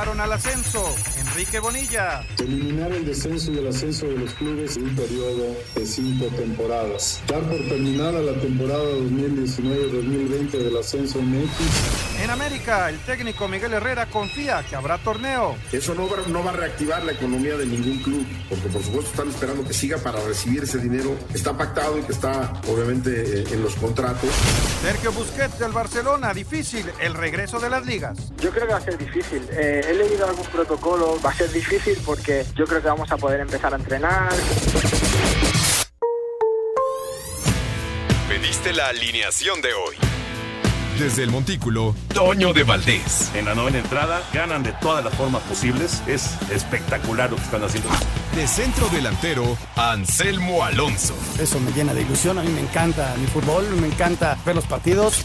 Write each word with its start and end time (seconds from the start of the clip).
al 0.00 0.32
ascenso. 0.32 0.96
Enrique 1.20 1.58
Bonilla. 1.58 2.24
Eliminar 2.38 2.90
el 2.90 3.04
descenso 3.04 3.52
y 3.52 3.58
el 3.58 3.68
ascenso 3.68 4.06
de 4.06 4.16
los 4.16 4.32
clubes 4.32 4.78
en 4.78 4.84
un 4.84 4.96
periodo 4.96 5.54
de 5.74 5.86
cinco 5.86 6.26
temporadas. 6.36 7.20
Dar 7.28 7.42
por 7.42 7.58
terminada 7.68 8.18
la 8.20 8.32
temporada 8.40 8.82
2019-2020 8.82 10.50
del 10.52 10.76
ascenso 10.78 11.20
MX. 11.20 12.22
En 12.22 12.30
América, 12.30 12.88
el 12.88 12.98
técnico 13.00 13.46
Miguel 13.46 13.74
Herrera 13.74 14.06
confía 14.06 14.64
que 14.68 14.74
habrá 14.74 14.96
torneo. 14.98 15.56
Eso 15.70 15.94
no 15.94 16.08
va, 16.08 16.16
no 16.28 16.42
va 16.42 16.52
a 16.52 16.54
reactivar 16.54 17.04
la 17.04 17.12
economía 17.12 17.56
de 17.58 17.66
ningún 17.66 17.98
club, 17.98 18.26
porque 18.48 18.68
por 18.68 18.82
supuesto 18.82 19.10
están 19.10 19.28
esperando 19.28 19.66
que 19.66 19.74
siga 19.74 19.98
para 19.98 20.18
recibir 20.24 20.62
ese 20.62 20.78
dinero. 20.78 21.14
Está 21.34 21.56
pactado 21.56 21.98
y 21.98 22.02
que 22.02 22.12
está 22.12 22.54
obviamente 22.68 23.40
eh, 23.40 23.44
en 23.52 23.62
los 23.62 23.74
contratos. 23.76 24.30
Sergio 24.82 25.12
Busquets 25.12 25.58
del 25.58 25.72
Barcelona, 25.72 26.32
difícil 26.32 26.86
el 27.00 27.12
regreso 27.12 27.60
de 27.60 27.68
las 27.68 27.84
ligas. 27.84 28.16
Yo 28.40 28.50
creo 28.50 28.66
que 28.66 28.72
va 28.72 28.78
a 28.78 28.82
ser 28.82 28.96
difícil. 28.96 29.46
Eh, 29.52 29.89
he 29.90 29.94
leído 29.94 30.26
algún 30.26 30.46
protocolo, 30.46 31.18
va 31.24 31.30
a 31.30 31.34
ser 31.34 31.50
difícil 31.50 31.98
porque 32.06 32.46
yo 32.54 32.64
creo 32.64 32.80
que 32.80 32.88
vamos 32.88 33.10
a 33.10 33.16
poder 33.16 33.40
empezar 33.40 33.72
a 33.72 33.76
entrenar. 33.76 34.32
Pediste 38.28 38.72
la 38.72 38.88
alineación 38.88 39.60
de 39.60 39.74
hoy. 39.74 39.96
Desde 40.98 41.22
el 41.22 41.30
Montículo, 41.30 41.94
Toño 42.14 42.52
de 42.52 42.62
Valdés. 42.62 43.30
En 43.34 43.46
la 43.46 43.54
novena 43.54 43.78
entrada 43.78 44.22
ganan 44.32 44.62
de 44.62 44.72
todas 44.72 45.02
las 45.02 45.14
formas 45.14 45.42
posibles. 45.42 46.02
Es 46.06 46.36
espectacular 46.50 47.30
lo 47.30 47.36
que 47.36 47.42
están 47.42 47.64
haciendo. 47.64 47.88
De 48.36 48.46
centro 48.46 48.86
delantero, 48.90 49.56
Anselmo 49.76 50.62
Alonso. 50.62 51.14
Eso 51.38 51.58
me 51.58 51.72
llena 51.72 51.94
de 51.94 52.02
ilusión. 52.02 52.38
A 52.38 52.42
mí 52.42 52.52
me 52.52 52.60
encanta 52.60 53.14
mi 53.18 53.26
fútbol, 53.26 53.64
me 53.80 53.86
encanta 53.86 54.36
ver 54.44 54.54
los 54.54 54.66
partidos. 54.66 55.24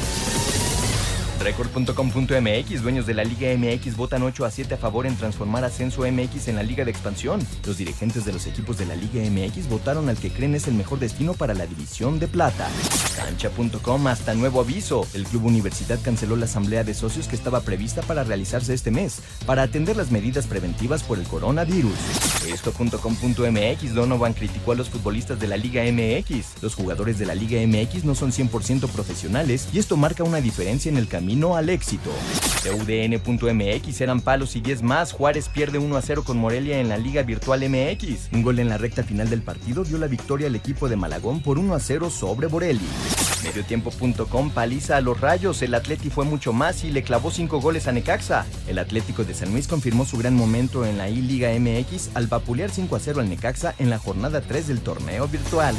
Record.com.mx, 1.43 2.83
dueños 2.83 3.07
de 3.07 3.15
la 3.15 3.23
Liga 3.23 3.49
MX 3.57 3.97
votan 3.97 4.21
8 4.21 4.45
a 4.45 4.51
7 4.51 4.75
a 4.75 4.77
favor 4.77 5.07
en 5.07 5.15
transformar 5.15 5.63
Ascenso 5.63 6.03
MX 6.03 6.49
en 6.49 6.55
la 6.55 6.63
Liga 6.63 6.85
de 6.85 6.91
Expansión. 6.91 7.39
Los 7.65 7.77
dirigentes 7.77 8.25
de 8.25 8.33
los 8.33 8.45
equipos 8.45 8.77
de 8.77 8.85
la 8.85 8.95
Liga 8.95 9.21
MX 9.27 9.67
votaron 9.67 10.07
al 10.07 10.17
que 10.17 10.29
creen 10.29 10.53
es 10.53 10.67
el 10.67 10.75
mejor 10.75 10.99
destino 10.99 11.33
para 11.33 11.55
la 11.55 11.65
División 11.65 12.19
de 12.19 12.27
Plata. 12.27 12.69
Cancha.com 13.15 14.07
hasta 14.07 14.35
nuevo 14.35 14.61
aviso. 14.61 15.07
El 15.13 15.23
Club 15.23 15.45
Universidad 15.45 15.99
canceló 16.03 16.35
la 16.35 16.45
asamblea 16.45 16.83
de 16.83 16.93
socios 16.93 17.27
que 17.27 17.35
estaba 17.35 17.61
prevista 17.61 18.03
para 18.03 18.23
realizarse 18.23 18.73
este 18.73 18.91
mes, 18.91 19.21
para 19.45 19.63
atender 19.63 19.97
las 19.97 20.11
medidas 20.11 20.45
preventivas 20.45 21.01
por 21.01 21.17
el 21.17 21.25
coronavirus. 21.25 21.97
Esto.com.mx, 22.53 23.93
Donovan 23.95 24.33
criticó 24.33 24.73
a 24.73 24.75
los 24.75 24.89
futbolistas 24.89 25.39
de 25.39 25.47
la 25.47 25.57
Liga 25.57 25.83
MX. 25.83 26.61
Los 26.61 26.75
jugadores 26.75 27.17
de 27.17 27.25
la 27.25 27.33
Liga 27.33 27.59
MX 27.65 28.03
no 28.03 28.13
son 28.13 28.31
100% 28.31 28.87
profesionales 28.89 29.67
y 29.73 29.79
esto 29.79 29.97
marca 29.97 30.23
una 30.23 30.39
diferencia 30.41 30.89
en 30.89 30.97
el 30.97 31.07
camino 31.07 31.30
no 31.35 31.55
al 31.55 31.69
éxito. 31.69 32.11
De 32.63 32.71
UDN.mx 32.71 34.01
eran 34.01 34.21
palos 34.21 34.55
y 34.55 34.61
10 34.61 34.83
más. 34.83 35.13
Juárez 35.13 35.49
pierde 35.49 35.79
1 35.79 35.97
a 35.97 36.01
0 36.01 36.23
con 36.23 36.37
Morelia 36.37 36.79
en 36.79 36.89
la 36.89 36.97
Liga 36.97 37.23
Virtual 37.23 37.59
MX. 37.67 38.29
Un 38.33 38.43
gol 38.43 38.59
en 38.59 38.69
la 38.69 38.77
recta 38.77 39.03
final 39.03 39.29
del 39.29 39.41
partido 39.41 39.83
dio 39.83 39.97
la 39.97 40.07
victoria 40.07 40.47
al 40.47 40.55
equipo 40.55 40.87
de 40.87 40.95
Malagón 40.95 41.41
por 41.41 41.57
1 41.57 41.73
a 41.73 41.79
0 41.79 42.09
sobre 42.09 42.47
Borelli. 42.47 42.87
Mediotiempo.com 43.43 44.51
paliza 44.51 44.97
a 44.97 45.01
los 45.01 45.19
rayos. 45.19 45.61
El 45.61 45.73
Atleti 45.73 46.09
fue 46.09 46.25
mucho 46.25 46.53
más 46.53 46.83
y 46.83 46.91
le 46.91 47.03
clavó 47.03 47.31
5 47.31 47.59
goles 47.59 47.87
a 47.87 47.91
Necaxa. 47.91 48.45
El 48.67 48.77
Atlético 48.77 49.23
de 49.23 49.33
San 49.33 49.51
Luis 49.51 49.67
confirmó 49.67 50.05
su 50.05 50.17
gran 50.17 50.35
momento 50.35 50.85
en 50.85 50.97
la 50.97 51.09
I-Liga 51.09 51.49
MX 51.59 52.11
al 52.13 52.27
vapulear 52.27 52.69
5 52.69 52.95
a 52.95 52.99
0 52.99 53.21
al 53.21 53.29
Necaxa 53.29 53.73
en 53.79 53.89
la 53.89 53.97
jornada 53.97 54.41
3 54.41 54.67
del 54.67 54.81
torneo 54.81 55.27
virtual. 55.27 55.75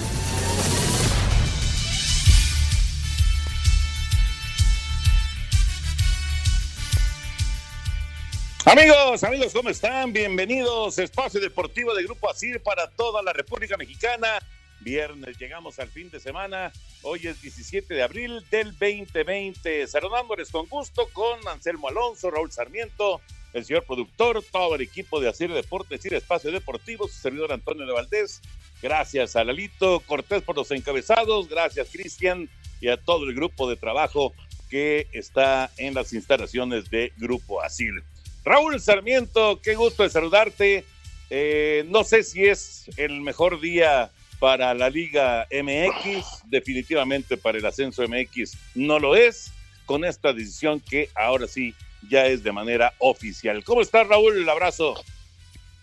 Amigos, 8.65 9.25
amigos, 9.25 9.53
¿cómo 9.53 9.71
están? 9.71 10.13
Bienvenidos 10.13 10.97
Espacio 10.97 11.41
Deportivo 11.41 11.93
de 11.95 12.05
Grupo 12.05 12.31
ASIR 12.31 12.63
para 12.63 12.89
toda 12.89 13.21
la 13.21 13.33
República 13.33 13.77
Mexicana. 13.77 14.39
Viernes, 14.79 15.37
llegamos 15.37 15.81
al 15.81 15.89
fin 15.89 16.09
de 16.11 16.21
semana. 16.21 16.73
Hoy 17.03 17.27
es 17.27 17.43
17 17.43 17.93
de 17.93 18.03
abril 18.05 18.45
del 18.53 18.71
2020. 18.71 19.89
Saludándoles 19.89 20.51
con 20.51 20.67
gusto 20.69 21.09
con 21.13 21.47
Anselmo 21.49 21.89
Alonso, 21.89 22.31
Raúl 22.31 22.53
Sarmiento, 22.53 23.21
el 23.53 23.65
señor 23.65 23.85
productor, 23.85 24.45
todo 24.45 24.77
el 24.77 24.83
equipo 24.83 25.21
de 25.21 25.29
ASIR 25.29 25.53
Deportes 25.53 26.07
y 26.07 26.15
Espacio 26.15 26.53
Deportivo, 26.53 27.09
su 27.09 27.21
servidor 27.21 27.53
Antonio 27.53 27.85
de 27.85 27.93
Valdés. 27.93 28.41
Gracias 28.81 29.35
a 29.35 29.43
Lalito 29.43 30.01
Cortés 30.07 30.43
por 30.43 30.57
los 30.57 30.71
encabezados. 30.71 31.49
Gracias, 31.49 31.89
Cristian, 31.91 32.49
y 32.81 32.89
a 32.89 32.97
todo 32.97 33.25
el 33.25 33.35
grupo 33.35 33.69
de 33.69 33.75
trabajo 33.75 34.33
que 34.71 35.09
está 35.13 35.73
en 35.79 35.95
las 35.95 36.13
instalaciones 36.13 36.89
de 36.91 37.13
Grupo 37.17 37.61
ASIR. 37.61 38.05
Raúl 38.45 38.81
Sarmiento, 38.81 39.61
qué 39.63 39.75
gusto 39.75 40.03
de 40.03 40.11
saludarte. 40.11 40.85
Eh, 41.31 41.85
no 41.89 42.05
sé 42.05 42.23
si 42.23 42.45
es 42.45 42.91
el 42.97 43.21
mejor 43.21 43.61
día 43.61 44.11
para 44.41 44.75
la 44.75 44.91
Liga 44.91 45.47
MX, 45.53 46.51
definitivamente 46.51 47.37
para 47.37 47.59
el 47.59 47.65
ascenso 47.65 48.03
MX 48.03 48.59
no 48.75 48.99
lo 48.99 49.15
es, 49.15 49.53
con 49.87 50.05
esta 50.05 50.33
decisión 50.33 50.81
que 50.81 51.09
ahora 51.15 51.47
sí 51.47 51.75
ya 52.11 52.27
es 52.27 52.43
de 52.43 52.51
manera 52.51 52.93
oficial. 52.99 53.63
¿Cómo 53.63 53.81
estás, 53.81 54.09
Raúl? 54.09 54.37
El 54.37 54.49
abrazo. 54.49 54.95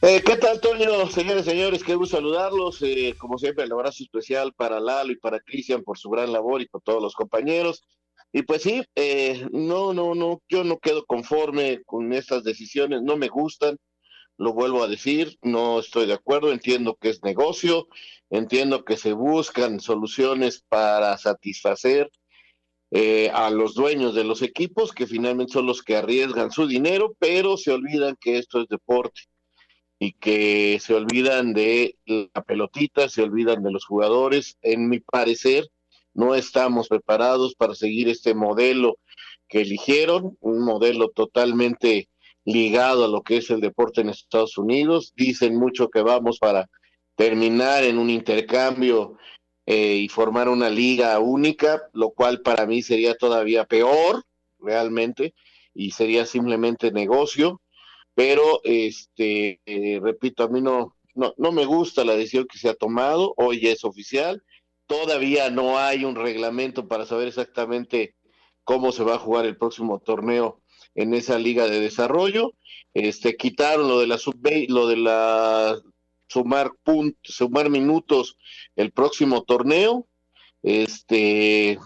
Eh, 0.02 0.22
¿Qué 0.26 0.36
tal, 0.36 0.56
Antonio? 0.56 1.08
Señores, 1.08 1.46
señores, 1.46 1.84
qué 1.84 1.96
gusto 1.96 2.18
saludarlos. 2.18 2.82
Eh, 2.82 3.16
como 3.18 3.38
siempre, 3.38 3.64
el 3.64 3.72
abrazo 3.72 4.04
especial 4.04 4.54
para 4.54 4.80
Lalo 4.80 5.12
y 5.12 5.18
para 5.18 5.40
Cristian 5.40 5.84
por 5.84 5.98
su 5.98 6.10
gran 6.10 6.32
labor 6.32 6.62
y 6.62 6.68
por 6.68 6.82
todos 6.82 7.02
los 7.02 7.14
compañeros. 7.14 7.84
Y 8.32 8.44
pues 8.44 8.62
sí, 8.62 8.84
eh, 8.96 9.48
no, 9.52 9.94
no, 9.94 10.14
no, 10.14 10.42
yo 10.48 10.64
no 10.64 10.78
quedo 10.78 11.06
conforme 11.06 11.82
con 11.84 12.14
estas 12.14 12.44
decisiones, 12.44 13.02
no 13.02 13.18
me 13.18 13.28
gustan, 13.28 13.78
lo 14.38 14.54
vuelvo 14.54 14.84
a 14.84 14.88
decir, 14.88 15.38
no 15.42 15.80
estoy 15.80 16.06
de 16.06 16.14
acuerdo, 16.14 16.52
entiendo 16.52 16.96
que 16.96 17.10
es 17.10 17.24
negocio, 17.24 17.88
entiendo 18.30 18.86
que 18.86 18.98
se 18.98 19.14
buscan 19.14 19.80
soluciones 19.80 20.64
para 20.70 21.18
satisfacer 21.18 22.10
eh, 22.92 23.30
a 23.34 23.50
los 23.50 23.74
dueños 23.74 24.16
de 24.16 24.24
los 24.24 24.42
equipos, 24.42 24.94
que 24.94 25.08
finalmente 25.08 25.54
son 25.54 25.66
los 25.66 25.84
que 25.84 25.96
arriesgan 25.96 26.52
su 26.52 26.68
dinero, 26.68 27.16
pero 27.20 27.58
se 27.58 27.72
olvidan 27.72 28.16
que 28.20 28.38
esto 28.38 28.62
es 28.62 28.68
deporte 28.68 29.22
y 30.00 30.14
que 30.14 30.80
se 30.80 30.94
olvidan 30.94 31.54
de 31.54 31.98
la 32.06 32.42
pelotita, 32.44 33.10
se 33.10 33.24
olvidan 33.24 33.64
de 33.64 33.72
los 33.72 33.86
jugadores, 33.86 34.58
en 34.62 34.88
mi 34.88 35.00
parecer 35.00 35.68
no 36.20 36.36
estamos 36.36 36.90
preparados 36.90 37.56
para 37.56 37.74
seguir 37.74 38.10
este 38.10 38.34
modelo 38.34 38.98
que 39.48 39.62
eligieron, 39.62 40.38
un 40.42 40.66
modelo 40.66 41.10
totalmente 41.10 42.10
ligado 42.44 43.06
a 43.06 43.08
lo 43.08 43.22
que 43.22 43.38
es 43.38 43.50
el 43.50 43.62
deporte 43.62 44.02
en 44.02 44.10
Estados 44.10 44.58
Unidos. 44.58 45.14
Dicen 45.16 45.56
mucho 45.56 45.90
que 45.90 46.02
vamos 46.02 46.38
para 46.38 46.70
terminar 47.16 47.86
en 47.86 47.98
un 47.98 48.10
intercambio 48.10 49.18
eh, 49.66 49.96
y 49.96 50.10
formar 50.10 50.50
una 50.50 50.70
liga 50.70 51.18
única, 51.20 51.84
lo 51.94 52.10
cual 52.12 52.42
para 52.42 52.66
mí 52.66 52.82
sería 52.82 53.16
todavía 53.16 53.64
peor, 53.64 54.24
realmente, 54.60 55.34
y 55.74 55.92
sería 55.92 56.26
simplemente 56.26 56.92
negocio. 56.92 57.62
Pero, 58.14 58.60
este, 58.66 59.62
eh, 59.66 60.00
repito, 60.02 60.44
a 60.44 60.50
mí 60.50 60.62
no, 60.62 60.98
no, 61.16 61.34
no 61.38 61.54
me 61.54 61.64
gusta 61.66 62.04
la 62.04 62.16
decisión 62.18 62.46
que 62.46 62.58
se 62.58 62.68
ha 62.68 62.74
tomado, 62.74 63.34
hoy 63.38 63.66
es 63.68 63.86
oficial, 63.86 64.44
Todavía 64.90 65.52
no 65.52 65.78
hay 65.78 66.04
un 66.04 66.16
reglamento 66.16 66.88
para 66.88 67.06
saber 67.06 67.28
exactamente 67.28 68.16
cómo 68.64 68.92
se 68.92 69.04
va 69.04 69.14
a 69.14 69.20
jugar 69.20 69.46
el 69.46 69.56
próximo 69.56 70.00
torneo 70.00 70.62
en 70.96 71.14
esa 71.14 71.38
liga 71.38 71.68
de 71.68 71.80
desarrollo. 71.80 72.54
Este 72.96 73.38
quitaron 73.38 73.88
lo 73.88 74.00
de 74.00 74.08
la 74.08 74.18
sub 74.18 74.42
lo 74.68 74.88
de 74.88 74.98
la 74.98 75.80
sumar 76.28 76.72
puntos, 76.82 77.36
sumar 77.36 77.70
minutos 77.70 78.36
el 78.76 78.92
próximo 78.92 79.44
torneo. 79.44 80.08
Este 80.64 81.78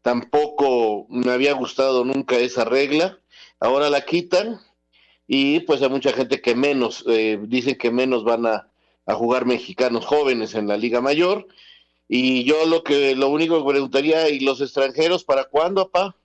tampoco 0.00 1.06
me 1.10 1.32
había 1.32 1.52
gustado 1.52 2.02
nunca 2.02 2.38
esa 2.38 2.64
regla. 2.64 3.20
Ahora 3.60 3.90
la 3.90 4.06
quitan 4.06 4.58
y 5.26 5.60
pues 5.60 5.82
hay 5.82 5.90
mucha 5.90 6.14
gente 6.14 6.40
que 6.40 6.54
menos 6.54 7.04
eh, 7.08 7.38
dicen 7.42 7.76
que 7.76 7.90
menos 7.90 8.24
van 8.24 8.46
a, 8.46 8.72
a 9.04 9.14
jugar 9.14 9.44
mexicanos 9.44 10.06
jóvenes 10.06 10.54
en 10.54 10.66
la 10.66 10.78
liga 10.78 11.02
mayor 11.02 11.46
y 12.08 12.44
yo 12.44 12.66
lo 12.66 12.82
que 12.82 13.14
lo 13.16 13.28
único 13.28 13.58
que 13.58 13.70
preguntaría, 13.70 14.28
¿y 14.28 14.40
los 14.40 14.60
extranjeros 14.60 15.24
para 15.24 15.44
cuándo, 15.44 15.90
papá? 15.90 16.16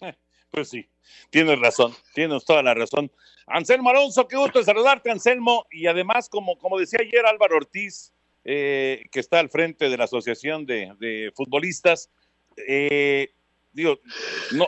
Eh, 0.00 0.14
pues 0.50 0.68
sí, 0.68 0.88
tienes 1.30 1.58
razón, 1.58 1.94
tienes 2.14 2.44
toda 2.44 2.62
la 2.62 2.74
razón. 2.74 3.10
Anselmo 3.46 3.90
Alonso, 3.90 4.28
qué 4.28 4.36
gusto 4.36 4.58
de 4.58 4.64
saludarte, 4.64 5.10
Anselmo. 5.10 5.66
Y 5.70 5.86
además, 5.86 6.28
como, 6.28 6.58
como 6.58 6.78
decía 6.78 7.00
ayer 7.02 7.24
Álvaro 7.24 7.56
Ortiz, 7.56 8.12
eh, 8.44 9.06
que 9.10 9.20
está 9.20 9.40
al 9.40 9.50
frente 9.50 9.88
de 9.88 9.96
la 9.96 10.04
Asociación 10.04 10.66
de, 10.66 11.32
Futbolistas. 11.34 12.10
Eh, 12.56 13.30
digo, 13.72 14.00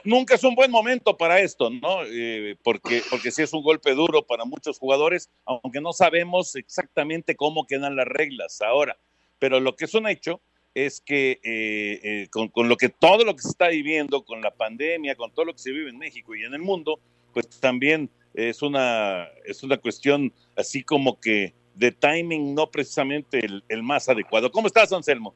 nunca 0.04 0.34
es 0.34 0.44
un 0.44 0.54
buen 0.54 0.70
momento 0.70 1.16
para 1.16 1.40
esto, 1.40 1.70
¿no? 1.70 2.04
Eh, 2.04 2.56
porque, 2.62 3.02
porque 3.10 3.30
sí 3.30 3.42
es 3.42 3.52
un 3.52 3.62
golpe 3.62 3.94
duro 3.94 4.26
para 4.26 4.44
muchos 4.44 4.78
jugadores, 4.78 5.30
aunque 5.44 5.80
no 5.80 5.92
sabemos 5.92 6.56
exactamente 6.56 7.36
cómo 7.36 7.66
quedan 7.66 7.96
las 7.96 8.06
reglas 8.06 8.60
ahora. 8.60 8.98
Pero 9.40 9.58
lo 9.58 9.74
que 9.74 9.86
es 9.86 9.94
un 9.94 10.06
hecho 10.06 10.40
es 10.72 11.00
que 11.00 12.28
con, 12.30 12.46
con, 12.48 12.68
lo 12.68 12.76
que 12.76 12.90
todo 12.90 13.24
lo 13.24 13.34
que 13.34 13.42
se 13.42 13.48
está 13.48 13.66
viviendo, 13.68 14.24
con 14.24 14.40
la 14.40 14.52
pandemia, 14.52 15.16
con 15.16 15.32
todo 15.32 15.46
lo 15.46 15.52
que 15.52 15.58
se 15.58 15.72
vive 15.72 15.90
en 15.90 15.98
México 15.98 16.36
y 16.36 16.44
en 16.44 16.54
el 16.54 16.62
mundo, 16.62 17.00
pues 17.32 17.48
también 17.60 18.08
es 18.34 18.62
una, 18.62 19.26
es 19.44 19.62
una 19.62 19.78
cuestión 19.78 20.32
así 20.56 20.82
como 20.82 21.20
que 21.20 21.54
de 21.74 21.92
timing 21.92 22.54
no 22.54 22.66
precisamente 22.66 23.40
el, 23.68 23.82
más 23.82 24.08
adecuado. 24.08 24.50
¿Cómo 24.50 24.66
estás, 24.66 24.92
Anselmo? 24.92 25.34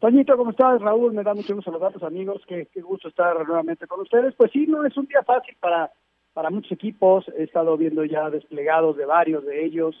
Toñito, 0.00 0.36
¿cómo 0.36 0.50
estás? 0.50 0.80
Raúl, 0.80 1.14
me 1.14 1.22
da 1.22 1.34
mucho 1.34 1.54
gusto 1.54 1.70
saludar 1.70 1.90
a 1.90 1.94
tus 1.94 2.02
amigos, 2.02 2.42
qué, 2.46 2.68
gusto 2.82 3.08
estar 3.08 3.36
nuevamente 3.46 3.86
con 3.86 4.00
ustedes. 4.00 4.34
Pues 4.34 4.50
sí, 4.52 4.66
no 4.66 4.84
es 4.84 4.96
un 4.96 5.06
día 5.06 5.22
fácil 5.22 5.56
para, 5.58 5.90
para 6.34 6.50
muchos 6.50 6.72
equipos, 6.72 7.24
he 7.38 7.44
estado 7.44 7.76
viendo 7.76 8.04
ya 8.04 8.28
desplegados 8.28 8.96
de 8.96 9.06
varios 9.06 9.44
de 9.44 9.64
ellos. 9.64 9.94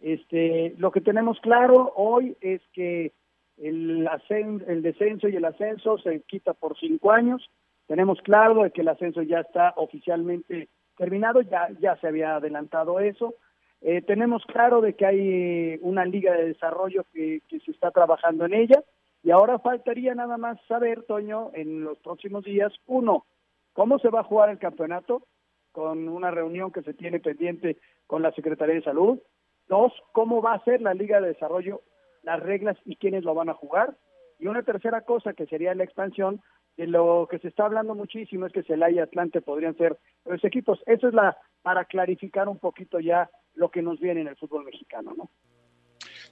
Este, 0.00 0.74
lo 0.78 0.90
que 0.90 1.00
tenemos 1.00 1.40
claro 1.40 1.92
hoy 1.96 2.36
es 2.40 2.60
que 2.72 3.12
el, 3.56 4.08
el 4.66 4.82
descenso 4.82 5.28
y 5.28 5.36
el 5.36 5.44
ascenso 5.44 5.98
se 5.98 6.20
quita 6.22 6.54
por 6.54 6.78
cinco 6.78 7.12
años. 7.12 7.50
Tenemos 7.86 8.20
claro 8.22 8.62
de 8.62 8.70
que 8.70 8.82
el 8.82 8.88
ascenso 8.88 9.22
ya 9.22 9.40
está 9.40 9.74
oficialmente 9.76 10.68
terminado, 10.96 11.40
ya, 11.40 11.68
ya 11.80 11.96
se 11.96 12.08
había 12.08 12.36
adelantado 12.36 13.00
eso. 13.00 13.34
Eh, 13.80 14.02
tenemos 14.02 14.44
claro 14.44 14.80
de 14.80 14.94
que 14.94 15.06
hay 15.06 15.78
una 15.82 16.04
liga 16.04 16.32
de 16.34 16.46
desarrollo 16.46 17.04
que, 17.12 17.42
se 17.48 17.70
está 17.70 17.90
trabajando 17.92 18.44
en 18.44 18.54
ella 18.54 18.82
y 19.22 19.30
ahora 19.30 19.58
faltaría 19.60 20.14
nada 20.14 20.36
más 20.36 20.58
saber, 20.66 21.04
Toño, 21.04 21.50
en 21.54 21.84
los 21.84 21.98
próximos 21.98 22.44
días, 22.44 22.72
uno, 22.86 23.24
cómo 23.72 23.98
se 23.98 24.10
va 24.10 24.20
a 24.20 24.24
jugar 24.24 24.50
el 24.50 24.58
campeonato 24.58 25.22
con 25.72 26.08
una 26.08 26.30
reunión 26.30 26.72
que 26.72 26.82
se 26.82 26.94
tiene 26.94 27.20
pendiente 27.20 27.76
con 28.06 28.22
la 28.22 28.32
Secretaría 28.32 28.74
de 28.74 28.82
Salud. 28.82 29.20
Dos, 29.68 29.92
cómo 30.12 30.40
va 30.40 30.54
a 30.54 30.64
ser 30.64 30.80
la 30.80 30.94
liga 30.94 31.20
de 31.20 31.28
desarrollo, 31.28 31.82
las 32.22 32.40
reglas 32.40 32.76
y 32.84 32.96
quiénes 32.96 33.24
lo 33.24 33.34
van 33.34 33.50
a 33.50 33.54
jugar. 33.54 33.96
Y 34.38 34.46
una 34.46 34.62
tercera 34.62 35.02
cosa 35.02 35.32
que 35.34 35.46
sería 35.46 35.74
la 35.74 35.84
expansión, 35.84 36.40
de 36.78 36.86
lo 36.86 37.26
que 37.28 37.40
se 37.40 37.48
está 37.48 37.64
hablando 37.64 37.96
muchísimo 37.96 38.46
es 38.46 38.52
que 38.52 38.62
Celaya 38.62 38.96
y 38.96 39.00
Atlante 39.00 39.40
podrían 39.40 39.76
ser 39.76 39.98
los 40.24 40.42
equipos. 40.44 40.78
Eso 40.86 41.08
es 41.08 41.14
la 41.14 41.36
para 41.62 41.84
clarificar 41.84 42.48
un 42.48 42.58
poquito 42.58 43.00
ya 43.00 43.28
lo 43.54 43.70
que 43.70 43.82
nos 43.82 43.98
viene 43.98 44.20
en 44.20 44.28
el 44.28 44.36
fútbol 44.36 44.64
mexicano, 44.64 45.12
¿no? 45.16 45.28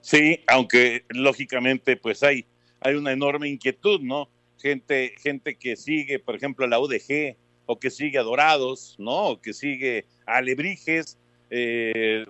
Sí, 0.00 0.40
aunque 0.46 1.04
lógicamente 1.08 1.96
pues 1.96 2.22
hay, 2.22 2.46
hay 2.80 2.94
una 2.94 3.12
enorme 3.12 3.48
inquietud, 3.48 4.00
¿no? 4.00 4.28
Gente, 4.58 5.14
gente 5.18 5.58
que 5.58 5.74
sigue, 5.74 6.20
por 6.20 6.36
ejemplo, 6.36 6.66
la 6.68 6.78
UDG, 6.78 7.36
o 7.66 7.80
que 7.80 7.90
sigue 7.90 8.18
a 8.18 8.22
Dorados, 8.22 8.94
¿no? 9.00 9.30
O 9.30 9.40
que 9.40 9.52
sigue 9.52 10.06
a 10.26 10.36
Alebrijes, 10.36 11.18
eh, 11.50 12.24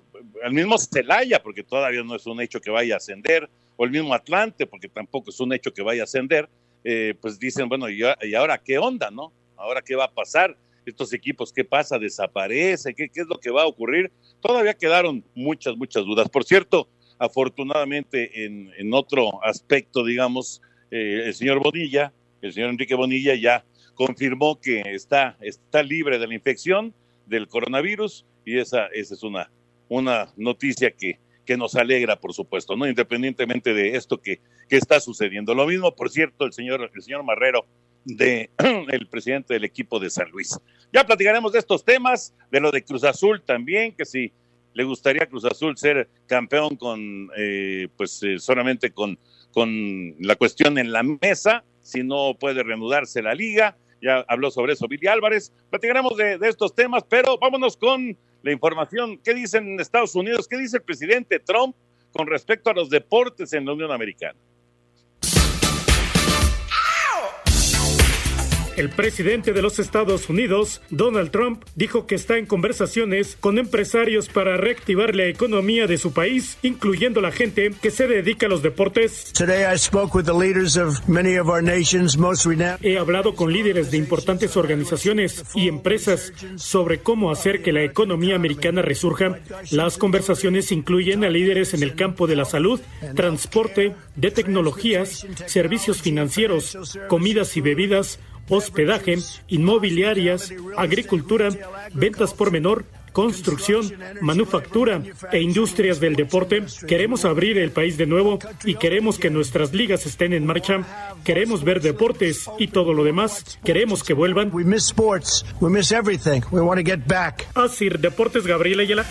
al 0.44 0.52
mismo 0.52 0.76
Celaya, 0.78 1.42
porque 1.42 1.62
todavía 1.62 2.02
no 2.02 2.14
es 2.14 2.26
un 2.26 2.40
hecho 2.40 2.60
que 2.60 2.70
vaya 2.70 2.94
a 2.94 2.96
ascender, 2.98 3.48
o 3.76 3.84
el 3.84 3.90
mismo 3.90 4.14
Atlante, 4.14 4.66
porque 4.66 4.88
tampoco 4.88 5.30
es 5.30 5.40
un 5.40 5.52
hecho 5.52 5.72
que 5.72 5.82
vaya 5.82 6.02
a 6.02 6.04
ascender, 6.04 6.48
eh, 6.84 7.14
pues 7.20 7.38
dicen, 7.38 7.68
bueno, 7.68 7.88
¿y, 7.88 8.02
ahora 8.34 8.58
qué 8.58 8.78
onda, 8.78 9.10
no? 9.10 9.32
¿Ahora 9.56 9.82
qué 9.82 9.94
va 9.96 10.04
a 10.04 10.12
pasar? 10.12 10.56
Estos 10.84 11.12
equipos, 11.12 11.52
¿qué 11.52 11.64
pasa? 11.64 11.98
¿Desaparece? 11.98 12.94
¿Qué, 12.94 13.08
qué 13.08 13.22
es 13.22 13.26
lo 13.26 13.40
que 13.40 13.50
va 13.50 13.62
a 13.62 13.66
ocurrir? 13.66 14.12
Todavía 14.40 14.72
quedaron 14.72 15.24
muchas, 15.34 15.76
muchas 15.76 16.04
dudas. 16.04 16.28
Por 16.28 16.44
cierto, 16.44 16.88
afortunadamente 17.18 18.44
en, 18.44 18.70
en 18.78 18.94
otro 18.94 19.42
aspecto, 19.44 20.04
digamos, 20.04 20.62
eh, 20.90 21.22
el 21.26 21.34
señor 21.34 21.60
Bonilla, 21.60 22.12
el 22.40 22.52
señor 22.52 22.70
Enrique 22.70 22.94
Bonilla 22.94 23.34
ya 23.34 23.64
confirmó 23.94 24.60
que 24.60 24.82
está, 24.86 25.36
está 25.40 25.82
libre 25.82 26.18
de 26.18 26.26
la 26.26 26.34
infección 26.34 26.94
del 27.26 27.48
coronavirus 27.48 28.24
y 28.44 28.58
esa, 28.58 28.86
esa 28.86 29.14
es 29.14 29.22
una, 29.22 29.50
una 29.88 30.32
noticia 30.36 30.90
que, 30.90 31.18
que 31.44 31.56
nos 31.56 31.74
alegra, 31.76 32.16
por 32.16 32.32
supuesto, 32.32 32.76
¿no? 32.76 32.86
Independientemente 32.86 33.74
de 33.74 33.96
esto 33.96 34.20
que, 34.20 34.40
que 34.68 34.76
está 34.76 35.00
sucediendo. 35.00 35.54
Lo 35.54 35.66
mismo, 35.66 35.94
por 35.94 36.10
cierto, 36.10 36.44
el 36.44 36.52
señor, 36.52 36.90
el 36.94 37.02
señor 37.02 37.22
Marrero, 37.24 37.66
de 38.04 38.50
el 38.90 39.06
presidente 39.08 39.54
del 39.54 39.64
equipo 39.64 39.98
de 39.98 40.10
San 40.10 40.30
Luis. 40.30 40.58
Ya 40.92 41.04
platicaremos 41.04 41.52
de 41.52 41.58
estos 41.58 41.84
temas, 41.84 42.34
de 42.50 42.60
lo 42.60 42.70
de 42.70 42.84
Cruz 42.84 43.04
Azul 43.04 43.42
también, 43.42 43.94
que 43.94 44.04
si 44.04 44.32
le 44.74 44.84
gustaría 44.84 45.26
Cruz 45.26 45.44
Azul 45.44 45.76
ser 45.76 46.08
campeón 46.26 46.76
con, 46.76 47.30
eh, 47.36 47.88
pues 47.96 48.22
eh, 48.22 48.38
solamente 48.38 48.92
con, 48.92 49.18
con 49.52 50.14
la 50.20 50.36
cuestión 50.36 50.78
en 50.78 50.92
la 50.92 51.02
mesa, 51.02 51.64
si 51.80 52.02
no 52.02 52.36
puede 52.38 52.62
reanudarse 52.62 53.22
la 53.22 53.34
liga. 53.34 53.76
Ya 54.02 54.24
habló 54.28 54.50
sobre 54.50 54.74
eso 54.74 54.86
Billy 54.88 55.06
Álvarez. 55.06 55.52
Platicaremos 55.70 56.16
de, 56.16 56.38
de 56.38 56.48
estos 56.48 56.74
temas, 56.74 57.04
pero 57.08 57.38
vámonos 57.38 57.76
con 57.76 58.16
la 58.42 58.52
información. 58.52 59.18
¿Qué 59.18 59.34
dicen 59.34 59.66
en 59.68 59.80
Estados 59.80 60.14
Unidos? 60.14 60.46
¿Qué 60.48 60.56
dice 60.58 60.78
el 60.78 60.82
presidente 60.82 61.40
Trump 61.40 61.74
con 62.12 62.26
respecto 62.26 62.70
a 62.70 62.74
los 62.74 62.90
deportes 62.90 63.52
en 63.52 63.66
la 63.66 63.72
Unión 63.72 63.90
Americana? 63.90 64.38
El 68.76 68.90
presidente 68.90 69.54
de 69.54 69.62
los 69.62 69.78
Estados 69.78 70.28
Unidos, 70.28 70.82
Donald 70.90 71.30
Trump, 71.30 71.64
dijo 71.76 72.06
que 72.06 72.14
está 72.14 72.36
en 72.36 72.44
conversaciones 72.44 73.38
con 73.40 73.58
empresarios 73.58 74.28
para 74.28 74.58
reactivar 74.58 75.14
la 75.16 75.24
economía 75.24 75.86
de 75.86 75.96
su 75.96 76.12
país, 76.12 76.58
incluyendo 76.62 77.22
la 77.22 77.32
gente 77.32 77.72
que 77.80 77.90
se 77.90 78.06
dedica 78.06 78.44
a 78.44 78.48
los 78.50 78.62
deportes. 78.62 79.32
He 82.82 82.98
hablado 82.98 83.34
con 83.34 83.52
líderes 83.52 83.90
de 83.90 83.96
importantes 83.96 84.56
organizaciones 84.58 85.44
y 85.54 85.68
empresas 85.68 86.34
sobre 86.56 86.98
cómo 86.98 87.30
hacer 87.30 87.62
que 87.62 87.72
la 87.72 87.82
economía 87.82 88.36
americana 88.36 88.82
resurja. 88.82 89.38
Las 89.70 89.96
conversaciones 89.96 90.70
incluyen 90.70 91.24
a 91.24 91.30
líderes 91.30 91.72
en 91.72 91.82
el 91.82 91.94
campo 91.94 92.26
de 92.26 92.36
la 92.36 92.44
salud, 92.44 92.78
transporte, 93.14 93.94
de 94.16 94.30
tecnologías, 94.30 95.26
servicios 95.46 96.02
financieros, 96.02 96.76
comidas 97.08 97.56
y 97.56 97.62
bebidas, 97.62 98.18
hospedaje, 98.48 99.18
inmobiliarias, 99.48 100.52
agricultura, 100.76 101.48
ventas 101.92 102.34
por 102.34 102.50
menor, 102.50 102.84
construcción, 103.16 103.90
manufactura 104.20 105.02
e 105.32 105.40
industrias 105.40 106.00
del 106.00 106.16
deporte. 106.16 106.62
Queremos 106.86 107.24
abrir 107.24 107.56
el 107.56 107.70
país 107.70 107.96
de 107.96 108.04
nuevo 108.04 108.38
y 108.62 108.74
queremos 108.74 109.18
que 109.18 109.30
nuestras 109.30 109.72
ligas 109.72 110.04
estén 110.04 110.34
en 110.34 110.44
marcha. 110.44 111.14
Queremos 111.24 111.64
ver 111.64 111.80
deportes 111.80 112.44
y 112.58 112.68
todo 112.68 112.92
lo 112.92 113.04
demás. 113.04 113.58
Queremos 113.64 114.02
que 114.04 114.12
vuelvan. 114.12 114.50
Así, 117.54 117.88
Deportes 117.88 118.46
Gabriel 118.46 118.80
Ayala. 118.80 119.06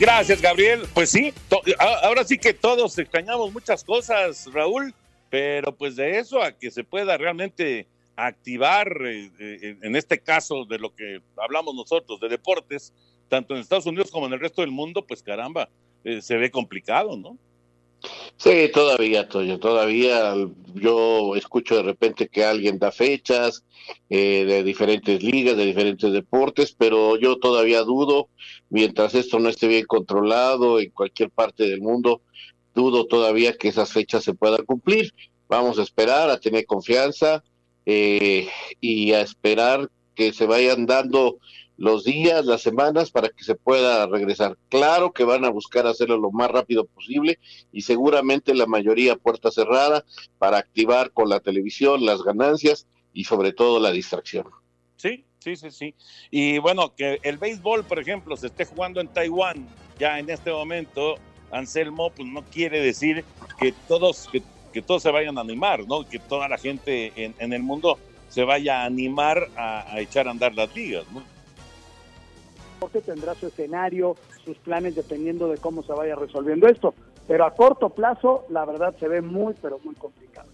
Gracias, 0.00 0.42
Gabriel. 0.42 0.82
Pues 0.92 1.10
sí, 1.10 1.32
ahora 2.02 2.24
sí 2.24 2.38
que 2.38 2.54
todos 2.54 2.98
extrañamos 2.98 3.52
muchas 3.52 3.84
cosas, 3.84 4.48
Raúl 4.52 4.92
pero 5.32 5.74
pues 5.74 5.96
de 5.96 6.18
eso 6.18 6.42
a 6.42 6.52
que 6.52 6.70
se 6.70 6.84
pueda 6.84 7.16
realmente 7.16 7.86
activar, 8.16 8.94
eh, 9.06 9.30
eh, 9.40 9.76
en 9.80 9.96
este 9.96 10.20
caso 10.20 10.66
de 10.66 10.78
lo 10.78 10.94
que 10.94 11.22
hablamos 11.38 11.74
nosotros, 11.74 12.20
de 12.20 12.28
deportes, 12.28 12.92
tanto 13.30 13.54
en 13.54 13.62
Estados 13.62 13.86
Unidos 13.86 14.10
como 14.10 14.26
en 14.26 14.34
el 14.34 14.40
resto 14.40 14.60
del 14.60 14.72
mundo, 14.72 15.06
pues 15.06 15.22
caramba, 15.22 15.70
eh, 16.04 16.20
se 16.20 16.36
ve 16.36 16.50
complicado, 16.50 17.16
¿no? 17.16 17.38
Sí, 18.36 18.68
todavía, 18.74 19.26
Toño, 19.26 19.58
todavía 19.58 20.34
yo 20.74 21.34
escucho 21.34 21.76
de 21.76 21.84
repente 21.84 22.28
que 22.28 22.44
alguien 22.44 22.78
da 22.78 22.92
fechas 22.92 23.64
de 24.10 24.62
diferentes 24.64 25.22
ligas, 25.22 25.56
de 25.56 25.64
diferentes 25.64 26.12
deportes, 26.12 26.74
pero 26.76 27.16
yo 27.16 27.38
todavía 27.38 27.80
dudo, 27.84 28.28
mientras 28.68 29.14
esto 29.14 29.38
no 29.38 29.48
esté 29.48 29.66
bien 29.68 29.86
controlado 29.86 30.78
en 30.78 30.90
cualquier 30.90 31.30
parte 31.30 31.66
del 31.68 31.80
mundo, 31.80 32.20
dudo 32.74 33.06
todavía 33.06 33.56
que 33.56 33.68
esas 33.68 33.92
fechas 33.92 34.24
se 34.24 34.34
puedan 34.34 34.64
cumplir. 34.64 35.12
Vamos 35.48 35.78
a 35.78 35.82
esperar, 35.82 36.30
a 36.30 36.40
tener 36.40 36.66
confianza 36.66 37.42
eh, 37.86 38.48
y 38.80 39.12
a 39.12 39.20
esperar 39.20 39.90
que 40.14 40.32
se 40.32 40.46
vayan 40.46 40.86
dando 40.86 41.38
los 41.76 42.04
días, 42.04 42.44
las 42.44 42.62
semanas 42.62 43.10
para 43.10 43.28
que 43.30 43.44
se 43.44 43.54
pueda 43.54 44.06
regresar. 44.06 44.56
Claro 44.68 45.12
que 45.12 45.24
van 45.24 45.44
a 45.44 45.50
buscar 45.50 45.86
hacerlo 45.86 46.16
lo 46.16 46.30
más 46.30 46.50
rápido 46.50 46.84
posible 46.84 47.38
y 47.72 47.82
seguramente 47.82 48.54
la 48.54 48.66
mayoría 48.66 49.16
puerta 49.16 49.50
cerrada 49.50 50.04
para 50.38 50.58
activar 50.58 51.10
con 51.12 51.28
la 51.28 51.40
televisión 51.40 52.04
las 52.04 52.22
ganancias 52.22 52.86
y 53.12 53.24
sobre 53.24 53.52
todo 53.52 53.80
la 53.80 53.90
distracción. 53.90 54.46
Sí, 54.96 55.24
sí, 55.40 55.56
sí, 55.56 55.70
sí. 55.70 55.94
Y 56.30 56.58
bueno, 56.58 56.94
que 56.94 57.18
el 57.22 57.38
béisbol, 57.38 57.84
por 57.84 57.98
ejemplo, 57.98 58.36
se 58.36 58.46
esté 58.46 58.64
jugando 58.64 59.00
en 59.00 59.08
Taiwán 59.08 59.66
ya 59.98 60.18
en 60.18 60.30
este 60.30 60.50
momento 60.50 61.16
Anselmo, 61.52 62.10
pues 62.10 62.28
no 62.28 62.42
quiere 62.42 62.80
decir 62.80 63.24
que 63.60 63.72
todos, 63.86 64.28
que, 64.72 64.82
todos 64.82 65.02
se 65.02 65.10
vayan 65.10 65.38
a 65.38 65.42
animar, 65.42 65.86
¿no? 65.86 66.08
Que 66.08 66.18
toda 66.18 66.48
la 66.48 66.58
gente 66.58 67.12
en, 67.16 67.52
el 67.52 67.62
mundo 67.62 67.98
se 68.28 68.44
vaya 68.44 68.82
a 68.82 68.86
animar 68.86 69.48
a, 69.56 70.00
echar 70.00 70.26
a 70.26 70.30
andar 70.30 70.54
las 70.54 70.74
ligas, 70.74 71.04
¿no? 71.12 71.22
porque 72.82 73.00
tendrá 73.00 73.36
su 73.36 73.46
escenario, 73.46 74.16
sus 74.44 74.58
planes 74.58 74.96
dependiendo 74.96 75.46
de 75.46 75.56
cómo 75.56 75.84
se 75.84 75.92
vaya 75.92 76.16
resolviendo 76.16 76.66
esto. 76.66 76.94
Pero 77.28 77.44
a 77.46 77.54
corto 77.54 77.90
plazo, 77.90 78.44
la 78.48 78.64
verdad 78.64 78.92
se 78.98 79.06
ve 79.06 79.22
muy, 79.22 79.54
pero 79.62 79.78
muy 79.84 79.94
complicado. 79.94 80.48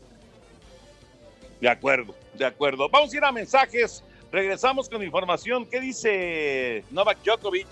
De 1.59 1.71
acuerdo, 1.71 2.15
de 2.35 2.45
acuerdo. 2.45 2.91
Vamos 2.91 3.15
a 3.15 3.17
ir 3.17 3.25
a 3.25 3.33
mensajes. 3.33 4.05
Regresamos 4.31 4.91
con 4.91 5.03
información. 5.03 5.65
¿Qué 5.65 5.81
dice 5.81 6.85
Novak 6.91 7.25
Djokovic, 7.25 7.67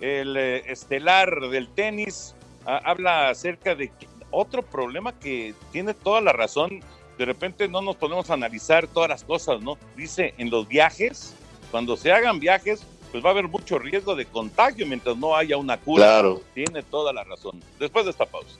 el 0.00 0.38
eh, 0.38 0.62
estelar 0.70 1.50
del 1.50 1.68
tenis? 1.68 2.34
Habla 2.64 3.30
acerca 3.30 3.74
de 3.74 3.90
otro 4.30 4.62
problema 4.62 5.18
que 5.18 5.54
tiene 5.72 5.94
toda 5.94 6.20
la 6.20 6.32
razón. 6.32 6.80
De 7.16 7.24
repente 7.24 7.68
no 7.68 7.80
nos 7.80 7.96
podemos 7.96 8.30
analizar 8.30 8.86
todas 8.86 9.08
las 9.08 9.24
cosas, 9.24 9.60
¿no? 9.60 9.78
Dice, 9.96 10.34
en 10.38 10.50
los 10.50 10.68
viajes, 10.68 11.34
cuando 11.70 11.96
se 11.96 12.12
hagan 12.12 12.38
viajes, 12.38 12.82
pues 13.10 13.24
va 13.24 13.30
a 13.30 13.32
haber 13.32 13.48
mucho 13.48 13.78
riesgo 13.78 14.14
de 14.14 14.26
contagio 14.26 14.86
mientras 14.86 15.16
no 15.16 15.34
haya 15.34 15.56
una 15.56 15.78
cura. 15.78 16.04
Claro. 16.04 16.42
Tiene 16.54 16.82
toda 16.82 17.12
la 17.12 17.24
razón. 17.24 17.60
Después 17.78 18.04
de 18.04 18.10
esta 18.10 18.26
pausa. 18.26 18.58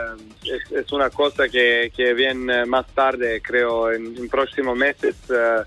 es, 0.45 0.73
es 0.73 0.93
una 0.93 1.11
cosa 1.11 1.49
que, 1.49 1.93
que 1.97 2.13
viene 2.15 2.67
más 2.67 2.87
tarde, 2.89 3.41
creo, 3.41 3.93
en, 3.93 4.17
en 4.17 4.29
próximos 4.29 4.77
meses. 4.77 5.15
eh, 5.31 5.63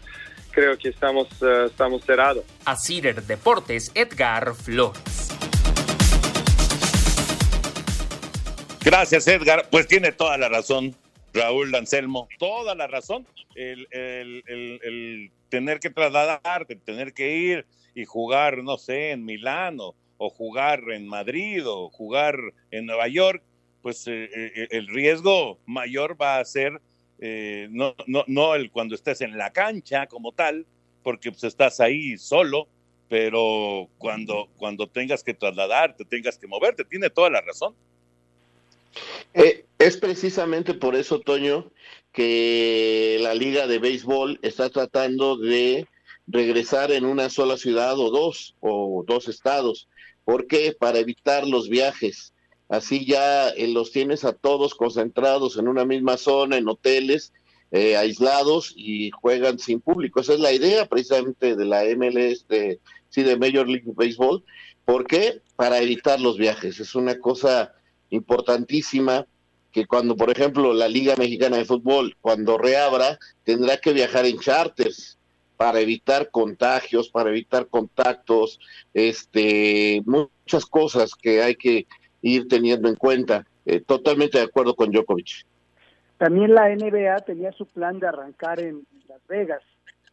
creo 0.51 0.77
que 0.77 0.89
estamos, 0.89 1.27
eh, 1.41 1.65
estamos 1.67 2.03
cerrados. 2.05 2.43
A 2.65 2.75
Cider 2.77 3.21
Deportes, 3.23 3.91
Edgar 3.93 4.53
Flores. 4.55 5.29
Gracias, 8.81 9.27
Edgar. 9.27 9.67
Pues 9.71 9.87
tiene 9.87 10.11
toda 10.11 10.37
la 10.37 10.47
razón, 10.47 10.95
Raúl 11.35 11.73
Anselmo. 11.75 12.27
Toda 12.39 12.75
la 12.75 12.87
razón. 12.87 13.27
El, 13.55 13.87
el- 13.91 14.43
el- 14.47 15.31
tener 15.49 15.79
que 15.79 15.89
trasladar, 15.89 16.65
de 16.67 16.75
tener 16.75 17.13
que 17.13 17.37
ir 17.37 17.65
y 17.93 18.03
jugar, 18.05 18.63
no 18.63 18.77
sé, 18.77 19.11
en 19.11 19.23
Milán 19.23 19.77
o, 19.79 19.95
o 20.17 20.29
jugar 20.29 20.81
en 20.91 21.07
Madrid 21.07 21.61
o 21.65 21.89
jugar 21.89 22.37
en 22.71 22.85
Nueva 22.87 23.07
York, 23.07 23.41
pues 23.81 24.05
eh, 24.07 24.27
eh, 24.33 24.67
el 24.71 24.87
riesgo 24.87 25.59
mayor 25.65 26.19
va 26.21 26.39
a 26.39 26.45
ser 26.45 26.81
eh, 27.19 27.67
no, 27.71 27.95
no, 28.07 28.25
no 28.27 28.55
el 28.55 28.71
cuando 28.71 28.95
estés 28.95 29.21
en 29.21 29.37
la 29.37 29.53
cancha 29.53 30.07
como 30.07 30.33
tal, 30.33 30.65
porque 31.03 31.31
pues 31.31 31.43
estás 31.45 31.79
ahí 31.79 32.17
solo, 32.17 32.67
pero 33.07 33.87
cuando, 33.97 34.49
cuando 34.57 34.87
tengas 34.87 35.23
que 35.23 35.33
trasladarte, 35.33 36.03
tengas 36.05 36.37
que 36.37 36.47
moverte, 36.47 36.83
tiene 36.83 37.09
toda 37.09 37.29
la 37.29 37.41
razón. 37.41 37.75
Eh, 39.33 39.65
es 39.79 39.97
precisamente 39.97 40.73
por 40.73 40.95
eso, 40.95 41.19
Toño, 41.19 41.71
que 42.11 43.17
la 43.21 43.33
Liga 43.33 43.67
de 43.67 43.79
Béisbol 43.79 44.39
está 44.41 44.69
tratando 44.69 45.37
de 45.37 45.87
regresar 46.27 46.91
en 46.91 47.05
una 47.05 47.29
sola 47.29 47.57
ciudad 47.57 47.99
o 47.99 48.09
dos, 48.09 48.55
o 48.61 49.03
dos 49.05 49.27
estados. 49.27 49.87
¿Por 50.23 50.47
qué? 50.47 50.75
Para 50.77 50.99
evitar 50.99 51.45
los 51.47 51.69
viajes. 51.69 52.33
Así 52.69 53.05
ya 53.05 53.49
eh, 53.49 53.67
los 53.67 53.91
tienes 53.91 54.23
a 54.23 54.33
todos 54.33 54.73
concentrados 54.73 55.57
en 55.57 55.67
una 55.67 55.85
misma 55.85 56.17
zona, 56.17 56.57
en 56.57 56.67
hoteles, 56.67 57.31
eh, 57.71 57.97
aislados 57.97 58.73
y 58.75 59.11
juegan 59.11 59.59
sin 59.59 59.81
público. 59.81 60.21
Esa 60.21 60.33
es 60.33 60.39
la 60.39 60.53
idea 60.53 60.87
precisamente 60.87 61.55
de 61.55 61.65
la 61.65 61.83
MLS, 61.95 62.47
de, 62.47 62.79
sí, 63.09 63.23
de 63.23 63.37
Major 63.37 63.67
League 63.67 63.91
Baseball. 63.93 64.43
¿Por 64.85 65.05
qué? 65.05 65.41
Para 65.55 65.79
evitar 65.79 66.19
los 66.19 66.37
viajes. 66.37 66.79
Es 66.79 66.95
una 66.95 67.19
cosa 67.19 67.73
importantísima 68.09 69.25
que 69.71 69.85
cuando, 69.85 70.15
por 70.15 70.29
ejemplo, 70.29 70.73
la 70.73 70.87
Liga 70.87 71.15
Mexicana 71.17 71.57
de 71.57 71.65
Fútbol, 71.65 72.15
cuando 72.21 72.57
reabra, 72.57 73.19
tendrá 73.43 73.77
que 73.77 73.91
viajar 73.91 74.25
en 74.25 74.39
charters 74.39 75.17
para 75.57 75.79
evitar 75.81 76.29
contagios, 76.31 77.09
para 77.09 77.29
evitar 77.29 77.67
contactos, 77.67 78.59
este, 78.93 80.01
muchas 80.05 80.65
cosas 80.65 81.11
que 81.13 81.41
hay 81.41 81.55
que 81.55 81.87
ir 82.21 82.47
teniendo 82.47 82.87
en 82.87 82.95
cuenta. 82.95 83.45
Eh, 83.65 83.81
totalmente 83.81 84.37
de 84.37 84.43
acuerdo 84.43 84.75
con 84.75 84.91
Djokovic. 84.91 85.45
También 86.17 86.53
la 86.53 86.69
NBA 86.69 87.17
tenía 87.25 87.51
su 87.51 87.65
plan 87.65 87.99
de 87.99 88.07
arrancar 88.07 88.59
en 88.59 88.85
Las 89.09 89.25
Vegas. 89.27 89.61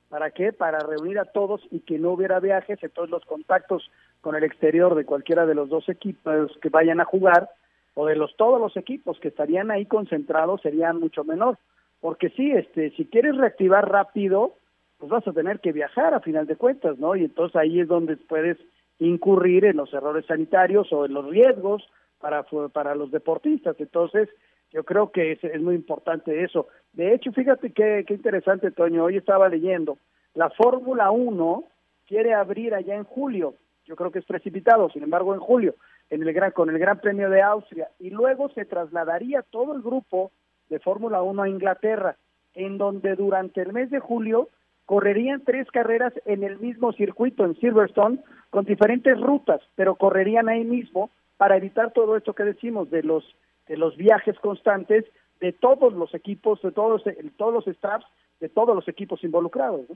¿Para 0.09 0.31
qué? 0.31 0.53
Para 0.53 0.81
reunir 0.81 1.19
a 1.19 1.25
todos 1.25 1.61
y 1.71 1.81
que 1.81 1.99
no 1.99 2.13
hubiera 2.13 2.41
viajes, 2.41 2.79
entonces 2.83 3.11
los 3.11 3.25
contactos 3.25 3.91
con 4.21 4.35
el 4.35 4.45
exterior 4.45 4.95
de 4.95 5.05
cualquiera 5.05 5.47
de 5.47 5.55
los 5.55 5.69
dos 5.69 5.89
equipos 5.89 6.51
que 6.61 6.69
vayan 6.69 7.01
a 7.01 7.05
jugar 7.05 7.51
o 7.95 8.07
de 8.07 8.17
los 8.17 8.37
todos 8.37 8.61
los 8.61 8.77
equipos 8.77 9.19
que 9.21 9.29
estarían 9.29 9.71
ahí 9.71 9.87
concentrados 9.87 10.61
serían 10.63 10.99
mucho 10.99 11.25
menor. 11.25 11.59
Porque 12.01 12.31
sí, 12.31 12.51
este, 12.51 12.91
si 12.97 13.07
quieres 13.07 13.37
reactivar 13.37 13.89
rápido, 13.89 14.55
pues 14.99 15.11
vas 15.11 15.27
a 15.27 15.33
tener 15.33 15.61
que 15.61 15.73
viajar 15.73 16.15
a 16.15 16.21
final 16.21 16.47
de 16.47 16.57
cuentas, 16.57 16.99
¿no? 16.99 17.15
Y 17.17 17.25
entonces 17.25 17.57
ahí 17.57 17.81
es 17.81 17.89
donde 17.89 18.17
puedes 18.17 18.59
incurrir 18.99 19.65
en 19.65 19.77
los 19.77 19.93
errores 19.93 20.27
sanitarios 20.27 20.93
o 20.93 21.05
en 21.07 21.15
los 21.15 21.27
riesgos 21.27 21.83
para, 22.19 22.45
para 22.73 22.95
los 22.95 23.11
deportistas. 23.11 23.77
Entonces, 23.79 24.29
yo 24.71 24.85
creo 24.85 25.11
que 25.11 25.33
es, 25.33 25.45
es 25.45 25.61
muy 25.61 25.75
importante 25.75 26.43
eso. 26.45 26.69
De 26.93 27.15
hecho, 27.15 27.33
fíjate 27.33 27.73
qué, 27.73 28.05
qué 28.07 28.15
interesante, 28.15 28.71
Toño. 28.71 29.05
Hoy 29.05 29.17
estaba 29.17 29.49
leyendo, 29.49 29.99
la 30.35 30.51
Fórmula 30.51 31.11
1 31.11 31.65
quiere 32.07 32.35
abrir 32.35 32.75
allá 32.75 32.95
en 32.95 33.05
julio. 33.05 33.55
Yo 33.85 33.97
creo 33.97 34.11
que 34.11 34.21
es 34.21 34.25
precipitado, 34.25 34.89
sin 34.91 35.03
embargo, 35.03 35.35
en 35.35 35.41
julio, 35.41 35.75
en 36.13 36.23
el 36.23 36.33
gran, 36.35 36.51
con 36.51 36.69
el 36.69 36.79
Gran 36.79 37.01
Premio 37.01 37.31
de 37.31 37.41
Austria. 37.41 37.89
Y 37.99 38.11
luego 38.11 38.51
se 38.51 38.67
trasladaría 38.67 39.41
todo 39.43 39.75
el 39.75 39.81
grupo 39.81 40.31
de 40.69 40.79
Fórmula 40.79 41.23
1 41.23 41.43
a 41.43 41.49
Inglaterra, 41.49 42.17
en 42.55 42.77
donde 42.77 43.17
durante 43.17 43.63
el 43.63 43.73
mes 43.73 43.91
de 43.91 43.99
julio 43.99 44.51
correrían 44.85 45.43
tres 45.43 45.71
carreras 45.71 46.13
en 46.27 46.43
el 46.43 46.59
mismo 46.59 46.93
circuito, 46.93 47.47
en 47.47 47.59
Silverstone, 47.59 48.19
con 48.51 48.67
diferentes 48.67 49.19
rutas, 49.19 49.63
pero 49.75 49.95
correrían 49.95 50.51
ahí 50.51 50.65
mismo 50.65 51.11
para 51.39 51.57
evitar 51.57 51.95
todo 51.95 52.15
esto 52.19 52.35
que 52.35 52.45
decimos 52.45 52.91
de 52.91 53.03
los 53.03 53.25
de 53.67 53.79
los 53.79 53.97
viajes 53.97 54.39
constantes 54.41 55.07
de 55.41 55.53
todos 55.53 55.95
los 55.95 56.15
equipos, 56.15 56.61
de 56.61 56.73
todos, 56.73 57.05
de 57.05 57.33
todos 57.39 57.55
los 57.55 57.77
staffs, 57.77 58.05
de 58.39 58.51
todos 58.51 58.75
los 58.75 58.87
equipos 58.87 59.25
involucrados. 59.25 59.87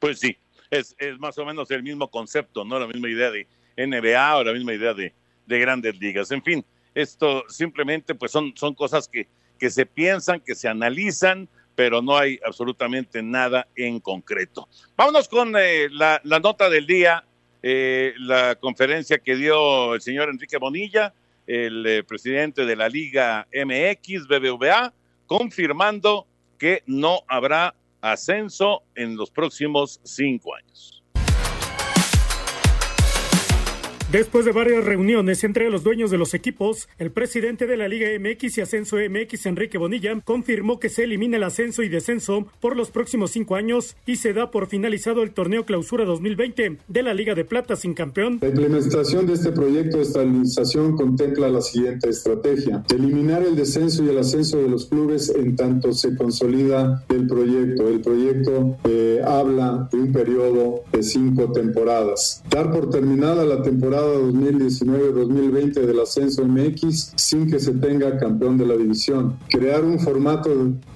Pues 0.00 0.18
sí, 0.18 0.36
es, 0.70 0.96
es 0.98 1.18
más 1.20 1.38
o 1.38 1.44
menos 1.44 1.70
el 1.70 1.82
mismo 1.84 2.08
concepto, 2.08 2.64
¿no? 2.64 2.80
La 2.80 2.88
misma 2.88 3.08
idea 3.08 3.30
de 3.30 3.46
NBA 3.76 4.36
o 4.36 4.44
la 4.44 4.52
misma 4.52 4.74
idea 4.74 4.94
de, 4.94 5.12
de 5.46 5.58
grandes 5.58 5.98
ligas. 5.98 6.30
En 6.30 6.42
fin, 6.42 6.64
esto 6.94 7.44
simplemente 7.48 8.14
pues 8.14 8.32
son, 8.32 8.52
son 8.56 8.74
cosas 8.74 9.08
que, 9.08 9.28
que 9.58 9.70
se 9.70 9.86
piensan, 9.86 10.40
que 10.40 10.54
se 10.54 10.68
analizan, 10.68 11.48
pero 11.74 12.02
no 12.02 12.16
hay 12.16 12.38
absolutamente 12.44 13.22
nada 13.22 13.66
en 13.76 14.00
concreto. 14.00 14.68
Vámonos 14.96 15.28
con 15.28 15.54
eh, 15.56 15.88
la, 15.90 16.20
la 16.24 16.38
nota 16.40 16.68
del 16.68 16.86
día. 16.86 17.24
eh, 17.62 18.14
la 18.18 18.56
conferencia 18.56 19.18
que 19.18 19.36
dio 19.36 19.94
el 19.94 20.00
señor 20.00 20.28
Enrique 20.28 20.58
Bonilla, 20.58 21.14
el 21.46 21.86
eh, 21.86 22.02
presidente 22.02 22.66
de 22.66 22.76
la 22.76 22.88
Liga 22.88 23.46
MX, 23.52 24.26
BBVA, 24.26 24.92
confirmando 25.26 26.26
que 26.58 26.82
no 26.86 27.20
habrá 27.28 27.74
ascenso 28.00 28.82
en 28.96 29.16
los 29.16 29.30
próximos 29.30 30.00
cinco 30.02 30.54
años. 30.56 31.01
Después 34.12 34.44
de 34.44 34.52
varias 34.52 34.84
reuniones 34.84 35.42
entre 35.42 35.70
los 35.70 35.84
dueños 35.84 36.10
de 36.10 36.18
los 36.18 36.34
equipos, 36.34 36.86
el 36.98 37.10
presidente 37.12 37.66
de 37.66 37.78
la 37.78 37.88
Liga 37.88 38.08
MX 38.20 38.58
y 38.58 38.60
Ascenso 38.60 38.98
MX, 38.98 39.46
Enrique 39.46 39.78
Bonilla, 39.78 40.20
confirmó 40.22 40.78
que 40.78 40.90
se 40.90 41.04
elimina 41.04 41.38
el 41.38 41.44
ascenso 41.44 41.82
y 41.82 41.88
descenso 41.88 42.46
por 42.60 42.76
los 42.76 42.90
próximos 42.90 43.30
cinco 43.30 43.56
años 43.56 43.96
y 44.04 44.16
se 44.16 44.34
da 44.34 44.50
por 44.50 44.66
finalizado 44.66 45.22
el 45.22 45.30
torneo 45.30 45.64
Clausura 45.64 46.04
2020 46.04 46.76
de 46.86 47.02
la 47.02 47.14
Liga 47.14 47.34
de 47.34 47.46
Plata 47.46 47.74
sin 47.74 47.94
campeón. 47.94 48.36
La 48.42 48.48
implementación 48.48 49.26
de 49.26 49.32
este 49.32 49.50
proyecto 49.50 49.96
de 49.96 50.02
estabilización 50.02 50.94
contempla 50.94 51.48
la 51.48 51.62
siguiente 51.62 52.10
estrategia: 52.10 52.84
eliminar 52.94 53.42
el 53.42 53.56
descenso 53.56 54.04
y 54.04 54.10
el 54.10 54.18
ascenso 54.18 54.58
de 54.58 54.68
los 54.68 54.84
clubes 54.84 55.30
en 55.30 55.56
tanto 55.56 55.94
se 55.94 56.14
consolida 56.16 57.02
el 57.08 57.26
proyecto. 57.26 57.88
El 57.88 58.02
proyecto 58.02 58.76
eh, 58.84 59.22
habla 59.24 59.88
de 59.90 59.96
un 59.96 60.12
periodo 60.12 60.84
de 60.92 61.02
cinco 61.02 61.50
temporadas. 61.50 62.42
Dar 62.50 62.70
por 62.70 62.90
terminada 62.90 63.46
la 63.46 63.62
temporada 63.62 64.01
2019-2020 64.06 65.72
del 65.72 66.00
ascenso 66.00 66.46
MX 66.46 67.12
sin 67.16 67.50
que 67.50 67.58
se 67.58 67.72
tenga 67.72 68.18
campeón 68.18 68.58
de 68.58 68.66
la 68.66 68.76
división. 68.76 69.36
Crear 69.48 69.84
un 69.84 69.98
formato 69.98 70.50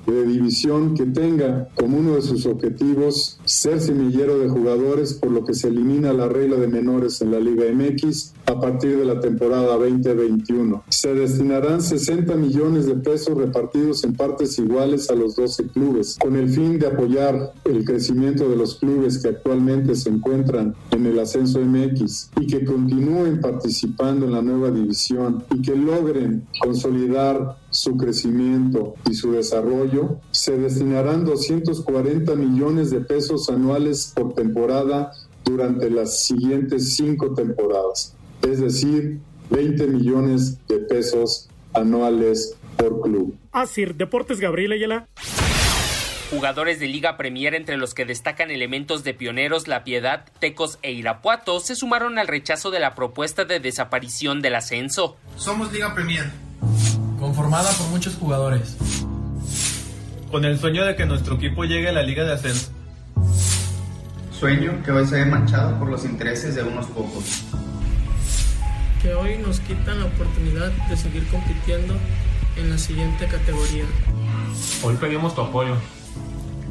de 0.07 0.27
división 0.27 0.95
que 0.95 1.07
tenga 1.07 1.69
como 1.75 1.99
uno 1.99 2.17
de 2.17 2.23
sus 2.23 2.47
objetivos 2.47 3.39
ser 3.45 3.81
semillero 3.81 4.39
de 4.39 4.49
jugadores, 4.49 5.15
por 5.15 5.31
lo 5.31 5.45
que 5.45 5.55
se 5.55 5.69
elimina 5.69 6.13
la 6.13 6.29
regla 6.29 6.57
de 6.57 6.69
menores 6.69 7.21
en 7.21 7.33
la 7.33 7.41
Liga 7.41 7.65
MX 7.73 8.35
a 8.47 8.61
partir 8.61 8.97
de 8.97 9.05
la 9.05 9.21
temporada 9.21 9.77
2021. 9.77 10.85
Se 10.89 11.15
destinarán 11.15 11.83
60 11.83 12.35
millones 12.37 12.87
de 12.87 12.95
pesos 12.95 13.37
repartidos 13.37 14.05
en 14.05 14.15
partes 14.15 14.59
iguales 14.59 15.11
a 15.11 15.15
los 15.15 15.35
12 15.37 15.69
clubes, 15.69 16.17
con 16.21 16.37
el 16.37 16.49
fin 16.49 16.79
de 16.79 16.87
apoyar 16.87 17.53
el 17.65 17.85
crecimiento 17.85 18.49
de 18.49 18.57
los 18.57 18.77
clubes 18.77 19.19
que 19.19 19.29
actualmente 19.29 19.95
se 19.95 20.11
encuentran 20.11 20.75
en 20.93 21.07
el 21.07 21.19
ascenso 21.19 21.61
MX 21.61 22.31
y 22.41 22.47
que 22.47 22.65
continúen 22.65 23.41
participando 23.41 24.27
en 24.27 24.33
la 24.33 24.43
nueva 24.43 24.71
división 24.71 25.45
y 25.55 25.63
que 25.63 25.75
logren 25.75 26.47
consolidar 26.61 27.59
su 27.71 27.97
crecimiento 27.97 28.95
y 29.11 29.15
su 29.15 29.33
desarrollo, 29.33 30.19
se 30.31 30.57
destinarán 30.57 31.25
240 31.25 32.35
millones 32.37 32.91
de 32.91 33.01
pesos 33.01 33.51
anuales 33.51 34.13
por 34.15 34.35
temporada 34.35 35.13
durante 35.47 35.89
las 35.91 36.25
siguientes 36.25 36.97
cinco 36.97 37.33
temporadas, 37.33 38.16
es 38.53 38.61
decir, 38.61 39.19
20 39.51 39.87
millones 39.87 40.59
de 40.67 40.79
pesos 40.79 41.49
anuales 41.75 42.57
por 42.77 43.01
club. 43.01 43.37
Así, 43.53 43.85
Deportes 43.85 44.41
Gabriel 44.41 44.73
Ayala. 44.73 45.09
Jugadores 46.31 46.81
de 46.81 46.89
Liga 46.89 47.17
Premier, 47.17 47.55
entre 47.55 47.77
los 47.77 47.95
que 47.95 48.05
destacan 48.05 48.51
elementos 48.51 49.05
de 49.05 49.15
Pioneros, 49.15 49.69
La 49.69 49.85
Piedad, 49.85 50.25
Tecos 50.41 50.79
e 50.83 50.91
Irapuato, 50.93 51.61
se 51.61 51.77
sumaron 51.77 52.19
al 52.19 52.27
rechazo 52.27 52.73
de 52.73 52.81
la 52.81 52.97
propuesta 52.97 53.45
de 53.45 53.61
desaparición 53.61 54.43
del 54.43 54.57
ascenso. 54.57 55.17
Somos 55.37 55.73
Liga 55.73 55.95
Premier. 55.95 56.25
Conformada 57.21 57.71
por 57.73 57.87
muchos 57.89 58.17
jugadores. 58.17 58.77
Con 60.31 60.45
el 60.45 60.59
sueño 60.59 60.85
de 60.85 60.97
que 60.97 61.07
nuestro 61.07 61.37
equipo 61.37 61.65
llegue 61.65 61.89
a 61.89 61.93
la 61.93 62.03
Liga 62.03 62.25
de 62.25 62.33
Ascenso. 62.33 62.73
Sueño 64.33 64.83
que 64.85 64.91
hoy 64.91 65.07
se 65.07 65.15
ve 65.15 65.27
manchado 65.27 65.79
por 65.79 65.89
los 65.89 66.05
intereses 66.05 66.57
de 66.57 66.63
unos 66.63 66.87
pocos. 66.87 67.45
Que 69.07 69.15
hoy 69.15 69.39
nos 69.39 69.61
quitan 69.61 70.01
la 70.01 70.07
oportunidad 70.07 70.73
de 70.89 70.97
seguir 70.97 71.25
compitiendo 71.29 71.95
en 72.57 72.71
la 72.71 72.77
siguiente 72.77 73.29
categoría. 73.29 73.85
Hoy 74.83 74.97
pedimos 74.97 75.33
tu 75.33 75.43
apoyo 75.43 75.77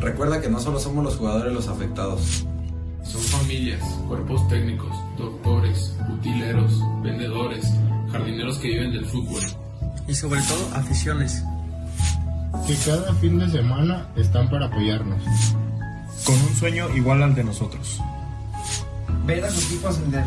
Recuerda 0.01 0.41
que 0.41 0.49
no 0.49 0.59
solo 0.59 0.77
somos 0.77 1.01
los 1.05 1.15
jugadores 1.15 1.53
los 1.53 1.69
afectados. 1.69 2.45
Son 3.05 3.21
familias, 3.21 3.81
cuerpos 4.09 4.45
técnicos, 4.49 4.93
doctores, 5.17 5.95
utileros, 6.11 6.77
vendedores, 7.01 7.71
jardineros 8.11 8.57
que 8.57 8.67
viven 8.67 8.91
del 8.91 9.05
fútbol. 9.05 9.41
Y 10.05 10.13
sobre 10.13 10.41
todo 10.41 10.75
aficiones. 10.75 11.41
Que 12.67 12.75
cada 12.85 13.13
fin 13.13 13.39
de 13.39 13.49
semana 13.49 14.09
están 14.17 14.49
para 14.49 14.65
apoyarnos. 14.65 15.23
Con 16.25 16.35
un 16.35 16.55
sueño 16.59 16.93
igual 16.97 17.23
al 17.23 17.33
de 17.33 17.45
nosotros. 17.45 18.01
Ver 19.25 19.45
a 19.45 19.49
su 19.49 19.65
equipo 19.67 19.87
ascender. 19.87 20.25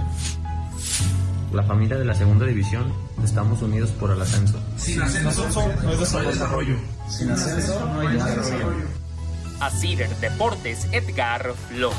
La 1.53 1.63
familia 1.63 1.97
de 1.97 2.05
la 2.05 2.15
segunda 2.15 2.45
división 2.45 2.93
estamos 3.25 3.63
unidos 3.63 3.91
por 3.93 4.11
el 4.11 4.21
ascenso. 4.21 4.63
Sin 4.77 5.01
ascenso, 5.01 5.49
no 5.83 5.89
hay 5.91 6.27
desarrollo. 6.27 6.77
Sin 7.09 7.31
ascenso 7.31 7.87
no 7.87 8.01
hay 8.01 8.15
desarrollo. 8.15 8.87
Asir 9.59 10.07
Deportes, 10.21 10.87
Edgar 10.93 11.55
Flores. 11.55 11.97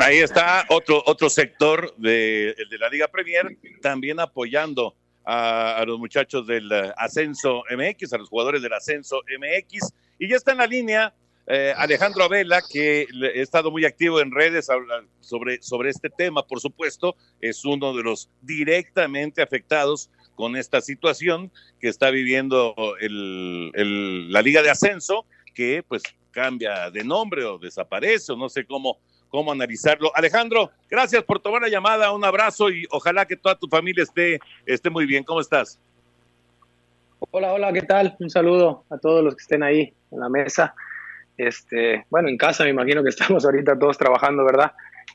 Ahí 0.00 0.18
está 0.18 0.66
otro, 0.68 1.02
otro 1.06 1.30
sector 1.30 1.94
de, 1.96 2.54
de 2.70 2.78
la 2.78 2.90
Liga 2.90 3.08
Premier, 3.08 3.56
también 3.80 4.20
apoyando 4.20 4.94
a, 5.24 5.76
a, 5.76 5.84
los 5.86 5.98
muchachos 5.98 6.46
del 6.46 6.70
Ascenso 6.98 7.62
MX, 7.74 8.12
a 8.12 8.18
los 8.18 8.28
jugadores 8.28 8.60
del 8.60 8.74
Ascenso 8.74 9.22
MX. 9.38 9.94
Y 10.18 10.28
ya 10.28 10.36
está 10.36 10.52
en 10.52 10.58
la 10.58 10.66
línea 10.66 11.14
eh, 11.46 11.74
Alejandro 11.76 12.24
Abela, 12.24 12.62
que 12.62 13.06
he 13.34 13.40
estado 13.40 13.70
muy 13.70 13.84
activo 13.84 14.20
en 14.20 14.30
redes 14.30 14.68
sobre, 15.20 15.60
sobre 15.60 15.90
este 15.90 16.08
tema, 16.08 16.46
por 16.46 16.60
supuesto, 16.60 17.16
es 17.40 17.64
uno 17.64 17.94
de 17.94 18.02
los 18.02 18.30
directamente 18.42 19.42
afectados 19.42 20.10
con 20.34 20.56
esta 20.56 20.80
situación 20.80 21.50
que 21.80 21.88
está 21.88 22.10
viviendo 22.10 22.74
el, 23.00 24.32
la 24.32 24.42
Liga 24.42 24.62
de 24.62 24.70
Ascenso, 24.70 25.26
que 25.54 25.84
pues 25.86 26.02
cambia 26.30 26.90
de 26.90 27.04
nombre 27.04 27.44
o 27.44 27.58
desaparece 27.58 28.32
o 28.32 28.36
no 28.36 28.48
sé 28.48 28.64
cómo, 28.64 28.98
cómo 29.28 29.52
analizarlo. 29.52 30.10
Alejandro, 30.14 30.70
gracias 30.88 31.22
por 31.24 31.40
tomar 31.40 31.62
la 31.62 31.68
llamada, 31.68 32.12
un 32.12 32.24
abrazo 32.24 32.70
y 32.70 32.86
ojalá 32.90 33.26
que 33.26 33.36
toda 33.36 33.58
tu 33.58 33.66
familia 33.68 34.04
esté, 34.04 34.38
esté 34.64 34.90
muy 34.90 35.06
bien. 35.06 35.24
¿Cómo 35.24 35.40
estás? 35.40 35.78
Hola, 37.30 37.52
hola, 37.52 37.72
¿qué 37.72 37.82
tal? 37.82 38.16
Un 38.18 38.30
saludo 38.30 38.84
a 38.90 38.98
todos 38.98 39.22
los 39.22 39.36
que 39.36 39.42
estén 39.42 39.62
ahí 39.62 39.92
en 40.10 40.20
la 40.20 40.28
mesa. 40.28 40.74
Este, 41.36 42.04
bueno, 42.10 42.28
en 42.28 42.36
casa 42.36 42.64
me 42.64 42.70
imagino 42.70 43.02
que 43.02 43.08
estamos 43.10 43.44
ahorita 43.44 43.78
todos 43.78 43.98
trabajando, 43.98 44.44
¿verdad? 44.44 44.72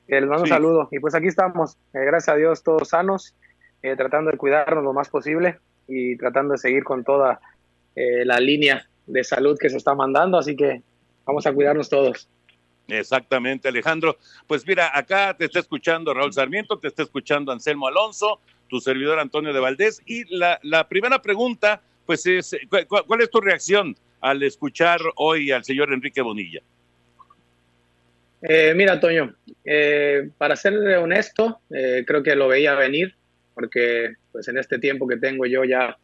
Eh, 0.07 0.19
les 0.21 0.29
mando 0.29 0.43
un 0.43 0.49
saludo 0.49 0.89
y 0.91 0.99
pues 0.99 1.15
aquí 1.15 1.27
estamos, 1.27 1.77
eh, 1.93 2.05
gracias 2.05 2.29
a 2.29 2.37
Dios, 2.37 2.63
todos 2.63 2.89
sanos, 2.89 3.35
eh, 3.83 3.95
tratando 3.95 4.31
de 4.31 4.37
cuidarnos 4.37 4.83
lo 4.83 4.93
más 4.93 5.09
posible 5.09 5.59
y 5.87 6.17
tratando 6.17 6.53
de 6.53 6.57
seguir 6.57 6.83
con 6.83 7.03
toda 7.03 7.39
eh, 7.95 8.25
la 8.25 8.39
línea 8.39 8.87
de 9.05 9.23
salud 9.23 9.57
que 9.57 9.69
se 9.69 9.77
está 9.77 9.95
mandando, 9.95 10.37
así 10.37 10.55
que 10.55 10.81
vamos 11.25 11.45
a 11.45 11.53
cuidarnos 11.53 11.89
todos. 11.89 12.29
Exactamente, 12.87 13.67
Alejandro. 13.67 14.17
Pues 14.47 14.65
mira, 14.65 14.91
acá 14.93 15.35
te 15.37 15.45
está 15.45 15.59
escuchando 15.59 16.13
Raúl 16.13 16.33
Sarmiento, 16.33 16.79
te 16.79 16.87
está 16.87 17.03
escuchando 17.03 17.51
Anselmo 17.51 17.87
Alonso, 17.87 18.39
tu 18.67 18.79
servidor 18.79 19.19
Antonio 19.19 19.53
de 19.53 19.59
Valdés, 19.59 20.01
y 20.05 20.23
la, 20.35 20.59
la 20.63 20.87
primera 20.87 21.21
pregunta, 21.21 21.81
pues 22.05 22.25
es, 22.25 22.55
¿cuál, 22.69 22.87
¿cuál, 22.87 23.21
es 23.21 23.29
tu 23.29 23.41
reacción 23.41 23.95
al 24.21 24.43
escuchar 24.43 24.99
hoy 25.15 25.51
al 25.51 25.63
señor 25.63 25.93
Enrique 25.93 26.21
Bonilla? 26.21 26.61
Eh, 28.41 28.73
mira, 28.75 28.99
Toño, 28.99 29.35
eh, 29.65 30.29
para 30.37 30.55
ser 30.55 30.73
honesto, 30.97 31.59
eh, 31.69 32.03
creo 32.05 32.21
que 32.21 32.35
lo 32.35 32.47
veía 32.47 32.75
venir 32.75 33.15
porque 33.53 34.13
pues 34.31 34.47
en 34.47 34.59
este 34.59 34.77
tiempo 34.77 35.07
que 35.07 35.17
tengo 35.17 35.45
yo 35.47 35.63
ya 35.63 35.97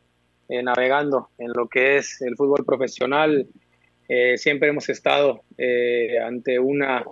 navegando 0.50 1.30
en 1.38 1.52
lo 1.54 1.68
que 1.68 1.98
es 1.98 2.22
el 2.22 2.36
fútbol 2.36 2.66
profesional, 2.66 3.48
siempre 4.36 4.70
hemos 4.70 4.90
estado 4.90 5.44
ante 6.22 6.60
una 6.60 7.04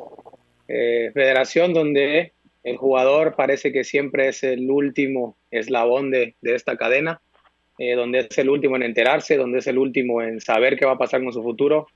federación 0.67 1.73
donde 1.73 2.33
el 2.63 2.77
jugador 2.77 3.35
parece 3.35 3.71
que 3.71 3.83
siempre 3.83 4.27
es 4.27 4.43
el 4.43 4.69
último 4.69 5.37
eslabón 5.49 6.11
de, 6.11 6.35
de 6.41 6.55
esta 6.55 6.75
cadena, 6.75 7.21
donde 7.95 8.19
es 8.19 8.37
el 8.37 8.49
último 8.49 8.75
en 8.75 8.83
enterarse, 8.83 9.37
donde 9.37 9.59
es 9.59 9.67
el 9.67 9.77
último 9.77 10.21
en 10.21 10.39
saber 10.39 10.77
qué 10.77 10.85
va 10.85 10.93
a 10.93 10.97
pasar 10.97 11.23
con 11.23 11.33
su 11.33 11.41
futuro. 11.41 11.87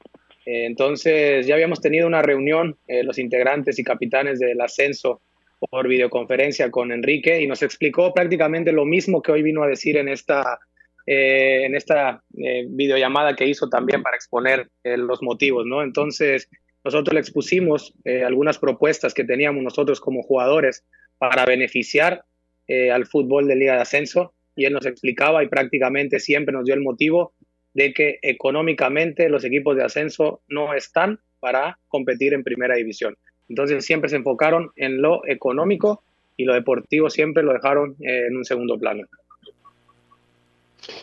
entonces 0.45 1.45
ya 1.45 1.55
habíamos 1.55 1.81
tenido 1.81 2.07
una 2.07 2.21
reunión, 2.21 2.77
los 2.87 3.17
integrantes 3.19 3.77
y 3.79 3.83
capitanes 3.83 4.39
del 4.39 4.59
ascenso 4.61 5.21
por 5.59 5.87
videoconferencia 5.87 6.71
con 6.71 6.91
Enrique 6.91 7.41
y 7.41 7.47
nos 7.47 7.61
explicó 7.61 8.13
prácticamente 8.13 8.71
lo 8.71 8.85
mismo 8.85 9.21
que 9.21 9.31
hoy 9.31 9.41
vino 9.41 9.63
a 9.63 9.67
decir 9.67 9.97
en 9.97 10.09
esta, 10.09 10.59
eh, 11.05 11.63
en 11.65 11.75
esta 11.75 12.21
eh, 12.37 12.65
videollamada 12.67 13.35
que 13.35 13.47
hizo 13.47 13.69
también 13.69 14.03
para 14.03 14.15
exponer 14.15 14.69
eh, 14.83 14.97
los 14.97 15.21
motivos, 15.21 15.65
¿no? 15.65 15.81
Entonces, 15.81 16.49
nosotros 16.83 17.13
le 17.13 17.19
expusimos 17.19 17.93
eh, 18.03 18.23
algunas 18.23 18.59
propuestas 18.59 19.13
que 19.13 19.23
teníamos 19.23 19.63
nosotros 19.63 19.99
como 19.99 20.21
jugadores 20.21 20.83
para 21.17 21.45
beneficiar 21.45 22.23
eh, 22.67 22.91
al 22.91 23.05
fútbol 23.05 23.47
de 23.47 23.55
Liga 23.55 23.75
de 23.75 23.81
Ascenso 23.81 24.33
y 24.55 24.65
él 24.65 24.73
nos 24.73 24.85
explicaba 24.85 25.43
y 25.43 25.47
prácticamente 25.47 26.19
siempre 26.19 26.53
nos 26.53 26.65
dio 26.65 26.73
el 26.73 26.81
motivo 26.81 27.33
de 27.73 27.93
que 27.93 28.19
económicamente 28.21 29.29
los 29.29 29.43
equipos 29.43 29.75
de 29.75 29.83
ascenso 29.83 30.41
no 30.47 30.73
están 30.73 31.19
para 31.39 31.77
competir 31.87 32.33
en 32.33 32.43
primera 32.43 32.75
división. 32.75 33.17
Entonces 33.49 33.85
siempre 33.85 34.09
se 34.09 34.15
enfocaron 34.15 34.71
en 34.75 35.01
lo 35.01 35.25
económico 35.27 36.03
y 36.37 36.45
lo 36.45 36.53
deportivo 36.53 37.09
siempre 37.09 37.43
lo 37.43 37.53
dejaron 37.53 37.95
eh, 37.99 38.27
en 38.27 38.37
un 38.37 38.45
segundo 38.45 38.79
plano. 38.79 39.05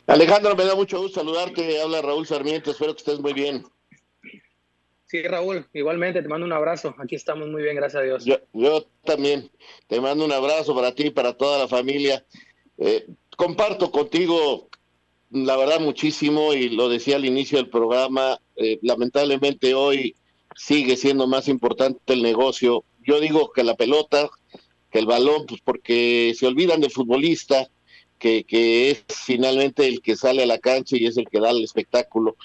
Alejandro, 0.07 0.57
me 0.57 0.65
da 0.65 0.75
mucho 0.75 1.01
gusto 1.01 1.21
saludarte. 1.21 1.81
Habla 1.81 2.03
Raúl 2.03 2.27
Sarmiento, 2.27 2.71
espero 2.71 2.95
que 2.95 2.99
estés 2.99 3.21
muy 3.21 3.33
bien. 3.33 3.65
Sí, 5.07 5.23
Raúl, 5.23 5.67
igualmente 5.75 6.23
te 6.23 6.29
mando 6.29 6.47
un 6.47 6.53
abrazo. 6.53 6.95
Aquí 6.99 7.17
estamos 7.17 7.49
muy 7.49 7.63
bien, 7.63 7.77
gracias 7.77 8.01
a 8.01 8.05
Dios. 8.05 8.25
Yo, 8.25 8.87
también 9.05 9.51
te 9.87 10.01
mando 10.01 10.25
un 10.25 10.33
abrazo 10.33 10.75
para 10.75 10.95
ti 10.95 11.09
y 11.09 11.11
para 11.11 11.35
toda 11.35 11.59
la 11.59 11.69
familia. 11.69 12.25
Eh, 12.79 13.07
comparto 13.37 13.91
contigo, 13.91 14.69
la 15.31 15.57
verdad, 15.57 15.81
muchísimo 15.81 16.55
y 16.55 16.69
lo 16.69 16.89
decía 16.89 17.17
al 17.17 17.25
inicio 17.25 17.59
del 17.59 17.69
programa. 17.69 18.39
Eh, 18.57 18.79
lamentablemente 18.83 19.75
hoy 19.75 20.15
sigue 20.57 20.97
siendo 20.97 21.27
más 21.27 21.49
importante 21.49 22.13
el 22.13 22.23
negocio. 22.23 22.85
Yo 23.05 23.21
digo 23.21 23.53
que 23.53 23.65
la 23.65 23.75
pelota, 23.75 24.31
que 24.91 24.99
el 24.99 25.07
balón, 25.07 25.47
pues 25.47 25.61
porque 25.65 26.35
se 26.37 26.47
olvidan 26.47 26.81
del 26.81 26.91
futbolista, 26.91 27.69
que, 28.19 28.45
que 28.45 28.91
es 28.91 29.05
finalmente 29.09 29.87
el 29.89 30.01
que 30.01 30.17
sale 30.17 30.45
a 30.45 30.47
la 30.47 30.59
cancha 30.59 30.97
y 30.97 31.07
es 31.07 31.17
el 31.17 31.29
que 31.29 31.41
da 31.41 31.51
el 31.51 31.65
espectáculo. 31.65 32.37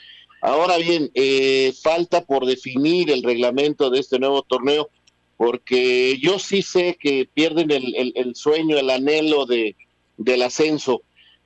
Ahora 0.41 0.77
bien, 0.77 1.11
eh, 1.13 1.73
falta 1.81 2.25
por 2.25 2.45
definir 2.45 3.11
el 3.11 3.23
reglamento 3.23 3.89
de 3.89 3.99
este 3.99 4.19
nuevo 4.19 4.43
torneo, 4.43 4.89
porque 5.35 6.17
yo 6.21 6.39
sí 6.39 6.61
sé 6.61 6.97
que 6.99 7.27
pierden 7.31 7.71
el, 7.71 8.13
el, 8.15 8.35
sueño, 8.35 8.77
el 8.77 8.89
anhelo 8.89 9.45
de, 9.45 9.75
del 10.17 10.41
ascenso, 10.41 11.01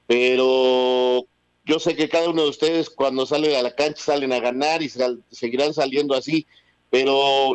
pero 0.08 1.26
yo 1.66 1.80
sé 1.80 1.96
que 1.96 2.10
cada 2.10 2.30
uno 2.30 2.44
de 2.44 2.50
ustedes 2.50 2.90
cuando 2.90 3.26
salen 3.26 3.56
a 3.56 3.62
la 3.62 3.76
cancha 3.76 4.02
salen 4.02 4.34
a 4.34 4.40
ganar 4.40 4.82
y 4.82 4.90
seguirán 5.32 5.74
saliendo 5.74 6.16
así, 6.16 6.46
pero 6.90 7.54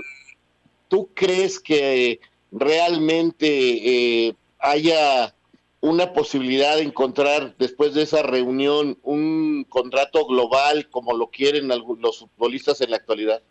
¿tú 0.88 1.10
crees 1.14 1.58
que 1.58 2.20
realmente 2.52 3.46
eh, 3.48 4.34
haya 4.58 5.34
una 5.80 6.12
posibilidad 6.12 6.76
de 6.76 6.82
encontrar 6.82 7.54
después 7.58 7.94
de 7.94 8.02
esa 8.02 8.22
reunión 8.22 8.98
un 9.02 9.64
contrato 9.68 10.26
global 10.26 10.88
como 10.90 11.16
lo 11.16 11.28
quieren 11.28 11.68
los 11.68 12.18
futbolistas 12.18 12.80
en 12.80 12.90
la 12.90 12.96
actualidad? 12.96 13.42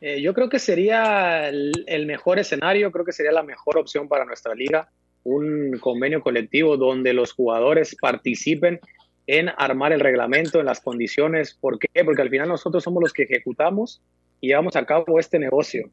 Eh, 0.00 0.20
yo 0.20 0.32
creo 0.32 0.48
que 0.48 0.58
sería 0.58 1.48
el, 1.48 2.06
mejor 2.06 2.38
escenario, 2.38 2.92
creo 2.92 3.04
que 3.04 3.12
sería 3.12 3.32
la 3.32 3.42
mejor 3.42 3.78
opción 3.78 4.08
para 4.08 4.24
nuestra 4.24 4.54
liga, 4.54 4.88
un 5.24 5.78
convenio 5.80 6.20
colectivo 6.20 6.76
donde 6.76 7.12
los 7.12 7.32
jugadores 7.32 7.96
participen 8.00 8.80
en 9.26 9.50
armar 9.56 9.92
el 9.92 10.00
reglamento, 10.00 10.58
en 10.58 10.66
las 10.66 10.80
condiciones. 10.80 11.54
¿Por 11.54 11.78
qué? 11.78 12.04
Porque 12.04 12.22
al 12.22 12.30
final 12.30 12.48
nosotros 12.48 12.82
somos 12.82 13.02
los 13.02 13.12
que 13.12 13.24
ejecutamos 13.24 14.00
y 14.40 14.48
llevamos 14.48 14.74
a 14.76 14.86
cabo 14.86 15.18
este 15.20 15.38
negocio. 15.38 15.90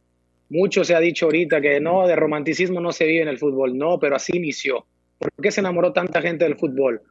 Mucho 0.49 0.83
se 0.83 0.95
ha 0.95 0.99
dicho 0.99 1.25
ahorita 1.25 1.59
que 1.59 1.79
no, 1.79 2.07
de 2.07 2.15
romanticismo 2.15 2.79
no 2.79 2.91
se 2.91 3.05
vive 3.05 3.23
en 3.23 3.27
el 3.27 3.38
fútbol. 3.38 3.77
No, 3.77 3.99
pero 3.99 4.15
así 4.15 4.38
inició. 4.38 4.85
¿Por 5.17 5.31
qué 5.41 5.51
se 5.51 5.59
enamoró 5.59 5.91
tanta 5.91 6.21
gente 6.21 6.45
del 6.45 6.55
fútbol? 6.55 7.01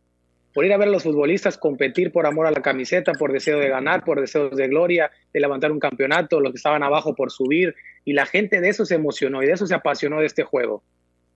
Por 0.55 0.65
ir 0.65 0.73
a 0.73 0.77
ver 0.77 0.89
a 0.89 0.93
los 0.93 1.03
futbolistas 1.03 1.59
competir 1.59 2.13
por 2.13 2.27
amor 2.27 2.47
a 2.47 2.53
la 2.53 2.63
camiseta, 2.63 3.13
por 3.13 3.33
deseo 3.33 3.59
de 3.59 3.69
ganar, 3.69 4.05
por 4.05 4.21
deseos 4.21 4.57
de 4.57 4.69
gloria, 4.69 5.11
de 5.33 5.41
levantar 5.41 5.73
un 5.73 5.81
campeonato, 5.81 6.41
los 6.41 6.53
que 6.53 6.59
estaban 6.59 6.85
abajo 6.85 7.15
por 7.15 7.33
subir. 7.33 7.75
Y 8.05 8.13
la 8.13 8.25
gente 8.25 8.61
de 8.61 8.69
eso 8.69 8.87
se 8.87 8.95
emocionó 8.95 9.43
y 9.43 9.47
de 9.47 9.53
eso 9.53 9.67
se 9.67 9.75
apasionó 9.75 10.21
de 10.21 10.27
este 10.27 10.45
juego. 10.45 10.85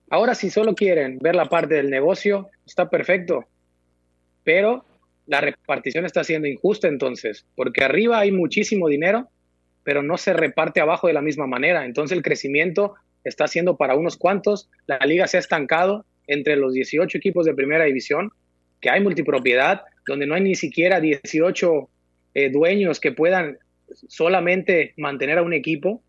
Ahora, 0.09 0.35
si 0.35 0.49
solo 0.49 0.75
quieren 0.75 1.19
ver 1.19 1.35
la 1.35 1.45
parte 1.45 1.75
del 1.75 1.89
negocio, 1.89 2.49
está 2.65 2.89
perfecto. 2.89 3.45
Pero 4.43 4.85
la 5.27 5.41
repartición 5.41 6.05
está 6.05 6.23
siendo 6.23 6.47
injusta 6.47 6.87
entonces, 6.87 7.45
porque 7.55 7.83
arriba 7.83 8.19
hay 8.19 8.31
muchísimo 8.31 8.87
dinero 8.87 9.29
pero 9.89 10.03
no 10.03 10.17
se 10.17 10.33
reparte 10.33 10.81
abajo 10.81 11.07
de 11.07 11.13
la 11.13 11.21
misma 11.23 11.47
manera. 11.47 11.83
Entonces 11.83 12.15
el 12.15 12.23
crecimiento 12.23 12.93
está 13.23 13.47
siendo 13.47 13.75
para 13.75 13.95
unos 13.95 14.17
cuantos. 14.17 14.69
La 14.85 14.99
liga 14.99 15.27
se 15.27 15.37
ha 15.37 15.39
estancado 15.39 16.05
entre 16.27 16.57
los 16.57 16.73
18 16.73 17.17
equipos 17.17 17.45
de 17.45 17.55
primera 17.55 17.85
división, 17.85 18.31
que 18.81 18.91
hay 18.91 19.01
multipropiedad, 19.01 19.81
donde 20.05 20.27
no 20.27 20.35
hay 20.35 20.41
ni 20.41 20.53
siquiera 20.53 20.99
18 20.99 21.89
eh, 22.35 22.51
dueños 22.51 22.99
que 22.99 23.11
puedan 23.11 23.57
solamente 24.07 24.93
mantener 24.95 25.39
a 25.39 25.41
un 25.41 25.53
equipo. 25.53 26.03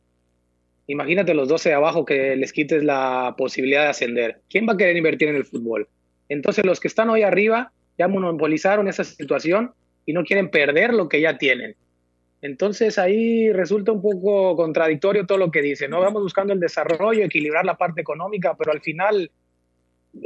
Imagínate 0.91 1.35
los 1.35 1.49
12 1.49 1.69
de 1.69 1.75
abajo 1.77 2.05
que 2.05 2.35
les 2.35 2.53
quites 2.53 2.83
la 2.83 3.37
posibilidad 3.39 3.85
de 3.85 3.91
ascender. 3.91 4.41
¿Quién 4.51 4.67
va 4.69 4.73
a 4.73 4.77
querer 4.77 4.97
invertir 4.97 5.29
en 5.29 5.37
el 5.37 5.45
fútbol? 5.45 5.89
Entonces 6.29 6.67
los 6.67 6.81
que 6.81 6.89
están 6.89 7.09
hoy 7.11 7.23
arriba 7.23 7.71
ya 7.97 8.09
monopolizaron 8.09 8.89
esa 8.89 9.05
situación 9.05 9.73
y 10.05 10.13
no 10.13 10.25
quieren 10.25 10.51
perder 10.51 10.93
lo 10.93 11.09
que 11.09 11.21
ya 11.21 11.39
tienen. 11.39 11.77
Entonces 12.43 12.99
ahí 12.99 13.53
resulta 13.53 13.93
un 13.93 14.03
poco 14.03 14.57
contradictorio 14.57 15.27
todo 15.27 15.39
lo 15.39 15.53
que 15.53 15.63
dice, 15.63 15.87
¿no? 15.87 16.01
Vamos 16.01 16.25
buscando 16.25 16.53
el 16.53 16.59
desarrollo, 16.59 17.25
equilibrar 17.25 17.65
la 17.65 17.77
parte 17.77 18.01
económica, 18.01 18.57
pero 18.59 18.73
al 18.73 18.81
final, 18.81 19.31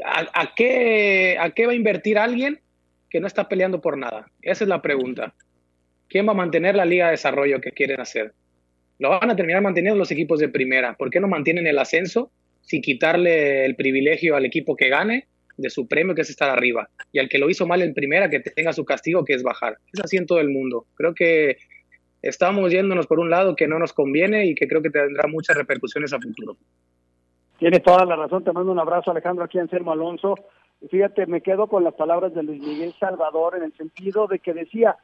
¿a, 0.02 0.54
qué, 0.56 1.36
¿a 1.38 1.50
qué 1.50 1.66
va 1.66 1.72
a 1.72 1.76
invertir 1.76 2.16
alguien 2.16 2.58
que 3.10 3.20
no 3.20 3.26
está 3.26 3.50
peleando 3.50 3.82
por 3.82 3.98
nada? 3.98 4.30
Esa 4.40 4.64
es 4.64 4.68
la 4.68 4.80
pregunta. 4.80 5.34
¿Quién 6.08 6.26
va 6.26 6.32
a 6.32 6.36
mantener 6.36 6.74
la 6.74 6.86
liga 6.86 7.04
de 7.04 7.10
desarrollo 7.10 7.60
que 7.60 7.72
quieren 7.72 8.00
hacer? 8.00 8.32
Lo 9.04 9.10
van 9.10 9.30
a 9.30 9.36
terminar 9.36 9.60
manteniendo 9.60 9.98
los 9.98 10.10
equipos 10.10 10.40
de 10.40 10.48
primera. 10.48 10.94
¿Por 10.94 11.10
qué 11.10 11.20
no 11.20 11.28
mantienen 11.28 11.66
el 11.66 11.78
ascenso 11.78 12.30
sin 12.62 12.80
quitarle 12.80 13.66
el 13.66 13.76
privilegio 13.76 14.34
al 14.34 14.46
equipo 14.46 14.74
que 14.76 14.88
gane 14.88 15.26
de 15.58 15.68
su 15.68 15.86
premio, 15.86 16.14
que 16.14 16.22
es 16.22 16.30
estar 16.30 16.48
arriba? 16.48 16.88
Y 17.12 17.18
al 17.18 17.28
que 17.28 17.36
lo 17.36 17.50
hizo 17.50 17.66
mal 17.66 17.82
en 17.82 17.92
primera, 17.92 18.30
que 18.30 18.40
tenga 18.40 18.72
su 18.72 18.86
castigo, 18.86 19.22
que 19.22 19.34
es 19.34 19.42
bajar. 19.42 19.76
Es 19.92 20.00
así 20.00 20.16
en 20.16 20.24
todo 20.24 20.40
el 20.40 20.48
mundo. 20.48 20.86
Creo 20.94 21.12
que 21.14 21.58
estamos 22.22 22.72
yéndonos 22.72 23.06
por 23.06 23.20
un 23.20 23.28
lado 23.28 23.54
que 23.54 23.68
no 23.68 23.78
nos 23.78 23.92
conviene 23.92 24.46
y 24.46 24.54
que 24.54 24.66
creo 24.66 24.80
que 24.80 24.88
tendrá 24.88 25.28
muchas 25.28 25.54
repercusiones 25.54 26.14
a 26.14 26.18
futuro. 26.18 26.56
Tiene 27.58 27.80
toda 27.80 28.06
la 28.06 28.16
razón, 28.16 28.42
te 28.42 28.52
mando 28.52 28.72
un 28.72 28.78
abrazo 28.78 29.10
Alejandro 29.10 29.44
aquí 29.44 29.58
en 29.58 29.68
Selmo 29.68 29.92
Alonso. 29.92 30.34
Fíjate, 30.90 31.26
me 31.26 31.42
quedo 31.42 31.66
con 31.66 31.84
las 31.84 31.92
palabras 31.92 32.32
de 32.32 32.42
Luis 32.42 32.62
Miguel 32.62 32.94
Salvador 32.98 33.54
en 33.54 33.64
el 33.64 33.76
sentido 33.76 34.28
de 34.28 34.38
que 34.38 34.54
decía, 34.54 34.96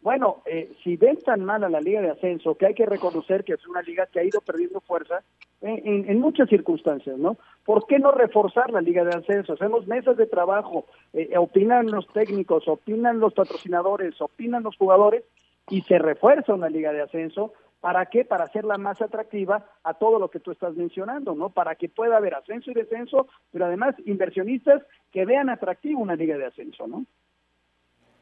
bueno, 0.00 0.42
eh, 0.46 0.72
si 0.82 0.96
ven 0.96 1.18
tan 1.18 1.44
mal 1.44 1.64
a 1.64 1.68
la 1.68 1.80
Liga 1.80 2.00
de 2.00 2.10
Ascenso, 2.10 2.54
que 2.54 2.66
hay 2.66 2.74
que 2.74 2.86
reconocer 2.86 3.44
que 3.44 3.54
es 3.54 3.66
una 3.66 3.82
liga 3.82 4.06
que 4.06 4.20
ha 4.20 4.24
ido 4.24 4.40
perdiendo 4.40 4.80
fuerza 4.80 5.22
en, 5.60 6.20
muchas 6.20 6.48
circunstancias, 6.48 7.18
¿no? 7.18 7.36
¿Por 7.64 7.86
qué 7.86 7.98
no 7.98 8.12
reforzar 8.12 8.70
la 8.70 8.80
Liga 8.80 9.02
de 9.02 9.16
Ascenso? 9.16 9.54
Hacemos 9.54 9.88
mesas 9.88 10.16
de 10.16 10.26
trabajo, 10.26 10.86
eh, 11.12 11.36
opinan 11.36 11.90
los 11.90 12.06
técnicos, 12.12 12.68
opinan 12.68 13.18
los 13.18 13.34
patrocinadores, 13.34 14.20
opinan 14.20 14.62
los 14.62 14.76
jugadores, 14.76 15.24
y 15.70 15.82
se 15.82 15.98
refuerza 15.98 16.54
una 16.54 16.68
liga 16.68 16.92
de 16.92 17.02
ascenso. 17.02 17.52
¿Para 17.80 18.06
qué? 18.06 18.24
Para 18.24 18.44
hacerla 18.44 18.76
más 18.76 19.00
atractiva 19.00 19.64
a 19.84 19.94
todo 19.94 20.18
lo 20.18 20.30
que 20.30 20.40
tú 20.40 20.50
estás 20.50 20.74
mencionando, 20.74 21.34
¿no? 21.34 21.50
Para 21.50 21.76
que 21.76 21.88
pueda 21.88 22.16
haber 22.16 22.34
ascenso 22.34 22.70
y 22.70 22.74
descenso, 22.74 23.28
pero 23.52 23.66
además 23.66 23.94
inversionistas 24.04 24.82
que 25.12 25.24
vean 25.24 25.48
atractivo 25.48 26.00
una 26.00 26.16
liga 26.16 26.36
de 26.36 26.46
ascenso, 26.46 26.88
¿no? 26.88 27.04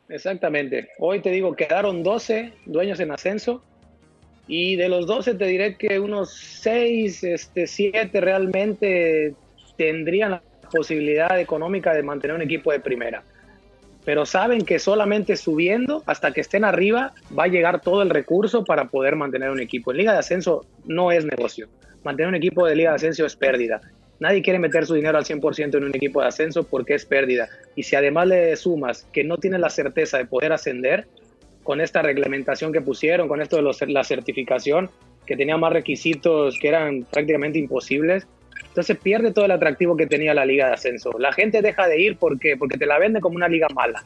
Exactamente. 0.08 0.90
Hoy 0.98 1.20
te 1.20 1.30
digo, 1.30 1.54
quedaron 1.54 2.02
12 2.02 2.52
dueños 2.66 3.00
en 3.00 3.10
ascenso 3.10 3.62
y 4.46 4.76
de 4.76 4.88
los 4.88 5.06
12 5.06 5.34
te 5.34 5.46
diré 5.46 5.76
que 5.76 5.98
unos 5.98 6.32
6, 6.32 7.24
este, 7.24 7.66
7 7.66 8.20
realmente 8.20 9.34
tendrían 9.76 10.30
la 10.32 10.42
posibilidad 10.70 11.38
económica 11.40 11.92
de 11.94 12.02
mantener 12.02 12.36
un 12.36 12.42
equipo 12.42 12.70
de 12.72 12.80
primera 12.80 13.24
pero 14.06 14.24
saben 14.24 14.64
que 14.64 14.78
solamente 14.78 15.34
subiendo 15.36 16.04
hasta 16.06 16.30
que 16.30 16.40
estén 16.40 16.64
arriba 16.64 17.12
va 17.36 17.44
a 17.44 17.48
llegar 17.48 17.80
todo 17.80 18.02
el 18.02 18.10
recurso 18.10 18.64
para 18.64 18.84
poder 18.84 19.16
mantener 19.16 19.50
un 19.50 19.60
equipo. 19.60 19.90
En 19.90 19.96
Liga 19.96 20.12
de 20.12 20.20
Ascenso 20.20 20.64
no 20.84 21.10
es 21.10 21.24
negocio. 21.24 21.66
Mantener 22.04 22.28
un 22.28 22.36
equipo 22.36 22.64
de 22.64 22.76
Liga 22.76 22.90
de 22.90 22.96
Ascenso 22.96 23.26
es 23.26 23.34
pérdida. 23.34 23.80
Nadie 24.18 24.42
quiere 24.42 24.58
meter 24.58 24.86
su 24.86 24.94
dinero 24.94 25.18
al 25.18 25.24
100% 25.24 25.76
en 25.76 25.84
un 25.84 25.94
equipo 25.94 26.20
de 26.20 26.28
ascenso 26.28 26.64
porque 26.64 26.94
es 26.94 27.04
pérdida. 27.04 27.48
Y 27.74 27.82
si 27.82 27.96
además 27.96 28.28
le 28.28 28.56
sumas 28.56 29.06
que 29.12 29.24
no 29.24 29.36
tiene 29.36 29.58
la 29.58 29.70
certeza 29.70 30.18
de 30.18 30.24
poder 30.24 30.52
ascender, 30.52 31.06
con 31.66 31.80
esta 31.80 32.00
reglamentación 32.00 32.72
que 32.72 32.80
pusieron, 32.80 33.26
con 33.26 33.42
esto 33.42 33.56
de 33.56 33.86
la 33.88 34.04
certificación, 34.04 34.88
que 35.26 35.36
tenía 35.36 35.56
más 35.56 35.72
requisitos 35.72 36.56
que 36.60 36.68
eran 36.68 37.04
prácticamente 37.10 37.58
imposibles, 37.58 38.26
entonces 38.68 38.96
pierde 38.98 39.32
todo 39.32 39.46
el 39.46 39.50
atractivo 39.50 39.96
que 39.96 40.06
tenía 40.06 40.32
la 40.32 40.46
liga 40.46 40.68
de 40.68 40.74
ascenso. 40.74 41.10
La 41.18 41.32
gente 41.32 41.62
deja 41.62 41.88
de 41.88 42.00
ir 42.00 42.18
porque 42.18 42.56
porque 42.56 42.78
te 42.78 42.86
la 42.86 42.98
vende 42.98 43.20
como 43.20 43.34
una 43.34 43.48
liga 43.48 43.66
mala. 43.74 44.04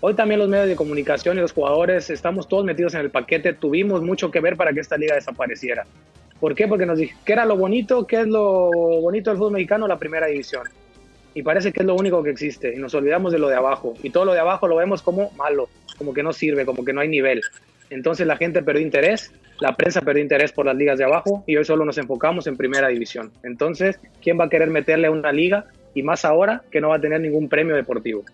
Hoy 0.00 0.14
también 0.14 0.40
los 0.40 0.48
medios 0.48 0.68
de 0.68 0.74
comunicación 0.74 1.36
y 1.36 1.42
los 1.42 1.52
jugadores 1.52 2.08
estamos 2.08 2.48
todos 2.48 2.64
metidos 2.64 2.94
en 2.94 3.00
el 3.00 3.10
paquete. 3.10 3.52
Tuvimos 3.52 4.02
mucho 4.02 4.30
que 4.30 4.40
ver 4.40 4.56
para 4.56 4.72
que 4.72 4.80
esta 4.80 4.96
liga 4.96 5.14
desapareciera. 5.14 5.84
¿Por 6.42 6.56
qué? 6.56 6.66
Porque 6.66 6.86
nos 6.86 6.98
dije 6.98 7.14
que 7.24 7.34
era 7.34 7.44
lo 7.44 7.56
bonito, 7.56 8.04
que 8.04 8.22
es 8.22 8.26
lo 8.26 8.68
bonito 9.00 9.30
del 9.30 9.38
fútbol 9.38 9.52
mexicano, 9.52 9.86
la 9.86 9.96
primera 9.96 10.26
división. 10.26 10.64
Y 11.34 11.44
parece 11.44 11.72
que 11.72 11.80
es 11.80 11.86
lo 11.86 11.94
único 11.94 12.20
que 12.24 12.30
existe. 12.30 12.74
Y 12.74 12.78
nos 12.78 12.92
olvidamos 12.94 13.32
de 13.32 13.38
lo 13.38 13.48
de 13.48 13.54
abajo. 13.54 13.94
Y 14.02 14.10
todo 14.10 14.24
lo 14.24 14.32
de 14.32 14.40
abajo 14.40 14.66
lo 14.66 14.74
vemos 14.74 15.02
como 15.02 15.30
malo, 15.36 15.68
como 15.96 16.12
que 16.12 16.24
no 16.24 16.32
sirve, 16.32 16.66
como 16.66 16.84
que 16.84 16.92
no 16.92 17.00
hay 17.00 17.08
nivel. 17.08 17.42
Entonces 17.90 18.26
la 18.26 18.36
gente 18.36 18.60
perdió 18.60 18.82
interés 18.82 19.30
la 19.60 19.76
prensa 19.76 20.00
perdió 20.00 20.20
interés 20.20 20.50
por 20.50 20.66
las 20.66 20.74
ligas 20.74 20.98
de 20.98 21.04
abajo 21.04 21.44
y 21.46 21.56
hoy 21.56 21.64
solo 21.64 21.84
nos 21.84 21.96
enfocamos 21.96 22.48
en 22.48 22.56
primera 22.56 22.88
división. 22.88 23.30
Entonces, 23.44 24.00
¿quién 24.20 24.36
va 24.36 24.46
a 24.46 24.48
querer 24.48 24.70
meterle 24.70 25.06
a 25.06 25.12
una 25.12 25.30
liga? 25.30 25.66
Y 25.94 26.02
más 26.02 26.24
ahora 26.24 26.64
que 26.72 26.80
no 26.80 26.88
va 26.88 26.96
a 26.96 27.00
tener 27.00 27.20
ningún 27.20 27.48
premio 27.48 27.76
deportivo. 27.76 28.24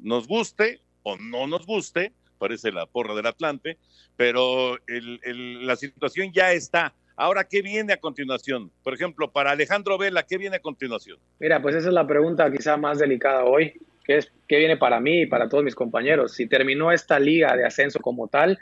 nos 0.00 0.26
guste 0.26 0.80
o 1.04 1.16
no 1.16 1.46
nos 1.46 1.64
guste, 1.64 2.12
parece 2.38 2.72
la 2.72 2.86
porra 2.86 3.14
del 3.14 3.26
Atlante, 3.26 3.78
pero 4.16 4.76
la 4.88 5.76
situación 5.76 6.32
ya 6.32 6.52
está. 6.52 6.92
Ahora, 7.16 7.44
¿qué 7.44 7.62
viene 7.62 7.92
a 7.92 7.98
continuación? 7.98 8.72
Por 8.82 8.92
ejemplo, 8.92 9.30
para 9.30 9.52
Alejandro 9.52 9.96
Vela, 9.96 10.24
¿qué 10.24 10.36
viene 10.36 10.56
a 10.56 10.60
continuación? 10.60 11.18
Mira, 11.38 11.62
pues 11.62 11.76
esa 11.76 11.88
es 11.88 11.94
la 11.94 12.06
pregunta 12.06 12.50
quizá 12.50 12.76
más 12.76 12.98
delicada 12.98 13.44
hoy, 13.44 13.74
que 14.04 14.16
es 14.16 14.32
qué 14.48 14.58
viene 14.58 14.76
para 14.76 14.98
mí 14.98 15.22
y 15.22 15.26
para 15.26 15.48
todos 15.48 15.62
mis 15.62 15.76
compañeros. 15.76 16.32
Si 16.32 16.48
terminó 16.48 16.90
esta 16.90 17.20
liga 17.20 17.56
de 17.56 17.64
ascenso 17.64 18.00
como 18.00 18.26
tal, 18.26 18.58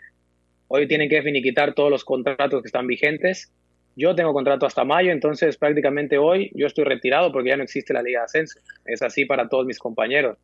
hoy 0.68 0.86
tienen 0.86 1.08
que 1.08 1.22
finiquitar 1.22 1.74
todos 1.74 1.90
los 1.90 2.04
contratos 2.04 2.60
que 2.60 2.66
están 2.66 2.86
vigentes. 2.86 3.50
Yo 3.96 4.14
tengo 4.14 4.32
contrato 4.32 4.66
hasta 4.66 4.84
mayo, 4.84 5.12
entonces 5.12 5.56
prácticamente 5.56 6.18
hoy 6.18 6.50
yo 6.54 6.66
estoy 6.66 6.84
retirado 6.84 7.32
porque 7.32 7.50
ya 7.50 7.56
no 7.56 7.62
existe 7.62 7.94
la 7.94 8.02
liga 8.02 8.20
de 8.20 8.24
ascenso. 8.24 8.60
Es 8.84 9.00
así 9.02 9.24
para 9.24 9.48
todos 9.48 9.64
mis 9.64 9.78
compañeros. 9.78 10.38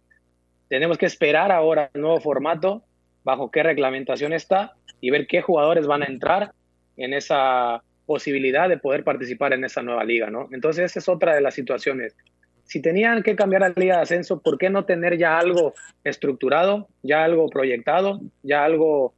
Tenemos 0.68 0.98
que 0.98 1.06
esperar 1.06 1.50
ahora 1.50 1.90
el 1.92 2.00
nuevo 2.00 2.20
formato, 2.20 2.84
bajo 3.24 3.50
qué 3.50 3.62
reglamentación 3.62 4.32
está 4.32 4.74
y 5.00 5.10
ver 5.10 5.26
qué 5.26 5.42
jugadores 5.42 5.86
van 5.86 6.02
a 6.02 6.06
entrar 6.06 6.52
en 6.96 7.14
esa 7.14 7.82
posibilidad 8.06 8.68
de 8.68 8.78
poder 8.78 9.04
participar 9.04 9.52
en 9.52 9.64
esa 9.64 9.82
nueva 9.82 10.04
liga, 10.04 10.30
¿no? 10.30 10.48
Entonces 10.52 10.86
esa 10.86 10.98
es 10.98 11.08
otra 11.08 11.34
de 11.34 11.40
las 11.40 11.54
situaciones. 11.54 12.16
Si 12.64 12.82
tenían 12.82 13.22
que 13.22 13.36
cambiar 13.36 13.62
la 13.62 13.72
liga 13.76 13.96
de 13.96 14.02
ascenso, 14.02 14.40
¿por 14.40 14.58
qué 14.58 14.70
no 14.70 14.84
tener 14.84 15.16
ya 15.16 15.38
algo 15.38 15.74
estructurado, 16.04 16.88
ya 17.02 17.24
algo 17.24 17.48
proyectado, 17.48 18.20
ya 18.42 18.64
algo 18.64 19.14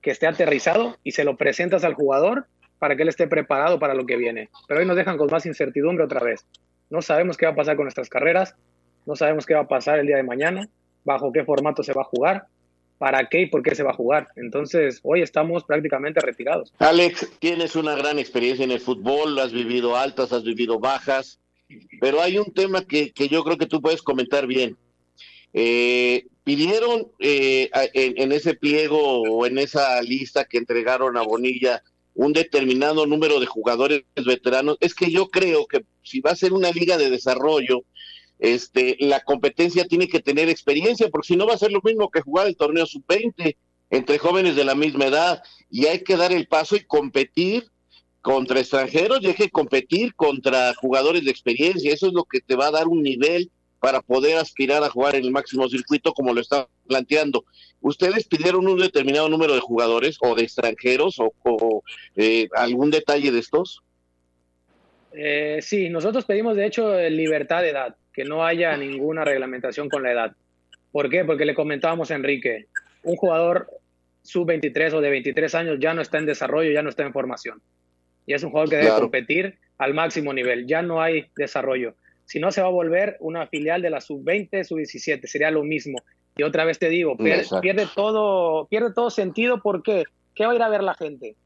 que 0.00 0.10
esté 0.10 0.26
aterrizado 0.26 0.96
y 1.02 1.12
se 1.12 1.24
lo 1.24 1.36
presentas 1.36 1.84
al 1.84 1.94
jugador 1.94 2.46
para 2.78 2.96
que 2.96 3.02
él 3.02 3.08
esté 3.08 3.26
preparado 3.26 3.78
para 3.78 3.94
lo 3.94 4.06
que 4.06 4.16
viene? 4.16 4.50
Pero 4.68 4.80
hoy 4.80 4.86
nos 4.86 4.96
dejan 4.96 5.16
con 5.16 5.28
más 5.30 5.46
incertidumbre 5.46 6.04
otra 6.04 6.20
vez. 6.20 6.44
No 6.90 7.02
sabemos 7.02 7.36
qué 7.36 7.46
va 7.46 7.52
a 7.52 7.56
pasar 7.56 7.76
con 7.76 7.84
nuestras 7.84 8.08
carreras, 8.08 8.54
no 9.06 9.16
sabemos 9.16 9.46
qué 9.46 9.54
va 9.54 9.62
a 9.62 9.68
pasar 9.68 9.98
el 9.98 10.06
día 10.06 10.16
de 10.16 10.22
mañana, 10.22 10.68
bajo 11.04 11.32
qué 11.32 11.44
formato 11.44 11.82
se 11.82 11.92
va 11.92 12.02
a 12.02 12.06
jugar, 12.06 12.46
para 12.98 13.28
qué 13.28 13.42
y 13.42 13.46
por 13.46 13.62
qué 13.62 13.74
se 13.74 13.82
va 13.82 13.90
a 13.90 13.94
jugar. 13.94 14.28
Entonces, 14.36 15.00
hoy 15.02 15.22
estamos 15.22 15.64
prácticamente 15.64 16.20
retirados. 16.20 16.72
Alex, 16.78 17.30
tienes 17.38 17.74
una 17.74 17.96
gran 17.96 18.18
experiencia 18.18 18.64
en 18.64 18.70
el 18.70 18.80
fútbol, 18.80 19.38
has 19.38 19.52
vivido 19.52 19.96
altas, 19.96 20.32
has 20.32 20.44
vivido 20.44 20.78
bajas, 20.78 21.40
pero 22.00 22.20
hay 22.20 22.38
un 22.38 22.52
tema 22.52 22.84
que, 22.84 23.12
que 23.12 23.28
yo 23.28 23.42
creo 23.44 23.58
que 23.58 23.66
tú 23.66 23.80
puedes 23.80 24.02
comentar 24.02 24.46
bien. 24.46 24.76
Eh, 25.52 26.26
pidieron 26.44 27.08
eh, 27.18 27.70
en, 27.92 28.14
en, 28.16 28.32
ese 28.32 28.54
pliego 28.54 29.22
o 29.22 29.46
en 29.46 29.58
esa 29.58 30.00
lista 30.02 30.44
que 30.44 30.58
entregaron 30.58 31.16
a 31.16 31.22
Bonilla 31.22 31.82
un 32.14 32.32
determinado 32.32 33.06
número 33.06 33.40
de 33.40 33.46
jugadores 33.46 34.04
veteranos. 34.24 34.76
Es 34.80 34.94
que 34.94 35.10
yo 35.10 35.28
creo 35.28 35.66
que 35.66 35.84
si 36.02 36.20
va 36.20 36.30
a 36.30 36.36
ser 36.36 36.52
una 36.52 36.70
liga 36.70 36.98
de 36.98 37.10
desarrollo, 37.10 37.84
este, 38.42 38.96
la 38.98 39.20
competencia 39.20 39.84
tiene 39.84 40.08
que 40.08 40.18
tener 40.18 40.48
experiencia, 40.48 41.08
porque 41.08 41.28
si 41.28 41.36
no 41.36 41.46
va 41.46 41.54
a 41.54 41.58
ser 41.58 41.70
lo 41.70 41.80
mismo 41.80 42.10
que 42.10 42.22
jugar 42.22 42.48
el 42.48 42.56
torneo 42.56 42.84
sub-20 42.86 43.56
entre 43.90 44.18
jóvenes 44.18 44.56
de 44.56 44.64
la 44.64 44.74
misma 44.74 45.06
edad, 45.06 45.44
y 45.70 45.86
hay 45.86 46.02
que 46.02 46.16
dar 46.16 46.32
el 46.32 46.48
paso 46.48 46.74
y 46.74 46.80
competir 46.80 47.68
contra 48.20 48.58
extranjeros 48.58 49.20
y 49.22 49.28
hay 49.28 49.34
que 49.34 49.48
competir 49.48 50.16
contra 50.16 50.74
jugadores 50.74 51.24
de 51.24 51.30
experiencia, 51.30 51.92
eso 51.92 52.08
es 52.08 52.14
lo 52.14 52.24
que 52.24 52.40
te 52.40 52.56
va 52.56 52.66
a 52.66 52.70
dar 52.72 52.88
un 52.88 53.04
nivel 53.04 53.48
para 53.78 54.00
poder 54.00 54.38
aspirar 54.38 54.82
a 54.82 54.90
jugar 54.90 55.14
en 55.14 55.24
el 55.24 55.30
máximo 55.30 55.68
circuito 55.68 56.12
como 56.12 56.34
lo 56.34 56.40
está 56.40 56.66
planteando. 56.88 57.44
¿Ustedes 57.80 58.26
pidieron 58.26 58.66
un 58.66 58.78
determinado 58.78 59.28
número 59.28 59.54
de 59.54 59.60
jugadores 59.60 60.18
o 60.20 60.34
de 60.34 60.42
extranjeros 60.42 61.20
o, 61.20 61.84
eh, 62.16 62.48
algún 62.56 62.90
detalle 62.90 63.30
de 63.30 63.38
estos? 63.38 63.82
Eh, 65.12 65.58
sí, 65.62 65.90
nosotros 65.90 66.24
pedimos 66.24 66.56
de 66.56 66.66
hecho 66.66 66.98
libertad 67.08 67.62
de 67.62 67.70
edad 67.70 67.96
que 68.12 68.24
no 68.24 68.44
haya 68.44 68.76
ninguna 68.76 69.24
reglamentación 69.24 69.88
con 69.88 70.02
la 70.02 70.12
edad. 70.12 70.36
¿Por 70.90 71.08
qué? 71.08 71.24
Porque 71.24 71.44
le 71.44 71.54
comentábamos 71.54 72.10
a 72.10 72.14
Enrique, 72.14 72.66
un 73.02 73.16
jugador 73.16 73.68
sub-23 74.22 74.92
o 74.94 75.00
de 75.00 75.10
23 75.10 75.54
años 75.54 75.78
ya 75.80 75.94
no 75.94 76.02
está 76.02 76.18
en 76.18 76.26
desarrollo, 76.26 76.70
ya 76.70 76.82
no 76.82 76.90
está 76.90 77.02
en 77.02 77.12
formación. 77.12 77.60
Y 78.26 78.34
es 78.34 78.42
un 78.42 78.50
jugador 78.50 78.70
que 78.70 78.76
debe 78.76 78.88
claro. 78.88 79.02
competir 79.02 79.58
al 79.78 79.94
máximo 79.94 80.32
nivel, 80.32 80.66
ya 80.66 80.82
no 80.82 81.00
hay 81.00 81.26
desarrollo. 81.36 81.94
Si 82.24 82.38
no, 82.38 82.52
se 82.52 82.62
va 82.62 82.68
a 82.68 82.70
volver 82.70 83.16
una 83.20 83.46
filial 83.46 83.82
de 83.82 83.90
la 83.90 84.00
sub-20, 84.00 84.64
sub-17, 84.64 85.26
sería 85.26 85.50
lo 85.50 85.64
mismo. 85.64 85.98
Y 86.36 86.44
otra 86.44 86.64
vez 86.64 86.78
te 86.78 86.88
digo, 86.88 87.16
pierde, 87.16 87.46
pierde, 87.60 87.86
todo, 87.94 88.66
pierde 88.68 88.92
todo 88.94 89.10
sentido 89.10 89.60
porque 89.60 90.04
¿qué 90.34 90.46
va 90.46 90.52
a 90.52 90.54
ir 90.54 90.62
a 90.62 90.68
ver 90.68 90.82
la 90.82 90.94
gente? 90.94 91.36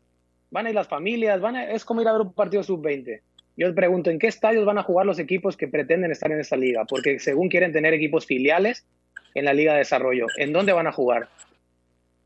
Van 0.51 0.67
a 0.67 0.69
ir 0.69 0.75
las 0.75 0.87
familias, 0.87 1.41
van 1.41 1.57
a, 1.57 1.71
es 1.71 1.85
como 1.85 2.03
ir 2.03 2.09
a 2.09 2.13
ver 2.13 2.21
un 2.21 2.33
partido 2.33 2.63
sub-20. 2.63 3.21
Yo 3.57 3.75
pregunto, 3.75 4.11
¿en 4.11 4.19
qué 4.19 4.27
estadios 4.27 4.67
van 4.67 4.79
a 4.79 4.83
jugar 4.83 5.07
los 5.07 5.19
equipos 5.19 5.57
que 5.57 5.67
pretenden 5.67 6.11
estar 6.11 6.31
en 6.31 6.41
esta 6.41 6.57
liga? 6.57 6.85
Porque 6.85 7.19
según 7.19 7.49
quieren 7.49 7.73
tener 7.73 7.95
equipos 7.95 8.27
filiales 8.27 8.85
en 9.35 9.47
la 9.47 9.55
liga 9.55 9.73
de 9.73 9.79
desarrollo, 9.79 10.27
¿en 10.37 10.53
dónde 10.53 10.73
van 10.73 10.87
a 10.87 10.93
jugar? 10.93 11.29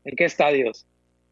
¿En 0.03 0.15
qué 0.15 0.25
estadios? 0.25 0.85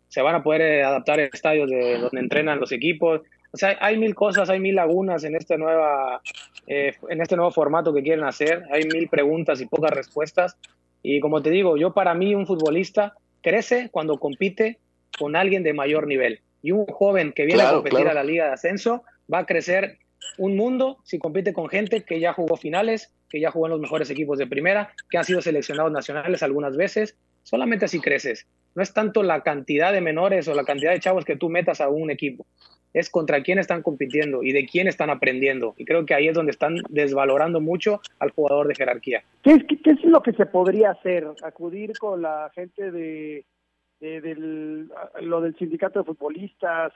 ¿Se 0.07 0.21
van 0.21 0.35
a 0.35 0.43
poder 0.43 0.62
eh, 0.62 0.83
adaptar 0.83 1.19
a 1.19 1.23
estadios 1.25 1.69
de 1.69 1.97
donde 1.97 2.19
entrenan 2.19 2.59
los 2.59 2.71
equipos? 2.71 3.21
O 3.51 3.57
sea, 3.57 3.77
hay 3.81 3.97
mil 3.97 4.15
cosas, 4.15 4.49
hay 4.49 4.59
mil 4.59 4.75
lagunas 4.75 5.23
en 5.25 5.35
este, 5.35 5.57
nueva, 5.57 6.21
eh, 6.67 6.93
en 7.09 7.21
este 7.21 7.35
nuevo 7.35 7.51
formato 7.51 7.93
que 7.93 8.01
quieren 8.01 8.23
hacer. 8.23 8.63
Hay 8.71 8.83
mil 8.85 9.09
preguntas 9.09 9.59
y 9.59 9.65
pocas 9.65 9.91
respuestas. 9.91 10.57
Y 11.03 11.19
como 11.19 11.41
te 11.41 11.49
digo, 11.49 11.75
yo 11.75 11.93
para 11.93 12.13
mí 12.13 12.35
un 12.35 12.47
futbolista 12.47 13.15
crece 13.41 13.89
cuando 13.91 14.17
compite 14.17 14.77
con 15.17 15.35
alguien 15.35 15.63
de 15.63 15.73
mayor 15.73 16.07
nivel. 16.07 16.39
Y 16.62 16.71
un 16.71 16.85
joven 16.85 17.33
que 17.33 17.45
viene 17.45 17.62
claro, 17.62 17.69
a 17.69 17.79
competir 17.79 17.99
claro. 17.99 18.12
a 18.12 18.13
la 18.13 18.23
liga 18.23 18.45
de 18.45 18.53
ascenso 18.53 19.03
va 19.31 19.39
a 19.39 19.45
crecer 19.45 19.97
un 20.37 20.55
mundo 20.55 20.97
si 21.03 21.19
compite 21.19 21.53
con 21.53 21.69
gente 21.69 22.03
que 22.03 22.19
ya 22.19 22.33
jugó 22.33 22.57
finales, 22.57 23.13
que 23.29 23.39
ya 23.39 23.51
jugó 23.51 23.67
en 23.67 23.71
los 23.71 23.79
mejores 23.79 24.09
equipos 24.09 24.37
de 24.37 24.47
primera, 24.47 24.93
que 25.09 25.17
han 25.17 25.25
sido 25.25 25.41
seleccionados 25.41 25.91
nacionales 25.91 26.43
algunas 26.43 26.75
veces. 26.75 27.17
Solamente 27.43 27.85
así 27.85 27.99
creces. 27.99 28.47
No 28.75 28.83
es 28.83 28.93
tanto 28.93 29.23
la 29.23 29.41
cantidad 29.41 29.91
de 29.91 30.01
menores 30.01 30.47
o 30.47 30.53
la 30.53 30.63
cantidad 30.63 30.91
de 30.91 30.99
chavos 30.99 31.25
que 31.25 31.35
tú 31.35 31.49
metas 31.49 31.81
a 31.81 31.89
un 31.89 32.11
equipo. 32.11 32.45
Es 32.93 33.09
contra 33.09 33.41
quién 33.43 33.59
están 33.59 33.83
compitiendo 33.83 34.43
y 34.43 34.51
de 34.51 34.65
quién 34.65 34.87
están 34.87 35.09
aprendiendo. 35.09 35.75
Y 35.77 35.85
creo 35.85 36.05
que 36.05 36.15
ahí 36.15 36.27
es 36.27 36.33
donde 36.33 36.51
están 36.51 36.75
desvalorando 36.89 37.61
mucho 37.61 38.01
al 38.19 38.31
jugador 38.31 38.67
de 38.67 38.75
jerarquía. 38.75 39.23
¿Qué 39.43 39.65
qué 39.65 39.91
es 39.91 40.03
lo 40.03 40.21
que 40.21 40.33
se 40.33 40.45
podría 40.45 40.91
hacer? 40.91 41.27
Acudir 41.43 41.97
con 41.97 42.21
la 42.21 42.51
gente 42.53 42.91
de, 42.91 43.45
de 43.99 44.21
del, 44.21 44.91
lo 45.21 45.41
del 45.41 45.57
sindicato 45.57 45.99
de 45.99 46.05
futbolistas, 46.05 46.93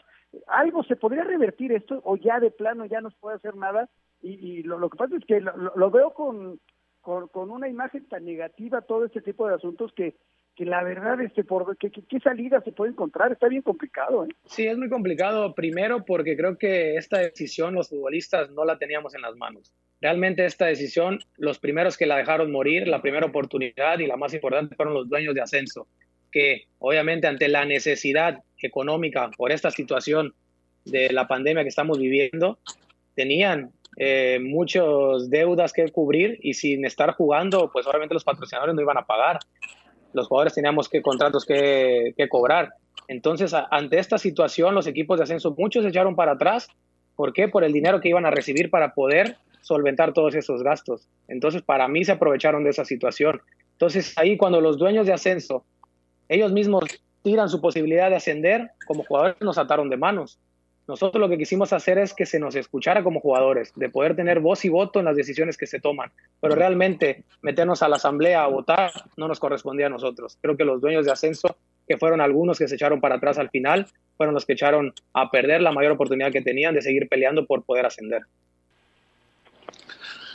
algo 0.47 0.83
se 0.83 0.95
podría 0.95 1.23
revertir 1.23 1.71
esto 1.71 2.01
o 2.03 2.17
ya 2.17 2.39
de 2.39 2.51
plano 2.51 2.85
ya 2.85 3.01
no 3.01 3.09
se 3.09 3.17
puede 3.19 3.37
hacer 3.37 3.55
nada 3.55 3.89
y, 4.21 4.63
lo, 4.63 4.89
que 4.89 4.97
pasa 4.97 5.17
es 5.17 5.25
que 5.25 5.41
lo, 5.41 5.91
veo 5.91 6.13
con, 6.13 6.59
con, 7.01 7.27
con, 7.27 7.51
una 7.51 7.67
imagen 7.67 8.07
tan 8.07 8.23
negativa 8.23 8.81
todo 8.81 9.05
este 9.05 9.21
tipo 9.21 9.47
de 9.47 9.55
asuntos 9.55 9.91
que 9.93 10.15
que 10.55 10.65
la 10.65 10.83
verdad 10.83 11.19
este 11.21 11.43
por 11.43 11.75
qué, 11.77 11.89
qué 11.89 12.19
salida 12.19 12.61
se 12.61 12.71
puede 12.71 12.91
encontrar 12.91 13.31
está 13.31 13.47
bien 13.47 13.63
complicado 13.63 14.25
¿eh? 14.25 14.29
sí 14.45 14.67
es 14.67 14.77
muy 14.77 14.89
complicado 14.89 15.55
primero 15.55 16.05
porque 16.05 16.37
creo 16.37 16.57
que 16.57 16.95
esta 16.95 17.19
decisión 17.19 17.73
los 17.73 17.89
futbolistas 17.89 18.51
no 18.51 18.63
la 18.63 18.77
teníamos 18.77 19.15
en 19.15 19.21
las 19.21 19.35
manos. 19.35 19.73
Realmente 19.99 20.45
esta 20.45 20.65
decisión 20.65 21.19
los 21.37 21.59
primeros 21.59 21.97
que 21.97 22.05
la 22.05 22.17
dejaron 22.17 22.51
morir 22.51 22.87
la 22.87 23.01
primera 23.01 23.25
oportunidad 23.25 23.99
y 23.99 24.07
la 24.07 24.17
más 24.17 24.33
importante 24.33 24.75
fueron 24.75 24.93
los 24.93 25.09
dueños 25.09 25.33
de 25.33 25.41
ascenso 25.41 25.87
que 26.33 26.63
obviamente 26.79 27.27
ante 27.27 27.47
la 27.47 27.63
necesidad 27.63 28.39
económica 28.61 29.29
por 29.37 29.51
esta 29.51 29.71
situación 29.71 30.33
de 30.83 31.13
la 31.13 31.27
pandemia 31.27 31.63
que 31.63 31.69
estamos 31.69 31.99
viviendo, 31.99 32.59
tenían 33.15 33.71
eh, 33.97 34.39
muchas 34.41 35.29
deudas 35.29 35.71
que 35.71 35.87
cubrir 35.89 36.39
y 36.41 36.55
sin 36.55 36.85
estar 36.85 37.13
jugando, 37.13 37.69
pues 37.71 37.85
obviamente 37.87 38.15
los 38.15 38.23
patrocinadores 38.23 38.75
no 38.75 38.81
iban 38.81 38.97
a 38.97 39.05
pagar. 39.05 39.39
Los 40.13 40.27
jugadores 40.27 40.53
teníamos 40.53 40.89
que 40.89 41.01
contratos 41.01 41.45
que, 41.45 42.13
cobrar. 42.29 42.73
Entonces, 43.07 43.53
ante 43.71 43.99
esta 43.99 44.17
situación, 44.17 44.75
los 44.75 44.87
equipos 44.87 45.17
de 45.17 45.23
ascenso, 45.23 45.55
muchos 45.57 45.83
se 45.83 45.89
echaron 45.89 46.15
para 46.15 46.33
atrás. 46.33 46.67
¿Por 47.15 47.33
qué? 47.33 47.47
Por 47.47 47.63
el 47.63 47.73
dinero 47.73 47.99
que 47.99 48.09
iban 48.09 48.25
a 48.25 48.31
recibir 48.31 48.69
para 48.69 48.93
poder 48.93 49.37
solventar 49.61 50.13
todos 50.13 50.35
esos 50.35 50.63
gastos. 50.63 51.07
Entonces, 51.27 51.61
para 51.61 51.87
mí 51.87 52.03
se 52.03 52.13
aprovecharon 52.13 52.63
de 52.63 52.71
esa 52.71 52.85
situación. 52.85 53.41
Entonces, 53.73 54.13
ahí 54.17 54.37
cuando 54.37 54.61
los 54.61 54.77
dueños 54.77 55.05
de 55.05 55.13
ascenso, 55.13 55.65
ellos 56.29 56.51
mismos 56.51 56.83
tiran 57.21 57.49
su 57.49 57.61
posibilidad 57.61 58.09
de 58.09 58.17
ascender, 58.17 58.71
como 58.85 59.03
jugadores 59.03 59.37
nos 59.41 59.57
ataron 59.57 59.89
de 59.89 59.97
manos. 59.97 60.39
Nosotros 60.85 61.21
lo 61.21 61.29
que 61.29 61.37
quisimos 61.37 61.71
hacer 61.71 61.97
es 61.97 62.13
que 62.13 62.25
se 62.25 62.39
nos 62.39 62.55
escuchara 62.55 63.03
como 63.03 63.21
jugadores, 63.21 63.71
de 63.75 63.89
poder 63.89 64.17
tener 64.17 64.41
voz 64.41 64.65
y 64.65 64.69
voto 64.69 64.99
en 64.99 65.05
las 65.05 65.15
decisiones 65.15 65.57
que 65.57 65.65
se 65.65 65.79
toman. 65.79 66.11
Pero 66.41 66.55
realmente 66.55 67.23
meternos 67.41 67.81
a 67.81 67.87
la 67.87 67.95
asamblea 67.95 68.43
a 68.43 68.47
votar 68.47 68.91
no 69.15 69.29
nos 69.29 69.39
correspondía 69.39 69.85
a 69.85 69.89
nosotros. 69.89 70.37
Creo 70.41 70.57
que 70.57 70.65
los 70.65 70.81
dueños 70.81 71.05
de 71.05 71.11
ascenso, 71.13 71.55
que 71.87 71.97
fueron 71.97 72.19
algunos 72.19 72.59
que 72.59 72.67
se 72.67 72.75
echaron 72.75 72.99
para 72.99 73.15
atrás 73.15 73.37
al 73.37 73.49
final, 73.49 73.87
fueron 74.17 74.33
los 74.33 74.45
que 74.45 74.53
echaron 74.53 74.93
a 75.13 75.31
perder 75.31 75.61
la 75.61 75.71
mayor 75.71 75.93
oportunidad 75.93 76.33
que 76.33 76.41
tenían 76.41 76.75
de 76.75 76.81
seguir 76.81 77.07
peleando 77.07 77.45
por 77.45 77.63
poder 77.63 77.85
ascender. 77.85 78.23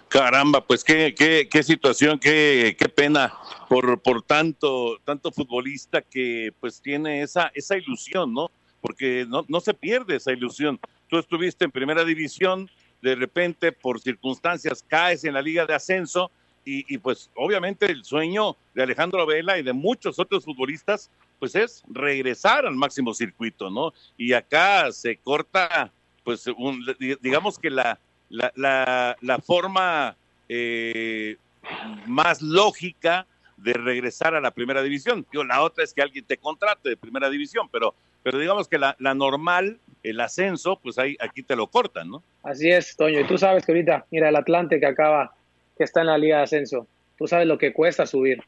Caramba, 0.09 0.67
pues 0.67 0.85
qué, 0.85 1.15
qué, 1.15 1.49
qué 1.51 1.63
situación, 1.63 2.19
qué, 2.19 2.77
qué 2.79 2.89
pena 2.89 3.35
por, 3.69 4.01
por 4.01 4.23
tanto, 4.23 4.99
tanto 5.05 5.31
futbolista 5.31 6.01
que 6.01 6.53
pues 6.61 6.81
tiene 6.81 7.23
esa, 7.23 7.51
esa 7.55 7.77
ilusión, 7.77 8.33
¿no? 8.33 8.51
Porque 8.81 9.27
no, 9.29 9.45
no 9.49 9.61
se 9.61 9.75
pierde 9.75 10.17
esa 10.17 10.33
ilusión. 10.33 10.81
Tú 11.09 11.19
estuviste 11.19 11.67
en 11.67 11.71
primera 11.73 12.05
división, 12.05 12.71
de 13.03 13.17
repente 13.17 13.71
por 13.71 14.01
circunstancias 14.01 14.83
caes 14.87 15.25
en 15.25 15.35
la 15.35 15.43
liga 15.43 15.67
de 15.67 15.75
ascenso 15.75 16.31
y, 16.65 16.93
y 16.93 16.99
pues 16.99 17.31
obviamente 17.37 17.87
el 17.87 18.03
sueño 18.05 18.57
de 18.75 18.85
Alejandro 18.85 19.27
Vela 19.27 19.59
y 19.59 19.63
de 19.63 19.73
muchos 19.75 20.19
otros 20.19 20.45
futbolistas 20.45 21.11
pues 21.39 21.55
es 21.55 21.83
regresar 21.89 22.65
al 22.67 22.75
máximo 22.75 23.13
circuito, 23.15 23.71
¿no? 23.71 23.93
Y 24.17 24.33
acá 24.33 24.91
se 24.91 25.19
corta 25.19 25.93
pues 26.25 26.47
un- 26.47 26.85
digamos 27.21 27.59
que 27.59 27.71
la, 27.71 27.99
la, 28.31 29.17
la, 29.21 29.39
forma 29.39 30.17
eh, 30.49 31.37
más 32.07 32.43
lógica 32.43 33.27
de 33.57 33.73
regresar 33.73 34.35
a 34.35 34.41
la 34.41 34.51
primera 34.51 34.83
división. 34.83 35.27
Digo, 35.33 35.45
la 35.45 35.63
otra 35.63 35.85
es 35.85 35.93
que 35.93 36.03
alguien 36.03 36.25
te 36.25 36.37
contrate 36.37 36.91
de 36.91 36.97
primera 36.97 37.29
división, 37.31 37.69
pero, 37.71 37.95
pero 38.23 38.39
digamos 38.39 38.69
que 38.69 38.79
la, 38.79 38.97
la 38.99 39.15
normal, 39.15 39.79
el 40.03 40.21
ascenso, 40.21 40.79
pues 40.83 40.99
ahí 40.99 41.17
aquí 41.21 41.43
te 41.43 41.57
lo 41.57 41.67
cortan, 41.67 42.11
¿no? 42.11 42.23
Así 42.43 42.71
es, 42.71 42.97
Toño. 42.97 43.21
Y 43.21 43.27
tú 43.27 43.37
sabes 43.37 43.67
que 43.67 43.73
ahorita, 43.73 44.07
mira, 44.11 44.29
el 44.29 44.37
Atlante 44.37 44.79
que 44.79 44.87
acaba, 44.87 45.35
que 45.77 45.85
está 45.85 46.01
en 46.01 46.07
la 46.07 46.19
Liga 46.19 46.39
de 46.39 46.43
Ascenso, 46.45 46.87
tú 47.17 47.27
sabes 47.27 47.47
lo 47.47 47.59
que 47.59 47.73
cuesta 47.73 48.07
subir. 48.07 48.43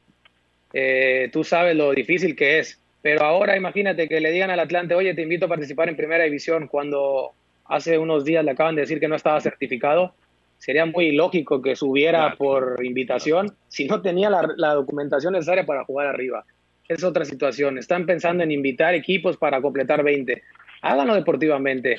Eh, 0.72 1.28
tú 1.32 1.42
sabes 1.42 1.76
lo 1.76 1.90
difícil 1.92 2.36
que 2.36 2.60
es. 2.60 2.78
Pero 3.02 3.24
ahora 3.24 3.56
imagínate 3.56 4.08
que 4.08 4.20
le 4.20 4.30
digan 4.30 4.50
al 4.50 4.60
Atlante, 4.60 4.94
oye, 4.94 5.14
te 5.14 5.22
invito 5.22 5.46
a 5.46 5.48
participar 5.48 5.88
en 5.88 5.96
Primera 5.96 6.24
División 6.24 6.68
cuando 6.68 7.32
hace 7.70 7.98
unos 7.98 8.24
días 8.24 8.44
le 8.44 8.50
acaban 8.50 8.74
de 8.74 8.82
decir 8.82 9.00
que 9.00 9.08
no 9.08 9.14
estaba 9.14 9.40
certificado. 9.40 10.12
Sería 10.58 10.84
muy 10.84 11.06
ilógico 11.06 11.62
que 11.62 11.74
subiera 11.74 12.34
por 12.36 12.84
invitación 12.84 13.56
si 13.68 13.86
no 13.86 14.02
tenía 14.02 14.28
la, 14.28 14.46
la 14.56 14.74
documentación 14.74 15.32
necesaria 15.32 15.64
para 15.64 15.84
jugar 15.84 16.08
arriba. 16.08 16.44
Es 16.88 17.02
otra 17.04 17.24
situación. 17.24 17.78
Están 17.78 18.04
pensando 18.04 18.42
en 18.42 18.50
invitar 18.50 18.94
equipos 18.94 19.36
para 19.36 19.62
completar 19.62 20.02
20. 20.02 20.42
Háganlo 20.82 21.14
deportivamente. 21.14 21.98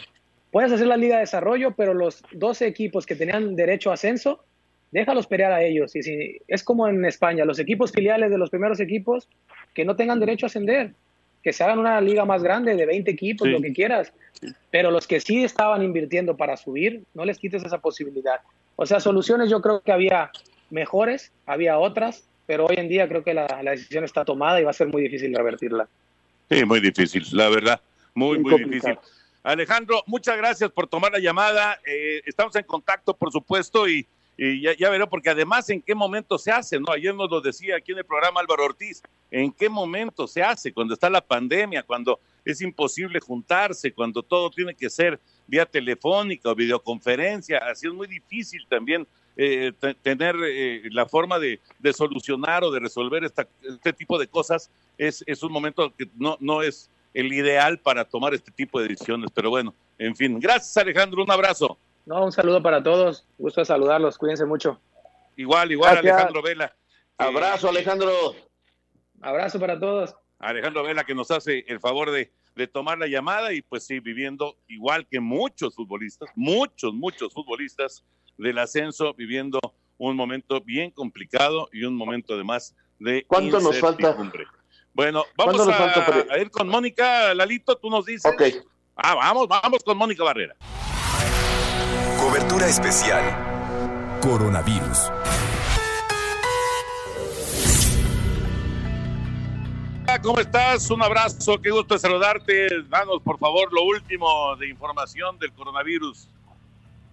Puedes 0.51 0.73
hacer 0.73 0.87
la 0.87 0.97
Liga 0.97 1.15
de 1.15 1.21
Desarrollo, 1.21 1.71
pero 1.71 1.93
los 1.93 2.21
12 2.33 2.67
equipos 2.67 3.05
que 3.05 3.15
tenían 3.15 3.55
derecho 3.55 3.89
a 3.89 3.93
ascenso, 3.93 4.43
déjalos 4.91 5.25
pelear 5.25 5.53
a 5.53 5.63
ellos. 5.63 5.95
Y 5.95 6.03
si, 6.03 6.37
es 6.47 6.63
como 6.63 6.87
en 6.89 7.05
España, 7.05 7.45
los 7.45 7.59
equipos 7.59 7.93
filiales 7.93 8.29
de 8.29 8.37
los 8.37 8.49
primeros 8.49 8.81
equipos 8.81 9.29
que 9.73 9.85
no 9.85 9.95
tengan 9.95 10.19
derecho 10.19 10.45
a 10.45 10.47
ascender, 10.47 10.93
que 11.43 11.53
se 11.53 11.63
hagan 11.63 11.79
una 11.79 11.99
liga 12.01 12.25
más 12.25 12.43
grande 12.43 12.75
de 12.75 12.85
20 12.85 13.11
equipos, 13.11 13.47
Sí. 13.47 13.51
lo 13.51 13.61
que 13.61 13.73
quieras. 13.73 14.13
Pero 14.71 14.91
los 14.91 15.07
que 15.07 15.19
sí 15.19 15.43
estaban 15.43 15.83
invirtiendo 15.83 16.35
para 16.35 16.57
subir, 16.57 17.03
no 17.13 17.25
les 17.25 17.37
quites 17.37 17.63
esa 17.63 17.79
posibilidad. 17.79 18.39
O 18.75 18.85
sea, 18.85 18.99
soluciones 18.99 19.49
yo 19.49 19.61
creo 19.61 19.81
que 19.81 19.91
había 19.91 20.31
mejores, 20.69 21.31
había 21.45 21.77
otras, 21.77 22.23
pero 22.47 22.65
hoy 22.65 22.75
en 22.77 22.89
día 22.89 23.07
creo 23.07 23.23
que 23.23 23.33
la, 23.33 23.61
la 23.63 23.71
decisión 23.71 24.03
está 24.03 24.25
tomada 24.25 24.59
y 24.59 24.63
va 24.63 24.71
a 24.71 24.73
ser 24.73 24.87
muy 24.87 25.01
difícil 25.03 25.33
revertirla. 25.35 25.87
Sí, 26.49 26.65
muy 26.65 26.79
difícil, 26.79 27.23
la 27.33 27.49
verdad, 27.49 27.79
muy, 28.13 28.39
Muy 28.39 28.63
difícil. 28.63 28.97
Alejandro, 29.43 30.03
muchas 30.05 30.37
gracias 30.37 30.69
por 30.71 30.87
tomar 30.87 31.11
la 31.11 31.19
llamada. 31.19 31.79
Eh, 31.85 32.21
estamos 32.25 32.55
en 32.55 32.63
contacto, 32.63 33.15
por 33.15 33.31
supuesto, 33.31 33.87
y, 33.87 34.05
y 34.37 34.61
ya, 34.61 34.75
ya 34.75 34.89
veré, 34.89 35.05
porque 35.07 35.29
además, 35.29 35.69
¿en 35.69 35.81
qué 35.81 35.93
momento 35.93 36.37
se 36.37 36.51
hace? 36.51 36.79
no 36.79 36.91
Ayer 36.91 37.13
nos 37.13 37.29
lo 37.29 37.41
decía 37.41 37.75
aquí 37.75 37.91
en 37.91 37.99
el 37.99 38.05
programa 38.05 38.39
Álvaro 38.39 38.65
Ortiz, 38.65 39.03
¿en 39.29 39.51
qué 39.51 39.69
momento 39.69 40.27
se 40.27 40.41
hace? 40.41 40.73
Cuando 40.73 40.93
está 40.93 41.09
la 41.09 41.21
pandemia, 41.21 41.83
cuando 41.83 42.19
es 42.43 42.61
imposible 42.61 43.19
juntarse, 43.19 43.93
cuando 43.93 44.23
todo 44.23 44.49
tiene 44.49 44.73
que 44.73 44.89
ser 44.89 45.19
vía 45.47 45.65
telefónica 45.65 46.49
o 46.49 46.55
videoconferencia, 46.55 47.59
así 47.59 47.87
es 47.87 47.93
muy 47.93 48.07
difícil 48.07 48.65
también 48.67 49.05
eh, 49.37 49.71
te- 49.79 49.93
tener 49.95 50.35
eh, 50.43 50.83
la 50.91 51.05
forma 51.05 51.37
de, 51.39 51.59
de 51.79 51.93
solucionar 51.93 52.63
o 52.63 52.71
de 52.71 52.79
resolver 52.79 53.23
esta, 53.23 53.47
este 53.63 53.93
tipo 53.93 54.17
de 54.17 54.27
cosas. 54.27 54.69
Es, 54.97 55.23
es 55.27 55.41
un 55.43 55.51
momento 55.51 55.93
que 55.95 56.07
no, 56.15 56.37
no 56.39 56.61
es 56.61 56.89
el 57.13 57.31
ideal 57.31 57.77
para 57.79 58.05
tomar 58.05 58.33
este 58.33 58.51
tipo 58.51 58.79
de 58.81 58.87
decisiones, 58.87 59.29
pero 59.33 59.49
bueno, 59.49 59.73
en 59.97 60.15
fin. 60.15 60.39
Gracias 60.39 60.75
Alejandro, 60.77 61.23
un 61.23 61.31
abrazo. 61.31 61.77
No, 62.11 62.25
un 62.25 62.31
saludo 62.33 62.61
para 62.61 62.83
todos, 62.83 63.25
gusto 63.37 63.61
de 63.61 63.65
saludarlos, 63.65 64.17
cuídense 64.17 64.45
mucho. 64.45 64.81
Igual, 65.37 65.71
igual 65.71 65.93
Gracias. 65.93 66.13
Alejandro 66.13 66.41
Vela. 66.41 66.75
Abrazo, 67.17 67.69
Alejandro. 67.69 68.11
Abrazo 69.21 69.61
para 69.61 69.79
todos. 69.79 70.13
Alejandro 70.39 70.83
Vela 70.83 71.05
que 71.05 71.15
nos 71.15 71.31
hace 71.31 71.63
el 71.69 71.79
favor 71.79 72.11
de, 72.11 72.29
de 72.57 72.67
tomar 72.67 72.97
la 72.97 73.07
llamada 73.07 73.53
y 73.53 73.61
pues 73.61 73.85
sí, 73.85 74.01
viviendo 74.01 74.57
igual 74.67 75.07
que 75.07 75.21
muchos 75.21 75.73
futbolistas, 75.73 76.29
muchos, 76.35 76.93
muchos 76.93 77.31
futbolistas 77.33 78.03
del 78.37 78.57
ascenso, 78.57 79.13
viviendo 79.13 79.61
un 79.97 80.17
momento 80.17 80.59
bien 80.59 80.91
complicado 80.91 81.69
y 81.71 81.85
un 81.85 81.95
momento 81.95 82.33
además 82.33 82.75
de 82.99 83.23
¿Cuánto 83.25 83.61
nos 83.61 83.79
falta? 83.79 84.01
incertidumbre. 84.09 84.43
Bueno, 84.93 85.23
vamos 85.37 85.55
¿Cuánto 85.55 85.71
nos 85.71 85.75
a, 85.75 85.77
falta 85.93 86.05
para- 86.05 86.33
a 86.35 86.39
ir 86.39 86.51
con 86.51 86.67
Mónica, 86.67 87.33
Lalito, 87.33 87.77
tú 87.77 87.89
nos 87.89 88.05
dices. 88.05 88.29
Ok. 88.29 88.65
Ah, 88.97 89.15
vamos, 89.15 89.47
vamos 89.47 89.81
con 89.81 89.97
Mónica 89.97 90.25
Barrera. 90.25 90.57
Cobertura 92.51 92.67
especial. 92.69 93.23
Coronavirus. 94.21 95.09
¿Cómo 100.21 100.39
estás? 100.41 100.91
Un 100.91 101.01
abrazo, 101.01 101.61
qué 101.61 101.71
gusto 101.71 101.97
saludarte. 101.97 102.67
Danos, 102.89 103.21
por 103.23 103.39
favor, 103.39 103.71
lo 103.71 103.85
último 103.85 104.53
de 104.57 104.67
información 104.67 105.39
del 105.39 105.53
coronavirus. 105.53 106.27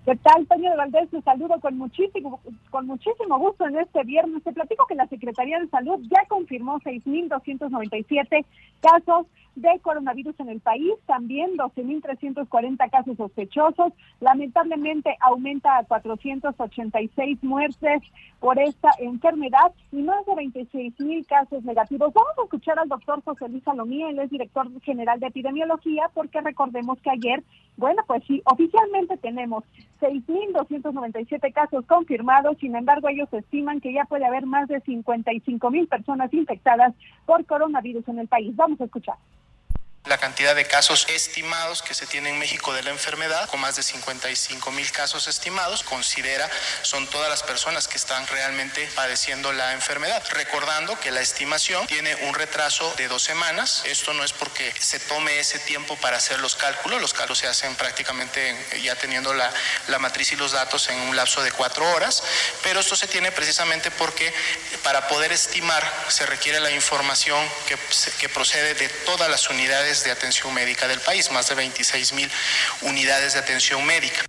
¿Qué 0.04 0.16
tal, 0.16 0.44
Toño 0.48 0.70
de 0.70 0.76
Valdés? 0.76 1.08
Te 1.10 1.22
saludo 1.22 1.60
con 1.60 1.78
muchísimo, 1.78 2.40
con 2.70 2.88
muchísimo 2.88 3.38
gusto 3.38 3.64
en 3.66 3.78
este 3.78 4.02
viernes. 4.02 4.42
Te 4.42 4.52
platico 4.52 4.86
que 4.88 4.96
la 4.96 5.06
Secretaría 5.06 5.60
de 5.60 5.68
Salud 5.68 6.00
ya 6.10 6.26
confirmó 6.28 6.80
6.297 6.80 8.44
casos 8.80 9.26
de 9.60 9.78
coronavirus 9.80 10.38
en 10.40 10.48
el 10.48 10.60
país, 10.60 10.92
también 11.06 11.56
12.340 11.56 12.90
casos 12.90 13.16
sospechosos. 13.16 13.92
Lamentablemente 14.20 15.16
aumenta 15.20 15.78
a 15.78 15.84
486 15.84 17.42
muertes 17.42 18.02
por 18.40 18.58
esta 18.58 18.90
enfermedad 18.98 19.72
y 19.90 20.02
más 20.02 20.24
de 20.26 20.32
26.000 20.32 21.26
casos 21.26 21.64
negativos. 21.64 22.12
Vamos 22.12 22.38
a 22.38 22.44
escuchar 22.44 22.78
al 22.78 22.88
doctor 22.88 23.22
José 23.24 23.48
Luis 23.48 23.64
Salomía, 23.64 24.10
él 24.10 24.18
es 24.18 24.30
director 24.30 24.68
general 24.82 25.18
de 25.20 25.26
epidemiología, 25.26 26.10
porque 26.14 26.40
recordemos 26.40 26.98
que 27.00 27.10
ayer, 27.10 27.42
bueno, 27.76 28.02
pues 28.06 28.22
sí, 28.26 28.40
oficialmente 28.44 29.16
tenemos 29.16 29.64
6.297 30.00 31.52
casos 31.52 31.84
confirmados, 31.86 32.56
sin 32.58 32.76
embargo 32.76 33.08
ellos 33.08 33.32
estiman 33.32 33.80
que 33.80 33.92
ya 33.92 34.04
puede 34.04 34.24
haber 34.24 34.46
más 34.46 34.68
de 34.68 34.80
55.000 34.82 35.88
personas 35.88 36.32
infectadas 36.32 36.94
por 37.26 37.44
coronavirus 37.44 38.06
en 38.08 38.20
el 38.20 38.28
país. 38.28 38.54
Vamos 38.54 38.80
a 38.80 38.84
escuchar. 38.84 39.16
La 40.08 40.16
cantidad 40.16 40.54
de 40.54 40.66
casos 40.66 41.04
estimados 41.10 41.82
que 41.82 41.92
se 41.94 42.06
tiene 42.06 42.30
en 42.30 42.38
México 42.38 42.72
de 42.72 42.82
la 42.82 42.88
enfermedad, 42.88 43.46
con 43.50 43.60
más 43.60 43.76
de 43.76 43.82
55 43.82 44.70
mil 44.70 44.90
casos 44.90 45.26
estimados, 45.28 45.82
considera 45.82 46.48
son 46.80 47.06
todas 47.08 47.28
las 47.28 47.42
personas 47.42 47.88
que 47.88 47.98
están 47.98 48.26
realmente 48.26 48.90
padeciendo 48.94 49.52
la 49.52 49.74
enfermedad. 49.74 50.22
Recordando 50.30 50.98
que 50.98 51.10
la 51.10 51.20
estimación 51.20 51.86
tiene 51.86 52.14
un 52.26 52.34
retraso 52.34 52.90
de 52.96 53.06
dos 53.06 53.22
semanas. 53.22 53.82
Esto 53.84 54.14
no 54.14 54.24
es 54.24 54.32
porque 54.32 54.72
se 54.80 54.98
tome 54.98 55.38
ese 55.40 55.58
tiempo 55.58 55.94
para 55.96 56.16
hacer 56.16 56.38
los 56.40 56.56
cálculos. 56.56 57.02
Los 57.02 57.12
cálculos 57.12 57.38
se 57.40 57.46
hacen 57.46 57.74
prácticamente 57.74 58.48
en- 58.48 58.82
ya 58.82 58.96
teniendo 58.96 59.34
la, 59.34 59.52
la 59.88 59.98
matriz 59.98 60.32
y 60.32 60.36
los 60.36 60.52
datos 60.52 60.88
en 60.88 60.98
un 61.00 61.16
lapso 61.16 61.42
de 61.42 61.52
cuatro 61.52 61.84
horas. 61.92 62.22
Pero 62.62 62.80
esto 62.80 62.96
se 62.96 63.08
tiene 63.08 63.30
precisamente 63.30 63.90
porque 63.90 64.32
para 64.82 65.06
poder 65.08 65.32
estimar 65.32 65.84
se 66.08 66.24
requiere 66.24 66.60
la 66.60 66.70
información 66.70 67.46
que 68.18 68.28
procede 68.30 68.72
de 68.72 68.88
todas 69.04 69.28
las 69.28 69.50
unidades 69.50 69.97
de 70.04 70.10
atención 70.10 70.52
médica 70.54 70.86
del 70.86 71.00
país, 71.00 71.30
más 71.32 71.48
de 71.48 71.54
26 71.54 72.12
mil 72.14 72.28
unidades 72.82 73.34
de 73.34 73.40
atención 73.40 73.84
médica. 73.86 74.26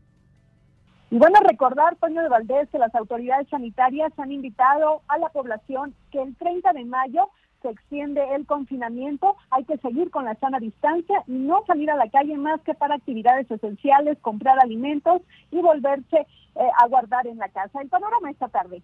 Y 1.11 1.17
bueno, 1.17 1.39
recordar, 1.41 1.95
Toño 1.95 2.21
de 2.21 2.29
Valdés, 2.29 2.69
que 2.69 2.77
las 2.77 2.93
autoridades 2.93 3.47
sanitarias 3.49 4.11
han 4.17 4.31
invitado 4.31 5.01
a 5.07 5.17
la 5.17 5.29
población 5.29 5.95
que 6.11 6.21
el 6.21 6.35
30 6.35 6.73
de 6.73 6.85
mayo 6.85 7.29
se 7.61 7.69
extiende 7.69 8.21
el 8.35 8.45
confinamiento, 8.45 9.35
hay 9.49 9.65
que 9.65 9.77
seguir 9.77 10.09
con 10.11 10.25
la 10.25 10.35
sana 10.35 10.59
distancia 10.59 11.23
y 11.27 11.33
no 11.33 11.63
salir 11.67 11.91
a 11.91 11.95
la 11.95 12.09
calle 12.09 12.37
más 12.37 12.61
que 12.61 12.73
para 12.73 12.95
actividades 12.95 13.49
esenciales, 13.51 14.17
comprar 14.21 14.59
alimentos 14.59 15.21
y 15.51 15.57
volverse 15.57 16.19
eh, 16.19 16.69
a 16.77 16.87
guardar 16.87 17.27
en 17.27 17.37
la 17.37 17.49
casa. 17.49 17.81
El 17.81 17.89
panorama 17.89 18.31
esta 18.31 18.47
tarde. 18.47 18.81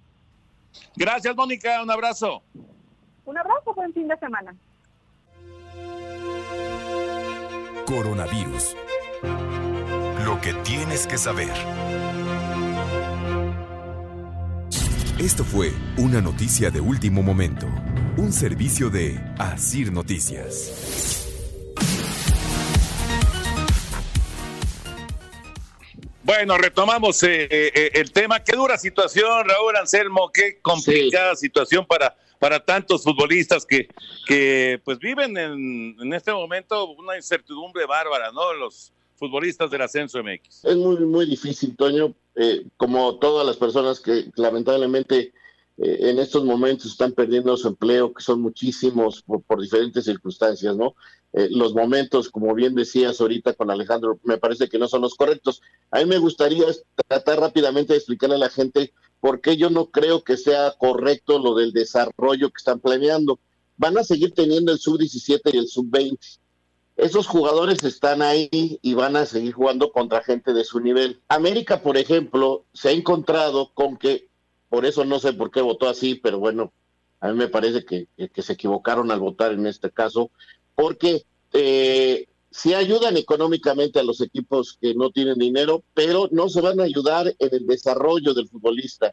Gracias, 0.95 1.35
Mónica. 1.35 1.81
Un 1.81 1.91
abrazo. 1.91 2.41
Un 3.25 3.37
abrazo, 3.37 3.73
buen 3.73 3.93
fin 3.93 4.07
de 4.07 4.17
semana. 4.17 4.55
Coronavirus. 7.85 8.75
Lo 10.25 10.41
que 10.41 10.53
tienes 10.63 11.05
que 11.05 11.19
saber. 11.19 11.51
Esto 15.19 15.43
fue 15.43 15.71
una 15.97 16.19
noticia 16.19 16.71
de 16.71 16.81
último 16.81 17.21
momento. 17.21 17.67
Un 18.17 18.33
servicio 18.33 18.89
de 18.89 19.19
Asir 19.37 19.91
Noticias. 19.91 21.25
Bueno, 26.23 26.57
retomamos 26.57 27.21
eh, 27.21 27.47
eh, 27.51 27.91
el 27.93 28.11
tema. 28.11 28.43
Qué 28.43 28.55
dura 28.55 28.79
situación, 28.79 29.47
Raúl 29.47 29.75
Anselmo, 29.75 30.31
qué 30.33 30.59
complicada 30.59 31.35
situación 31.35 31.85
para, 31.85 32.15
para 32.39 32.63
tantos 32.63 33.03
futbolistas 33.03 33.65
que, 33.65 33.87
que 34.27 34.81
pues 34.83 34.99
viven 34.99 35.37
en, 35.37 35.95
en 35.99 36.13
este 36.13 36.31
momento 36.33 36.89
una 36.91 37.15
incertidumbre 37.15 37.85
bárbara, 37.85 38.31
¿no? 38.31 38.53
Los 38.53 38.91
futbolistas 39.15 39.71
del 39.71 39.81
ascenso 39.81 40.21
MX. 40.21 40.65
Es 40.65 40.75
muy, 40.75 40.97
muy 40.97 41.25
difícil, 41.25 41.75
Toño, 41.75 42.13
eh, 42.35 42.65
como 42.77 43.17
todas 43.17 43.45
las 43.45 43.57
personas 43.57 43.99
que 43.99 44.29
lamentablemente 44.35 45.33
eh, 45.77 46.09
en 46.09 46.19
estos 46.19 46.43
momentos 46.43 46.91
están 46.91 47.13
perdiendo 47.13 47.55
su 47.57 47.67
empleo, 47.67 48.13
que 48.13 48.23
son 48.23 48.41
muchísimos 48.41 49.23
por, 49.23 49.61
diferentes 49.61 50.05
circunstancias, 50.05 50.75
¿no? 50.75 50.95
Eh, 51.33 51.49
los 51.51 51.73
momentos, 51.73 52.29
como 52.29 52.53
bien 52.53 52.75
decías 52.75 53.19
ahorita 53.19 53.53
con 53.53 53.69
Alejandro, 53.69 54.19
me 54.23 54.37
parece 54.37 54.69
que 54.69 54.79
no 54.79 54.87
son 54.87 55.01
los 55.01 55.15
correctos. 55.15 55.61
A 55.91 55.99
mí 55.99 56.05
me 56.05 56.17
gustaría 56.17 56.65
tratar 57.07 57.39
rápidamente 57.39 57.93
de 57.93 57.97
explicarle 57.97 58.35
a 58.35 58.39
la 58.39 58.49
gente 58.49 58.93
por 59.25 59.41
qué 59.41 59.57
yo 59.57 59.71
no 59.71 59.87
creo 59.87 60.23
que 60.23 60.37
sea 60.37 60.75
correcto 60.77 61.39
lo 61.39 61.55
del 61.55 61.73
desarrollo 61.73 62.51
que 62.51 62.59
están 62.59 62.79
planeando. 62.79 63.39
Van 63.75 63.97
a 63.97 64.03
seguir 64.03 64.35
teniendo 64.35 64.71
el 64.71 64.77
sub-17 64.77 65.51
y 65.51 65.57
el 65.57 65.67
sub-20 65.67 66.19
esos 66.95 67.25
jugadores 67.25 67.83
están 67.83 68.21
ahí 68.21 68.77
y 68.83 68.93
van 68.93 69.15
a 69.15 69.25
seguir 69.25 69.53
jugando 69.53 69.91
contra 69.91 70.21
gente 70.21 70.53
de 70.53 70.63
su 70.63 70.79
nivel. 70.79 71.21
América, 71.27 71.81
por 71.81 71.97
ejemplo, 71.97 72.65
se 72.71 72.89
ha 72.89 72.91
encontrado 72.91 73.71
con 73.73 73.97
que, 73.97 74.27
por 74.69 74.85
eso 74.85 75.05
no 75.05 75.17
sé 75.17 75.33
por 75.33 75.49
qué 75.49 75.61
votó 75.61 75.89
así, 75.89 76.13
pero 76.13 76.37
bueno, 76.37 76.71
a 77.19 77.29
mí 77.29 77.33
me 77.33 77.47
parece 77.47 77.83
que, 77.83 78.07
que 78.31 78.41
se 78.43 78.53
equivocaron 78.53 79.09
al 79.09 79.21
votar 79.21 79.53
en 79.53 79.65
este 79.65 79.89
caso, 79.89 80.29
porque 80.75 81.25
eh, 81.51 82.27
sí 82.55 82.73
ayudan 82.73 83.17
económicamente 83.17 83.99
a 83.99 84.03
los 84.03 84.21
equipos 84.21 84.77
que 84.79 84.95
no 84.95 85.11
tienen 85.11 85.37
dinero, 85.37 85.83
pero 85.93 86.29
no 86.31 86.47
se 86.47 86.61
van 86.61 86.79
a 86.79 86.83
ayudar 86.83 87.35
en 87.37 87.49
el 87.51 87.67
desarrollo 87.67 88.33
del 88.33 88.47
futbolista. 88.47 89.11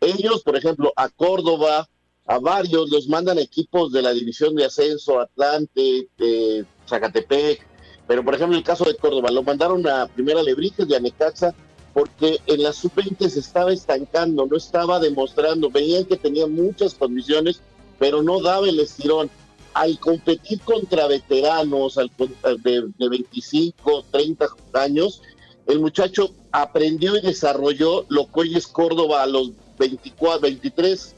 Ellos, 0.00 0.42
por 0.42 0.56
ejemplo, 0.56 0.92
a 0.94 1.08
Córdoba, 1.08 1.88
a 2.26 2.38
varios 2.38 2.90
los 2.90 3.08
mandan 3.08 3.38
equipos 3.38 3.90
de 3.90 4.02
la 4.02 4.12
división 4.12 4.54
de 4.54 4.66
ascenso, 4.66 5.18
Atlante, 5.18 6.08
eh, 6.18 6.64
Zacatepec, 6.88 7.66
pero 8.06 8.24
por 8.24 8.34
ejemplo 8.34 8.56
el 8.56 8.62
caso 8.62 8.84
de 8.84 8.96
Córdoba, 8.96 9.30
lo 9.30 9.42
mandaron 9.42 9.86
a 9.88 10.06
Primera 10.06 10.42
Lebrijes 10.42 10.86
de 10.86 10.96
Anecaxa 10.96 11.54
porque 11.92 12.38
en 12.46 12.62
la 12.62 12.72
sub-20 12.72 13.28
se 13.28 13.40
estaba 13.40 13.72
estancando, 13.72 14.46
no 14.46 14.56
estaba 14.56 15.00
demostrando, 15.00 15.70
veían 15.70 16.04
que 16.04 16.16
tenía 16.16 16.46
muchas 16.46 16.94
condiciones, 16.94 17.60
pero 17.98 18.22
no 18.22 18.40
daba 18.40 18.68
el 18.68 18.78
estirón. 18.78 19.30
Al 19.74 19.98
competir 19.98 20.60
contra 20.60 21.06
veteranos 21.06 21.96
de, 21.96 22.92
de 22.96 23.08
25, 23.08 24.04
30 24.10 24.46
años, 24.74 25.22
el 25.66 25.80
muchacho 25.80 26.30
aprendió 26.52 27.16
y 27.16 27.20
desarrolló 27.20 28.06
lo 28.08 28.26
que 28.26 28.40
hoy 28.40 28.56
es 28.56 28.66
Córdoba 28.66 29.22
a 29.22 29.26
los 29.26 29.50
24, 29.78 30.40
23, 30.40 31.14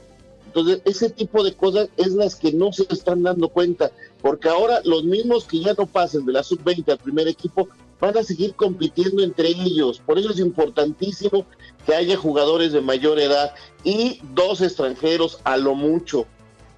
entonces, 0.57 0.81
ese 0.87 1.11
tipo 1.11 1.45
de 1.45 1.53
cosas 1.53 1.91
es 1.99 2.13
las 2.13 2.35
que 2.35 2.51
no 2.51 2.73
se 2.73 2.87
están 2.89 3.23
dando 3.23 3.51
cuenta, 3.51 3.91
porque 4.23 4.49
ahora 4.49 4.81
los 4.85 5.05
mismos 5.05 5.45
que 5.45 5.61
ya 5.61 5.75
no 5.75 5.85
pasen 5.87 6.25
de 6.25 6.33
la 6.33 6.43
sub-20 6.43 6.93
al 6.93 6.99
primer 6.99 7.29
equipo 7.29 7.69
van 8.01 8.17
a 8.17 8.23
seguir 8.23 8.55
compitiendo 8.55 9.23
entre 9.23 9.49
ellos. 9.49 10.01
Por 10.05 10.19
eso 10.19 10.31
es 10.31 10.39
importantísimo 10.39 11.45
que 11.85 11.95
haya 11.95 12.17
jugadores 12.17 12.73
de 12.73 12.81
mayor 12.81 13.19
edad 13.19 13.53
y 13.85 14.21
dos 14.35 14.63
extranjeros 14.63 15.41
a 15.45 15.59
lo 15.59 15.75
mucho, 15.75 16.25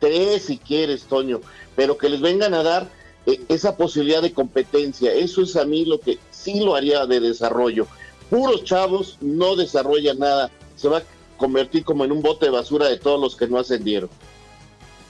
tres 0.01 0.47
si 0.47 0.59
quieres, 0.59 1.05
Toño, 1.05 1.41
pero 1.79 1.97
que 1.97 2.09
les 2.09 2.21
vengan 2.21 2.55
a 2.55 2.65
dar 2.65 2.89
eh, 3.25 3.41
esa 3.49 3.77
posibilidad 3.77 4.21
de 4.21 4.33
competencia. 4.33 5.13
Eso 5.13 5.43
es 5.43 5.55
a 5.55 5.65
mí 5.65 5.85
lo 5.85 6.01
que 6.01 6.19
sí 6.33 6.59
lo 6.59 6.75
haría 6.75 7.07
de 7.07 7.21
desarrollo. 7.21 7.87
Puros 8.29 8.65
chavos 8.65 9.17
no 9.21 9.55
desarrollan 9.55 10.19
nada. 10.19 10.51
Se 10.75 10.89
va 10.89 11.03
convertir 11.37 11.85
como 11.85 12.05
en 12.05 12.11
un 12.11 12.21
bote 12.21 12.47
de 12.47 12.51
basura 12.51 12.89
de 12.89 12.99
todos 12.99 13.21
los 13.21 13.37
que 13.37 13.47
no 13.47 13.61
ascendieron. 13.61 14.11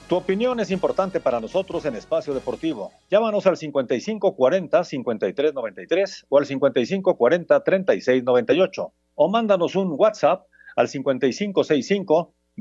Tu 0.07 0.15
opinión 0.15 0.59
es 0.59 0.69
importante 0.69 1.19
para 1.19 1.39
nosotros 1.39 1.85
en 1.85 1.95
Espacio 1.95 2.35
Deportivo. 2.35 2.91
Llámanos 3.09 3.47
al 3.47 3.57
5540-5393 3.57 6.25
o 6.29 6.37
al 6.37 6.45
5540-3698 6.45 8.91
o 9.15 9.27
mándanos 9.27 9.75
un 9.75 9.95
WhatsApp 9.97 10.45
al 10.75 10.87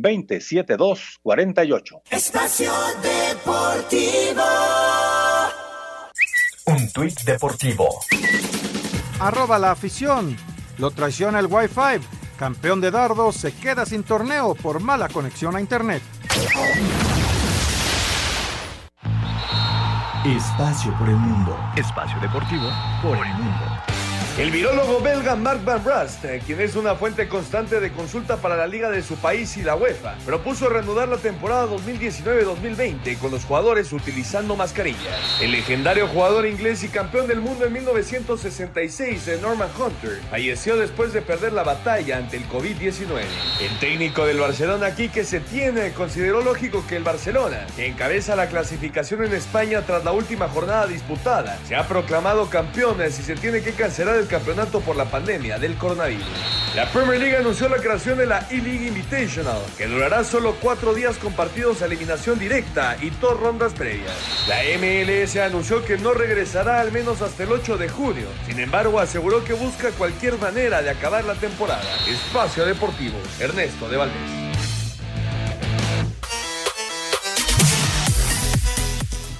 5565-27248. 0.00 2.02
Espacio 2.10 2.72
Deportivo. 3.02 4.42
Un 6.66 6.92
tuit 6.92 7.18
deportivo. 7.22 7.88
Arroba 9.20 9.58
la 9.58 9.70
afición. 9.70 10.36
Lo 10.76 10.90
traiciona 10.90 11.38
el 11.40 11.46
Wi-Fi. 11.46 12.00
Campeón 12.38 12.80
de 12.80 12.90
dardos 12.90 13.36
se 13.36 13.52
queda 13.52 13.86
sin 13.86 14.04
torneo 14.04 14.54
por 14.54 14.80
mala 14.80 15.08
conexión 15.08 15.56
a 15.56 15.60
Internet. 15.60 16.02
Espacio 20.24 20.96
por 20.98 21.08
el 21.08 21.16
mundo. 21.16 21.56
Espacio 21.76 22.20
deportivo 22.20 22.68
por 23.02 23.16
el 23.16 23.32
mundo. 23.34 23.87
El 24.38 24.52
virólogo 24.52 25.00
belga 25.00 25.34
Mark 25.34 25.64
Van 25.64 25.82
Rust, 25.84 26.24
eh, 26.24 26.40
quien 26.46 26.60
es 26.60 26.76
una 26.76 26.94
fuente 26.94 27.26
constante 27.26 27.80
de 27.80 27.90
consulta 27.90 28.36
para 28.36 28.54
la 28.54 28.68
liga 28.68 28.88
de 28.88 29.02
su 29.02 29.16
país 29.16 29.56
y 29.56 29.62
la 29.62 29.74
UEFA, 29.74 30.14
propuso 30.24 30.68
reanudar 30.68 31.08
la 31.08 31.16
temporada 31.16 31.66
2019-2020 31.66 33.18
con 33.18 33.32
los 33.32 33.44
jugadores 33.44 33.92
utilizando 33.92 34.54
mascarillas. 34.54 35.40
El 35.42 35.50
legendario 35.50 36.06
jugador 36.06 36.46
inglés 36.46 36.84
y 36.84 36.88
campeón 36.88 37.26
del 37.26 37.40
mundo 37.40 37.66
en 37.66 37.72
1966, 37.72 39.26
eh, 39.26 39.40
Norman 39.42 39.70
Hunter, 39.76 40.20
falleció 40.30 40.76
después 40.76 41.12
de 41.12 41.20
perder 41.20 41.52
la 41.52 41.64
batalla 41.64 42.18
ante 42.18 42.36
el 42.36 42.48
COVID-19. 42.48 43.22
El 43.60 43.78
técnico 43.80 44.24
del 44.24 44.38
Barcelona, 44.38 44.94
Quique 44.94 45.24
Setién, 45.24 45.74
consideró 45.96 46.42
lógico 46.42 46.84
que 46.86 46.94
el 46.94 47.02
Barcelona, 47.02 47.66
que 47.74 47.86
encabeza 47.86 48.36
la 48.36 48.46
clasificación 48.46 49.24
en 49.24 49.32
España 49.32 49.82
tras 49.82 50.04
la 50.04 50.12
última 50.12 50.48
jornada 50.48 50.86
disputada, 50.86 51.58
se 51.66 51.74
ha 51.74 51.88
proclamado 51.88 52.48
campeón 52.48 52.98
y 53.04 53.10
se 53.10 53.34
tiene 53.34 53.62
que 53.62 53.72
cancelar 53.72 54.14
el 54.14 54.27
campeonato 54.28 54.80
por 54.80 54.94
la 54.94 55.06
pandemia 55.06 55.58
del 55.58 55.76
coronavirus. 55.76 56.24
La 56.76 56.90
Premier 56.92 57.20
League 57.20 57.36
anunció 57.36 57.68
la 57.68 57.78
creación 57.78 58.18
de 58.18 58.26
la 58.26 58.46
E-League 58.50 58.86
Invitational, 58.86 59.60
que 59.76 59.86
durará 59.86 60.22
solo 60.22 60.54
cuatro 60.60 60.94
días 60.94 61.16
con 61.16 61.32
partidos 61.32 61.82
a 61.82 61.86
eliminación 61.86 62.38
directa 62.38 62.96
y 63.00 63.10
dos 63.10 63.40
rondas 63.40 63.72
previas. 63.72 64.14
La 64.46 64.58
MLS 64.78 65.36
anunció 65.36 65.84
que 65.84 65.98
no 65.98 66.12
regresará 66.12 66.80
al 66.80 66.92
menos 66.92 67.22
hasta 67.22 67.42
el 67.42 67.52
8 67.52 67.78
de 67.78 67.88
junio. 67.88 68.28
Sin 68.46 68.60
embargo, 68.60 69.00
aseguró 69.00 69.42
que 69.42 69.54
busca 69.54 69.90
cualquier 69.90 70.38
manera 70.38 70.82
de 70.82 70.90
acabar 70.90 71.24
la 71.24 71.34
temporada. 71.34 71.82
Espacio 72.06 72.64
Deportivo, 72.64 73.18
Ernesto 73.40 73.88
de 73.88 73.96
Valdés. 73.96 74.47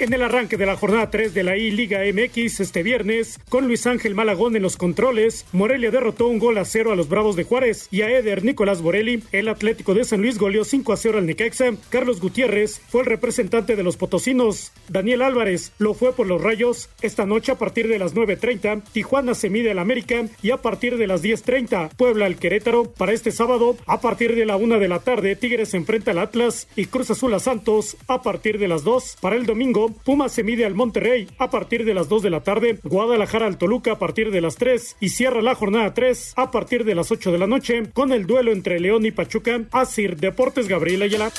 En 0.00 0.12
el 0.12 0.22
arranque 0.22 0.56
de 0.56 0.64
la 0.64 0.76
jornada 0.76 1.10
3 1.10 1.34
de 1.34 1.42
la 1.42 1.56
I-Liga 1.56 2.02
MX 2.12 2.60
este 2.60 2.84
viernes, 2.84 3.40
con 3.48 3.66
Luis 3.66 3.84
Ángel 3.84 4.14
Malagón 4.14 4.54
en 4.54 4.62
los 4.62 4.76
controles, 4.76 5.44
Morelia 5.50 5.90
derrotó 5.90 6.28
un 6.28 6.38
gol 6.38 6.56
a 6.58 6.64
cero 6.64 6.92
a 6.92 6.96
los 6.96 7.08
Bravos 7.08 7.34
de 7.34 7.42
Juárez 7.42 7.88
y 7.90 8.02
a 8.02 8.10
Eder 8.16 8.44
Nicolás 8.44 8.80
Borelli, 8.80 9.24
el 9.32 9.48
Atlético 9.48 9.94
de 9.94 10.04
San 10.04 10.22
Luis 10.22 10.38
goleó 10.38 10.64
5 10.64 10.92
a 10.92 10.96
0 10.96 11.18
al 11.18 11.26
Necaxa. 11.26 11.72
Carlos 11.90 12.20
Gutiérrez 12.20 12.80
fue 12.88 13.00
el 13.00 13.08
representante 13.08 13.74
de 13.74 13.82
los 13.82 13.96
potosinos. 13.96 14.70
Daniel 14.88 15.20
Álvarez 15.20 15.72
lo 15.78 15.94
fue 15.94 16.12
por 16.12 16.28
los 16.28 16.40
Rayos. 16.40 16.90
Esta 17.02 17.26
noche 17.26 17.50
a 17.50 17.58
partir 17.58 17.88
de 17.88 17.98
las 17.98 18.14
9.30, 18.14 18.84
Tijuana 18.92 19.34
se 19.34 19.50
mide 19.50 19.72
al 19.72 19.80
América 19.80 20.26
y 20.42 20.52
a 20.52 20.58
partir 20.58 20.96
de 20.96 21.08
las 21.08 21.24
10.30, 21.24 21.90
Puebla 21.96 22.26
al 22.26 22.36
Querétaro. 22.36 22.84
Para 22.84 23.14
este 23.14 23.32
sábado, 23.32 23.76
a 23.86 24.00
partir 24.00 24.36
de 24.36 24.46
la 24.46 24.54
1 24.54 24.78
de 24.78 24.86
la 24.86 25.00
tarde, 25.00 25.34
Tigres 25.34 25.74
enfrenta 25.74 26.12
al 26.12 26.18
Atlas 26.18 26.68
y 26.76 26.86
Cruz 26.86 27.10
Azul 27.10 27.34
a 27.34 27.40
Santos 27.40 27.96
a 28.06 28.22
partir 28.22 28.60
de 28.60 28.68
las 28.68 28.84
2. 28.84 29.16
Para 29.20 29.34
el 29.34 29.44
domingo, 29.44 29.87
Pumas 29.92 30.32
se 30.32 30.44
mide 30.44 30.64
al 30.64 30.74
Monterrey 30.74 31.28
a 31.38 31.50
partir 31.50 31.84
de 31.84 31.94
las 31.94 32.08
2 32.08 32.22
de 32.22 32.30
la 32.30 32.42
tarde, 32.42 32.78
Guadalajara 32.82 33.46
al 33.46 33.58
Toluca 33.58 33.92
a 33.92 33.98
partir 33.98 34.30
de 34.30 34.40
las 34.40 34.56
3 34.56 34.96
y 35.00 35.10
cierra 35.10 35.42
la 35.42 35.54
jornada 35.54 35.94
3 35.94 36.34
a 36.36 36.50
partir 36.50 36.84
de 36.84 36.94
las 36.94 37.10
8 37.10 37.32
de 37.32 37.38
la 37.38 37.46
noche 37.46 37.90
con 37.92 38.12
el 38.12 38.26
duelo 38.26 38.52
entre 38.52 38.80
León 38.80 39.06
y 39.06 39.10
Pachuca. 39.10 39.60
Asir 39.72 40.16
Deportes 40.16 40.68
Gabriel 40.68 41.02
Ayala. 41.02 41.30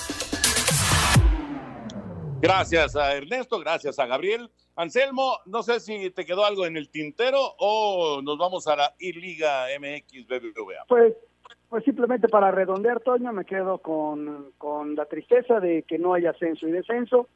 Gracias 2.42 2.96
a 2.96 3.16
Ernesto, 3.16 3.60
gracias 3.60 4.00
a 4.00 4.06
Gabriel. 4.06 4.50
Anselmo, 4.76 5.40
no 5.46 5.62
sé 5.62 5.82
si 5.82 6.10
te 6.12 6.26
quedó 6.26 6.46
algo 6.46 6.66
en 6.66 6.78
el 6.78 6.90
tintero 6.90 7.38
o 7.60 8.22
nos 8.24 8.38
vamos 8.38 8.66
a 8.68 8.78
la 8.78 8.96
I-Liga 8.98 9.66
MX 9.78 10.26
BBVA. 10.26 10.86
Pues, 10.88 11.16
pues 11.68 11.84
simplemente 11.84 12.30
para 12.30 12.50
redondear, 12.50 13.02
Toño, 13.02 13.34
me 13.34 13.44
quedo 13.44 13.80
con, 13.80 14.54
con 14.58 14.96
la 14.96 15.06
tristeza 15.06 15.60
de 15.60 15.84
que 15.84 16.00
no 16.00 16.14
haya 16.14 16.30
ascenso 16.30 16.66
y 16.66 16.72
descenso, 16.72 17.28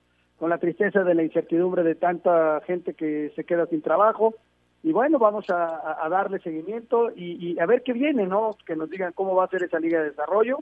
con 0.43 0.49
la 0.49 0.57
tristeza 0.57 1.05
de 1.05 1.15
la 1.15 1.23
incertidumbre 1.23 1.83
de 1.83 1.95
tanta 1.95 2.59
gente 2.67 2.95
que 2.95 3.31
se 3.33 3.45
queda 3.45 3.65
sin 3.67 3.81
trabajo. 3.81 4.35
Y 4.83 4.91
bueno, 4.91 5.17
vamos 5.17 5.45
a, 5.49 6.05
darle 6.09 6.39
seguimiento 6.39 7.11
y, 7.15 7.53
y, 7.53 7.59
a 7.61 7.65
ver 7.65 7.81
qué 7.81 7.93
viene, 7.93 8.27
¿no? 8.27 8.57
Que 8.65 8.75
nos 8.75 8.89
digan 8.89 9.13
cómo 9.13 9.35
va 9.35 9.45
a 9.45 9.47
ser 9.47 9.63
esa 9.63 9.79
Liga 9.79 10.01
de 10.01 10.09
Desarrollo. 10.09 10.59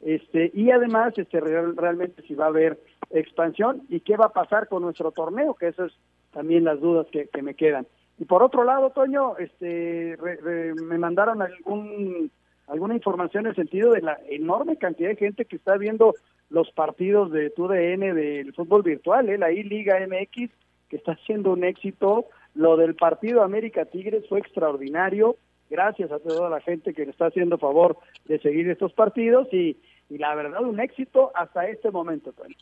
Este, 0.00 0.50
y 0.54 0.70
además, 0.70 1.12
este, 1.18 1.40
real, 1.40 1.76
realmente 1.76 2.22
si 2.22 2.34
va 2.34 2.46
a 2.46 2.48
haber 2.48 2.80
expansión 3.10 3.82
y 3.90 4.00
qué 4.00 4.16
va 4.16 4.24
a 4.24 4.32
pasar 4.32 4.66
con 4.66 4.80
nuestro 4.80 5.12
torneo, 5.12 5.52
que 5.52 5.68
esas 5.68 5.92
es 5.92 5.98
también 6.32 6.64
las 6.64 6.80
dudas 6.80 7.06
que, 7.12 7.28
me 7.42 7.52
quedan. 7.52 7.86
Y 8.18 8.24
por 8.24 8.42
otro 8.42 8.64
lado, 8.64 8.88
Toño, 8.92 9.36
este, 9.36 10.16
re, 10.18 10.72
me 10.72 10.96
mandaron 10.96 11.42
algún 11.42 12.30
alguna 12.66 12.94
información 12.94 13.44
en 13.44 13.50
el 13.50 13.56
sentido 13.56 13.92
de 13.92 14.00
la 14.00 14.18
enorme 14.30 14.78
cantidad 14.78 15.10
de 15.10 15.16
gente 15.16 15.44
que 15.44 15.56
está 15.56 15.76
viendo 15.76 16.14
los 16.50 16.70
partidos 16.72 17.30
de 17.32 17.50
TUDN 17.50 18.14
del 18.14 18.52
fútbol 18.54 18.82
virtual, 18.82 19.28
¿eh? 19.28 19.38
la 19.38 19.52
I-Liga 19.52 19.98
MX, 20.06 20.50
que 20.88 20.96
está 20.96 21.16
siendo 21.26 21.52
un 21.52 21.64
éxito. 21.64 22.26
Lo 22.54 22.76
del 22.76 22.94
partido 22.94 23.42
América 23.42 23.84
Tigres 23.84 24.24
fue 24.28 24.40
extraordinario, 24.40 25.36
gracias 25.70 26.10
a 26.10 26.18
toda 26.18 26.48
la 26.48 26.60
gente 26.60 26.94
que 26.94 27.04
le 27.04 27.10
está 27.10 27.26
haciendo 27.26 27.58
favor 27.58 27.98
de 28.24 28.38
seguir 28.40 28.68
estos 28.70 28.92
partidos 28.92 29.48
y, 29.52 29.76
y 30.08 30.18
la 30.18 30.34
verdad 30.34 30.62
un 30.62 30.80
éxito 30.80 31.30
hasta 31.34 31.68
este 31.68 31.90
momento, 31.90 32.32
Toño. 32.32 32.56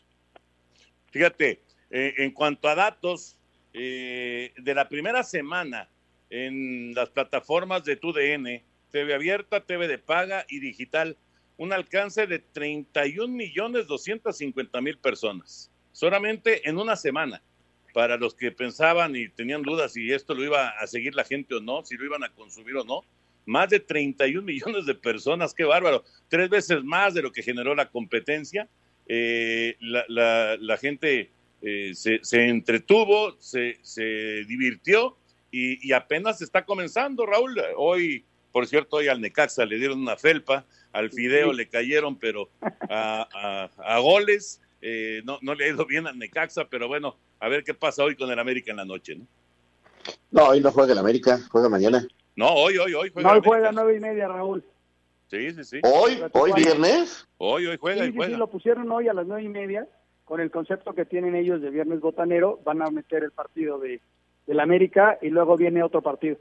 Fíjate, 1.11 1.61
eh, 1.89 2.13
en 2.17 2.31
cuanto 2.31 2.67
a 2.67 2.75
datos, 2.75 3.37
eh, 3.73 4.53
de 4.57 4.73
la 4.73 4.89
primera 4.89 5.23
semana 5.23 5.87
en 6.29 6.93
las 6.93 7.09
plataformas 7.09 7.83
de 7.85 7.95
TUDN, 7.95 8.63
TV 8.91 9.13
abierta, 9.13 9.61
TV 9.61 9.87
de 9.87 9.99
paga 9.99 10.45
y 10.49 10.59
digital, 10.59 11.15
un 11.57 11.73
alcance 11.73 12.27
de 12.27 12.39
31 12.39 13.27
millones 13.33 13.87
250 13.87 14.79
mil 14.81 14.97
personas, 14.97 15.71
solamente 15.91 16.67
en 16.67 16.77
una 16.77 16.95
semana. 16.95 17.41
Para 17.93 18.17
los 18.17 18.35
que 18.35 18.51
pensaban 18.51 19.15
y 19.15 19.27
tenían 19.27 19.63
dudas 19.63 19.93
si 19.93 20.13
esto 20.13 20.35
lo 20.35 20.43
iba 20.43 20.69
a 20.69 20.85
seguir 20.85 21.15
la 21.15 21.23
gente 21.23 21.55
o 21.55 21.59
no, 21.59 21.83
si 21.83 21.97
lo 21.97 22.05
iban 22.05 22.23
a 22.23 22.29
consumir 22.29 22.75
o 22.75 22.83
no, 22.83 23.01
más 23.47 23.69
de 23.69 23.79
31 23.79 24.45
millones 24.45 24.85
de 24.85 24.93
personas, 24.93 25.53
qué 25.53 25.63
bárbaro, 25.63 26.03
tres 26.27 26.49
veces 26.49 26.83
más 26.83 27.15
de 27.15 27.23
lo 27.23 27.31
que 27.31 27.41
generó 27.41 27.73
la 27.73 27.89
competencia. 27.89 28.67
Eh, 29.07 29.77
la, 29.79 30.77
gente 30.79 31.31
eh, 31.61 31.93
se, 31.95 32.19
entretuvo, 32.31 33.35
se, 33.39 33.79
se 33.81 34.03
divirtió 34.45 35.17
y, 35.49 35.87
y, 35.87 35.93
apenas 35.93 36.41
está 36.41 36.65
comenzando, 36.65 37.25
Raúl. 37.25 37.57
Hoy, 37.77 38.25
por 38.51 38.67
cierto, 38.67 38.97
hoy 38.97 39.07
al 39.07 39.21
Necaxa 39.21 39.65
le 39.65 39.77
dieron 39.77 40.01
una 40.01 40.17
felpa, 40.17 40.65
al 40.97 41.11
Fideo 41.11 41.51
sí. 41.51 41.57
le 41.57 41.67
cayeron, 41.69 42.17
pero 42.17 42.49
a, 42.89 43.27
a, 43.33 43.95
a 43.95 43.99
goles. 43.99 44.61
Eh, 44.81 45.21
no, 45.25 45.39
no 45.41 45.55
le 45.55 45.65
ha 45.65 45.69
ido 45.69 45.85
bien 45.85 46.05
al 46.07 46.17
Necaxa, 46.19 46.65
pero 46.69 46.87
bueno, 46.87 47.15
a 47.39 47.49
ver 47.49 47.63
qué 47.63 47.73
pasa 47.73 48.03
hoy 48.03 48.15
con 48.15 48.29
el 48.29 48.39
América 48.39 48.71
en 48.71 48.77
la 48.77 48.85
noche, 48.85 49.15
¿no? 49.15 49.25
No, 50.31 50.49
hoy 50.49 50.61
no 50.61 50.71
juega 50.71 50.93
el 50.93 50.99
América, 50.99 51.39
juega 51.49 51.67
mañana. 51.67 52.05
No, 52.35 52.53
hoy, 52.53 52.77
hoy, 52.77 52.93
hoy 52.93 53.09
juega. 53.11 53.29
No, 53.29 53.35
hoy 53.35 53.41
juega 53.43 53.69
a 53.69 53.71
nueve 53.71 53.97
y 53.97 53.99
media, 53.99 54.27
Raúl. 54.27 54.63
Sí, 55.29 55.51
sí, 55.51 55.63
sí. 55.63 55.79
¿Hoy? 55.83 56.21
¿Hoy 56.31 56.51
viernes? 56.53 57.27
Hoy, 57.37 57.65
hoy 57.65 57.77
juega 57.77 58.03
sí, 58.03 58.09
y 58.09 58.15
juega. 58.15 58.33
Sí, 58.33 58.39
lo 58.39 58.47
pusieron 58.47 58.89
hoy 58.91 59.07
a 59.07 59.13
las 59.13 59.25
nueve 59.25 59.43
y 59.43 59.49
media, 59.49 59.87
con 60.25 60.39
el 60.39 60.51
concepto 60.51 60.93
que 60.93 61.05
tienen 61.05 61.35
ellos 61.35 61.61
de 61.61 61.69
viernes 61.69 61.99
botanero, 61.99 62.59
van 62.63 62.81
a 62.81 62.89
meter 62.89 63.23
el 63.23 63.31
partido 63.31 63.79
de 63.79 63.99
del 64.45 64.59
América 64.61 65.17
y 65.21 65.29
luego 65.29 65.57
viene 65.57 65.83
otro 65.83 66.01
partido. 66.01 66.37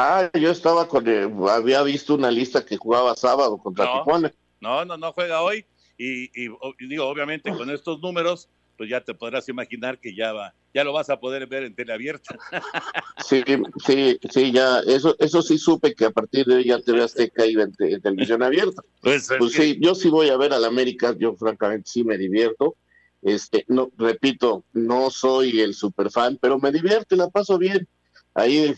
Ah, 0.00 0.30
yo 0.32 0.52
estaba 0.52 0.86
con, 0.86 1.08
eh, 1.08 1.28
había 1.50 1.82
visto 1.82 2.14
una 2.14 2.30
lista 2.30 2.64
que 2.64 2.76
jugaba 2.76 3.16
sábado 3.16 3.58
contra 3.58 3.84
no, 3.84 3.98
Tijuana. 3.98 4.32
No, 4.60 4.84
no, 4.84 4.96
no 4.96 5.12
juega 5.12 5.42
hoy 5.42 5.66
y, 5.96 6.26
y, 6.26 6.48
y, 6.78 6.88
digo, 6.88 7.04
obviamente 7.04 7.52
con 7.52 7.68
estos 7.68 8.00
números, 8.00 8.48
pues 8.76 8.88
ya 8.88 9.00
te 9.00 9.12
podrás 9.12 9.48
imaginar 9.48 9.98
que 9.98 10.14
ya 10.14 10.32
va, 10.32 10.54
ya 10.72 10.84
lo 10.84 10.92
vas 10.92 11.10
a 11.10 11.18
poder 11.18 11.48
ver 11.48 11.64
en 11.64 11.74
teleabierta. 11.74 12.38
Sí, 13.26 13.42
sí, 13.84 14.18
sí, 14.30 14.52
ya, 14.52 14.78
eso, 14.86 15.16
eso 15.18 15.42
sí 15.42 15.58
supe 15.58 15.92
que 15.94 16.04
a 16.04 16.10
partir 16.10 16.46
de 16.46 16.54
hoy 16.54 16.64
ya 16.64 16.80
TV 16.80 17.02
Azteca 17.02 17.44
iba 17.44 17.64
en, 17.64 17.72
en 17.80 18.00
televisión 18.00 18.42
abierta. 18.44 18.80
Pues, 19.02 19.28
pues 19.36 19.56
que... 19.56 19.62
sí, 19.62 19.78
yo 19.80 19.96
sí 19.96 20.08
voy 20.08 20.28
a 20.28 20.36
ver 20.36 20.52
al 20.52 20.64
América, 20.64 21.14
yo 21.18 21.34
francamente 21.34 21.90
sí 21.90 22.04
me 22.04 22.16
divierto. 22.16 22.76
Este, 23.20 23.64
no, 23.66 23.90
repito, 23.98 24.64
no 24.72 25.10
soy 25.10 25.60
el 25.60 25.74
super 25.74 26.08
fan, 26.12 26.38
pero 26.40 26.60
me 26.60 26.70
divierte, 26.70 27.16
la 27.16 27.28
paso 27.28 27.58
bien. 27.58 27.88
Ahí 28.32 28.76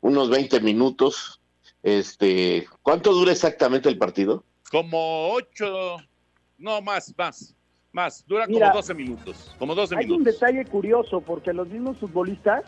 unos 0.00 0.30
20 0.30 0.60
minutos. 0.60 1.40
Este, 1.82 2.66
¿cuánto 2.82 3.12
dura 3.12 3.32
exactamente 3.32 3.88
el 3.88 3.98
partido? 3.98 4.44
Como 4.70 5.32
ocho, 5.32 5.96
no 6.58 6.80
más, 6.82 7.14
más, 7.16 7.54
más, 7.92 8.24
dura 8.26 8.46
Mira, 8.46 8.68
como 8.68 8.80
12 8.80 8.94
minutos, 8.94 9.54
como 9.58 9.74
12 9.74 9.96
hay 9.96 10.04
minutos. 10.04 10.18
un 10.18 10.24
detalle 10.24 10.64
curioso, 10.66 11.20
porque 11.20 11.52
los 11.52 11.68
mismos 11.68 11.96
futbolistas 11.98 12.62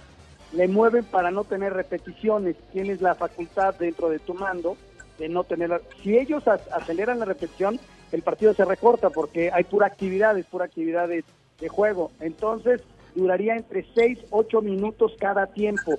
le 0.52 0.66
mueven 0.66 1.04
para 1.04 1.30
no 1.30 1.44
tener 1.44 1.74
repeticiones, 1.74 2.56
tienes 2.72 3.00
la 3.00 3.14
facultad 3.14 3.74
dentro 3.74 4.08
de 4.08 4.18
tu 4.18 4.34
mando 4.34 4.76
de 5.18 5.28
no 5.28 5.44
tener, 5.44 5.82
si 6.02 6.16
ellos 6.16 6.42
aceleran 6.48 7.18
la 7.18 7.26
repetición, 7.26 7.78
el 8.12 8.22
partido 8.22 8.54
se 8.54 8.64
recorta 8.64 9.10
porque 9.10 9.50
hay 9.52 9.64
pura 9.64 9.86
actividad, 9.86 10.36
es 10.38 10.46
pura 10.46 10.64
actividad 10.64 11.06
de, 11.06 11.22
de 11.60 11.68
juego, 11.68 12.10
entonces 12.20 12.80
duraría 13.14 13.54
entre 13.56 13.86
6, 13.94 14.18
8 14.30 14.62
minutos 14.62 15.12
cada 15.18 15.46
tiempo. 15.46 15.96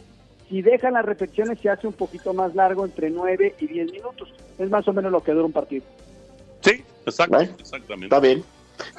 Si 0.54 0.62
dejan 0.62 0.93
las 0.93 1.04
repeticiones 1.04 1.60
se 1.60 1.68
hace 1.68 1.88
un 1.88 1.93
poquito 1.93 2.32
más 2.32 2.54
largo, 2.54 2.86
entre 2.86 3.10
9 3.10 3.56
y 3.60 3.66
10 3.66 3.91
minutos. 3.91 4.32
Es 4.60 4.70
más 4.70 4.88
o 4.88 4.93
menos 4.93 5.12
lo 5.12 5.24
que 5.24 5.32
dura 5.32 5.45
un 5.45 5.51
partido. 5.51 5.84
Sí, 6.62 6.84
exacto, 7.08 7.41
¿Eh? 7.41 7.49
exactamente. 7.60 8.06
Está 8.06 8.20
bien. 8.20 8.43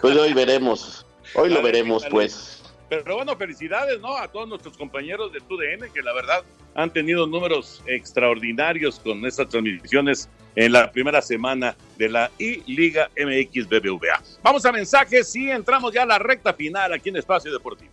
Pues 0.00 0.16
hoy 0.16 0.32
veremos. 0.32 1.06
Hoy 1.36 1.50
lo 1.50 1.62
veremos, 1.62 2.04
pues. 2.10 2.60
Pero 2.88 3.14
bueno, 3.14 3.36
felicidades, 3.36 4.00
¿no? 4.00 4.16
A 4.16 4.26
todos 4.26 4.48
nuestros 4.48 4.76
compañeros 4.76 5.32
de 5.32 5.38
TUDN 5.42 5.92
que 5.94 6.02
la 6.02 6.12
verdad 6.12 6.42
han 6.74 6.92
tenido 6.92 7.24
números 7.28 7.84
extraordinarios 7.86 8.98
con 8.98 9.24
estas 9.24 9.48
transmisiones 9.48 10.28
en 10.56 10.72
la 10.72 10.90
primera 10.90 11.22
semana 11.22 11.76
de 11.96 12.08
la 12.08 12.32
I-Liga 12.36 13.10
MX 13.16 13.68
BBVA. 13.68 14.20
Vamos 14.42 14.66
a 14.66 14.72
mensajes 14.72 15.36
y 15.36 15.52
entramos 15.52 15.94
ya 15.94 16.02
a 16.02 16.06
la 16.06 16.18
recta 16.18 16.52
final 16.52 16.92
aquí 16.92 17.10
en 17.10 17.18
Espacio 17.18 17.52
Deportivo. 17.52 17.92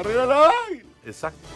¡Arriba 0.00 0.26
la 0.26 0.52
Exacto. 1.08 1.48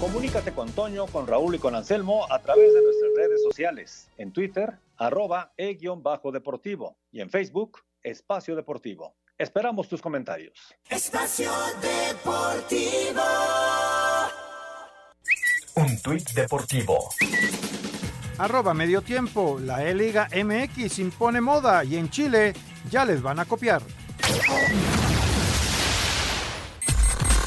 Comunícate 0.00 0.52
con 0.52 0.70
Toño, 0.72 1.06
con 1.06 1.28
Raúl 1.28 1.54
y 1.54 1.58
con 1.58 1.76
Anselmo 1.76 2.26
a 2.28 2.40
través 2.40 2.74
de 2.74 2.82
nuestras 2.82 3.12
redes 3.16 3.40
sociales. 3.42 4.08
En 4.18 4.32
Twitter, 4.32 4.72
arroba 4.96 5.52
e-deportivo. 5.56 6.96
Y 7.12 7.20
en 7.20 7.30
Facebook, 7.30 7.78
Espacio 8.02 8.56
Deportivo. 8.56 9.14
Esperamos 9.38 9.88
tus 9.88 10.02
comentarios. 10.02 10.74
Espacio 10.88 11.52
Deportivo. 11.80 13.22
Un 15.76 16.02
tuit 16.02 16.28
deportivo. 16.32 17.08
Arroba 18.38 18.74
medio 18.74 19.02
tiempo. 19.02 19.60
La 19.60 19.88
E-Liga 19.88 20.28
MX 20.34 20.98
impone 20.98 21.40
moda 21.40 21.84
y 21.84 21.96
en 21.96 22.10
Chile 22.10 22.54
ya 22.90 23.04
les 23.04 23.22
van 23.22 23.38
a 23.38 23.44
copiar. 23.44 23.82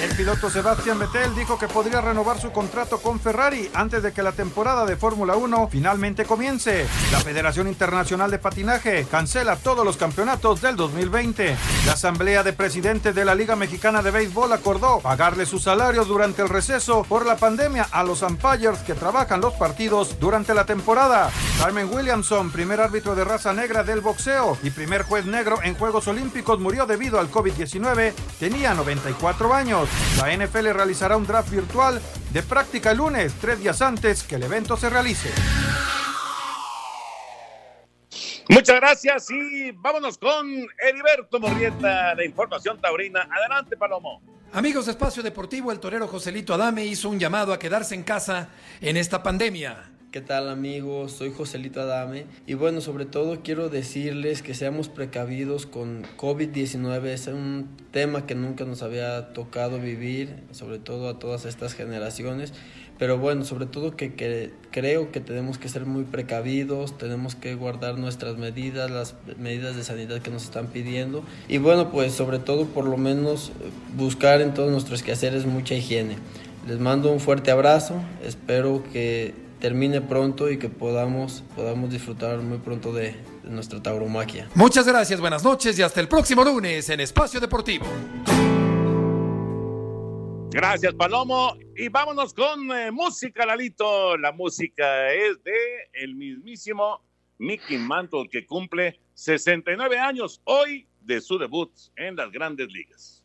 El 0.00 0.16
piloto 0.16 0.48
Sebastián 0.48 0.98
Vettel 0.98 1.34
dijo 1.34 1.58
que 1.58 1.68
podría 1.68 2.00
renovar 2.00 2.40
su 2.40 2.50
contrato 2.52 3.02
con 3.02 3.20
Ferrari 3.20 3.70
antes 3.74 4.02
de 4.02 4.12
que 4.12 4.22
la 4.22 4.32
temporada 4.32 4.86
de 4.86 4.96
Fórmula 4.96 5.36
1 5.36 5.68
finalmente 5.70 6.24
comience. 6.24 6.86
La 7.12 7.20
Federación 7.20 7.68
Internacional 7.68 8.30
de 8.30 8.38
Patinaje 8.38 9.06
cancela 9.10 9.56
todos 9.56 9.84
los 9.84 9.98
campeonatos 9.98 10.62
del 10.62 10.76
2020. 10.76 11.54
La 11.84 11.92
Asamblea 11.92 12.42
de 12.42 12.54
Presidentes 12.54 13.14
de 13.14 13.26
la 13.26 13.34
Liga 13.34 13.56
Mexicana 13.56 14.00
de 14.00 14.10
Béisbol 14.10 14.50
acordó 14.54 15.00
pagarle 15.00 15.44
sus 15.44 15.64
salarios 15.64 16.08
durante 16.08 16.40
el 16.40 16.48
receso 16.48 17.04
por 17.06 17.26
la 17.26 17.36
pandemia 17.36 17.86
a 17.92 18.02
los 18.02 18.22
umpires 18.22 18.78
que 18.86 18.94
trabajan 18.94 19.42
los 19.42 19.52
partidos 19.52 20.18
durante 20.18 20.54
la 20.54 20.64
temporada. 20.64 21.30
Carmen 21.58 21.92
Williamson, 21.92 22.50
primer 22.50 22.80
árbitro 22.80 23.14
de 23.14 23.24
raza 23.24 23.52
negra 23.52 23.84
del 23.84 24.00
boxeo 24.00 24.56
y 24.62 24.70
primer 24.70 25.02
juez 25.02 25.26
negro 25.26 25.58
en 25.62 25.74
Juegos 25.74 26.08
Olímpicos, 26.08 26.58
murió 26.58 26.86
debido 26.86 27.20
al 27.20 27.30
COVID-19. 27.30 28.14
Tenía 28.38 28.72
94 28.72 29.52
años. 29.52 29.89
La 30.18 30.36
NFL 30.36 30.68
realizará 30.70 31.16
un 31.16 31.26
draft 31.26 31.50
virtual 31.50 32.00
de 32.32 32.42
práctica 32.42 32.90
el 32.90 32.98
lunes, 32.98 33.34
tres 33.40 33.58
días 33.60 33.80
antes 33.82 34.22
que 34.22 34.36
el 34.36 34.42
evento 34.42 34.76
se 34.76 34.90
realice. 34.90 35.30
Muchas 38.48 38.76
gracias 38.76 39.30
y 39.30 39.70
vámonos 39.70 40.18
con 40.18 40.50
Heriberto 40.78 41.38
Morrieta 41.38 42.14
de 42.16 42.26
Información 42.26 42.80
Taurina. 42.80 43.28
Adelante, 43.30 43.76
Palomo. 43.76 44.20
Amigos 44.52 44.86
de 44.86 44.92
Espacio 44.92 45.22
Deportivo, 45.22 45.70
el 45.70 45.78
torero 45.78 46.08
Joselito 46.08 46.52
Adame 46.52 46.84
hizo 46.84 47.08
un 47.08 47.20
llamado 47.20 47.52
a 47.52 47.58
quedarse 47.58 47.94
en 47.94 48.02
casa 48.02 48.48
en 48.80 48.96
esta 48.96 49.22
pandemia. 49.22 49.89
¿Qué 50.10 50.20
tal 50.20 50.48
amigos? 50.48 51.12
Soy 51.12 51.30
Joselito 51.30 51.80
Adame 51.80 52.24
y 52.44 52.54
bueno, 52.54 52.80
sobre 52.80 53.04
todo 53.06 53.42
quiero 53.44 53.68
decirles 53.68 54.42
que 54.42 54.54
seamos 54.54 54.88
precavidos 54.88 55.66
con 55.66 56.02
COVID-19. 56.16 57.04
Es 57.04 57.28
un 57.28 57.68
tema 57.92 58.26
que 58.26 58.34
nunca 58.34 58.64
nos 58.64 58.82
había 58.82 59.32
tocado 59.32 59.78
vivir, 59.78 60.34
sobre 60.50 60.80
todo 60.80 61.08
a 61.08 61.20
todas 61.20 61.44
estas 61.44 61.74
generaciones. 61.74 62.52
Pero 62.98 63.18
bueno, 63.18 63.44
sobre 63.44 63.66
todo 63.66 63.96
que, 63.96 64.50
creo 64.72 65.12
que 65.12 65.20
tenemos 65.20 65.58
que 65.58 65.68
ser 65.68 65.86
muy 65.86 66.02
precavidos, 66.02 66.98
tenemos 66.98 67.36
que 67.36 67.54
guardar 67.54 67.96
nuestras 67.96 68.36
medidas, 68.36 68.90
las 68.90 69.14
medidas 69.38 69.76
de 69.76 69.84
sanidad 69.84 70.20
que 70.22 70.32
nos 70.32 70.42
están 70.42 70.66
pidiendo. 70.66 71.22
Y 71.46 71.58
bueno, 71.58 71.92
pues 71.92 72.14
sobre 72.14 72.40
todo 72.40 72.66
por 72.66 72.84
lo 72.84 72.96
menos 72.96 73.52
buscar 73.96 74.40
en 74.40 74.54
todos 74.54 74.72
nuestros 74.72 75.04
quehaceres 75.04 75.46
mucha 75.46 75.76
higiene. 75.76 76.16
Les 76.66 76.80
mando 76.80 77.12
un 77.12 77.20
fuerte 77.20 77.52
abrazo, 77.52 78.02
espero 78.24 78.82
que 78.92 79.49
termine 79.60 80.00
pronto 80.00 80.50
y 80.50 80.58
que 80.58 80.68
podamos, 80.68 81.44
podamos 81.54 81.90
disfrutar 81.90 82.38
muy 82.38 82.58
pronto 82.58 82.92
de, 82.92 83.14
de 83.42 83.50
nuestra 83.50 83.82
tauromaquia. 83.82 84.48
Muchas 84.54 84.86
gracias, 84.86 85.20
buenas 85.20 85.44
noches 85.44 85.78
y 85.78 85.82
hasta 85.82 86.00
el 86.00 86.08
próximo 86.08 86.42
lunes 86.44 86.88
en 86.88 87.00
Espacio 87.00 87.40
Deportivo. 87.40 87.86
Gracias, 90.52 90.94
Palomo. 90.94 91.56
Y 91.76 91.88
vámonos 91.88 92.34
con 92.34 92.72
eh, 92.72 92.90
música, 92.90 93.46
Lalito. 93.46 94.16
La 94.16 94.32
música 94.32 95.12
es 95.12 95.42
de 95.44 95.54
el 95.92 96.16
mismísimo 96.16 97.04
Mickey 97.38 97.78
Mantle, 97.78 98.28
que 98.28 98.44
cumple 98.44 99.00
69 99.14 99.98
años 99.98 100.40
hoy 100.44 100.88
de 101.02 101.20
su 101.20 101.38
debut 101.38 101.70
en 101.96 102.16
las 102.16 102.32
grandes 102.32 102.68
ligas. 102.72 103.19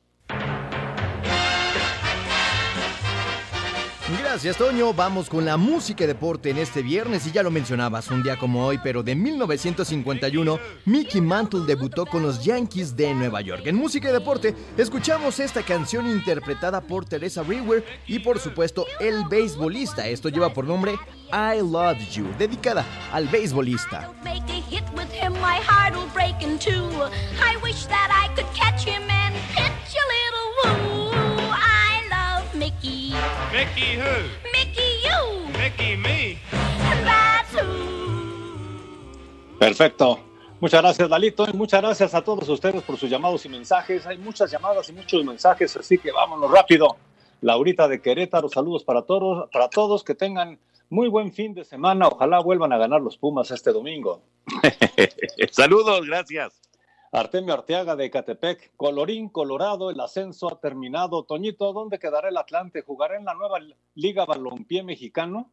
Gracias, 4.08 4.58
Toño. 4.58 4.93
Vamos 4.93 5.30
con 5.30 5.45
la 5.45 5.58
música 5.58 6.03
y 6.03 6.08
deporte 6.08 6.51
en 6.51 6.60
este 6.60 6.84
viernes. 6.84 7.26
Y 7.26 7.32
ya 7.32 7.41
lo 7.41 7.49
mencionabas, 7.49 8.12
un 8.12 8.22
día 8.22 8.38
como 8.38 8.64
hoy, 8.64 8.80
pero 8.84 9.01
de 9.01 9.16
1951, 9.16 10.60
Mickey 10.86 11.22
Mantle 11.22 11.62
debutó 11.66 12.06
con 12.06 12.22
los 12.22 12.43
Yankees 12.43 12.95
de 12.95 13.16
Nueva 13.16 13.41
York. 13.41 13.64
En 13.66 13.76
música 13.76 14.10
y 14.10 14.14
deporte, 14.14 14.53
escuchamos 14.78 15.39
esta 15.39 15.64
canción 15.64 16.06
interpretada 16.06 16.82
por 16.82 17.06
Teresa 17.06 17.41
Brewer 17.41 17.84
y, 18.06 18.20
por 18.20 18.38
supuesto, 18.38 18.86
el 18.99 19.26
beisbolista. 19.26 20.08
Esto 20.08 20.30
lleva 20.30 20.53
por 20.53 20.66
nombre 20.66 20.99
I 21.32 21.58
Love 21.60 21.97
You, 22.12 22.28
dedicada 22.38 22.86
al 23.12 23.28
beisbolista. 23.28 24.12
Mickey 33.86 34.00
who? 34.00 34.16
Mickey, 34.52 35.00
you. 35.04 35.20
Mickey 35.60 35.96
me. 35.96 36.40
That's 37.04 37.54
who. 37.54 37.62
Perfecto. 39.60 40.20
Muchas 40.60 40.82
gracias, 40.82 41.08
Dalito, 41.08 41.46
y 41.48 41.54
muchas 41.54 41.82
gracias 41.82 42.16
a 42.16 42.24
todos 42.24 42.50
ustedes 42.50 42.82
por 42.82 42.98
sus 42.98 43.08
llamados 43.10 43.46
y 43.46 43.50
mensajes. 43.50 44.08
Hay 44.08 44.18
muchas 44.18 44.50
llamadas 44.50 44.90
y 44.90 44.94
muchos 44.94 45.24
mensajes, 45.24 45.78
así 45.78 46.00
que 46.00 46.12
vámonos 46.12 46.50
rápido. 46.50 46.98
Laurita 47.42 47.88
de 47.88 48.02
Querétaro, 48.02 48.50
saludos 48.50 48.84
para 48.84 49.04
todos, 49.04 49.50
para 49.52 49.70
todos 49.70 50.04
que 50.04 50.16
tengan 50.16 50.58
muy 50.90 51.08
buen 51.08 51.32
fin 51.32 51.54
de 51.54 51.64
semana. 51.64 52.08
Ojalá 52.08 52.40
vuelvan 52.40 52.74
a 52.74 52.78
ganar 52.78 53.02
los 53.02 53.18
Pumas 53.18 53.52
este 53.52 53.72
domingo. 53.72 54.24
Saludos, 55.52 56.08
gracias. 56.08 56.64
Artemio 57.16 57.53
Arteaga 57.53 57.95
de 57.95 58.09
Catepec, 58.11 58.74
colorín 58.76 59.30
colorado, 59.30 59.89
el 59.89 59.99
ascenso 60.01 60.51
ha 60.51 60.59
terminado. 60.59 61.24
Toñito, 61.24 61.72
¿dónde 61.72 61.97
quedará 61.97 62.28
el 62.30 62.38
Atlante? 62.38 62.82
¿Jugará 62.82 63.18
en 63.18 63.26
la 63.26 63.34
nueva 63.34 63.59
Liga 63.95 64.26
Balompié 64.26 64.84
Mexicano? 64.84 65.51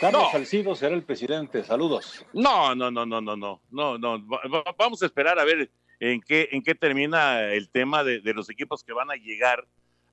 Carlos 0.00 0.22
No. 0.22 0.30
Salcido 0.30 0.74
será 0.74 0.94
el 0.94 1.02
presidente. 1.02 1.62
Saludos. 1.62 2.24
No, 2.32 2.74
no, 2.74 2.90
no, 2.90 3.04
no, 3.04 3.20
no, 3.20 3.36
no, 3.36 3.60
no, 3.70 3.98
no. 3.98 4.26
Va- 4.28 4.40
va- 4.52 4.74
Vamos 4.78 5.02
a 5.02 5.06
esperar 5.06 5.38
a 5.38 5.44
ver 5.44 5.70
en 6.00 6.20
qué, 6.22 6.48
en 6.52 6.62
qué 6.62 6.74
termina 6.74 7.52
el 7.52 7.68
tema 7.70 8.02
de, 8.02 8.20
de 8.20 8.32
los 8.34 8.48
equipos 8.48 8.82
que 8.82 8.92
van 8.92 9.10
a 9.10 9.14
llegar 9.16 9.66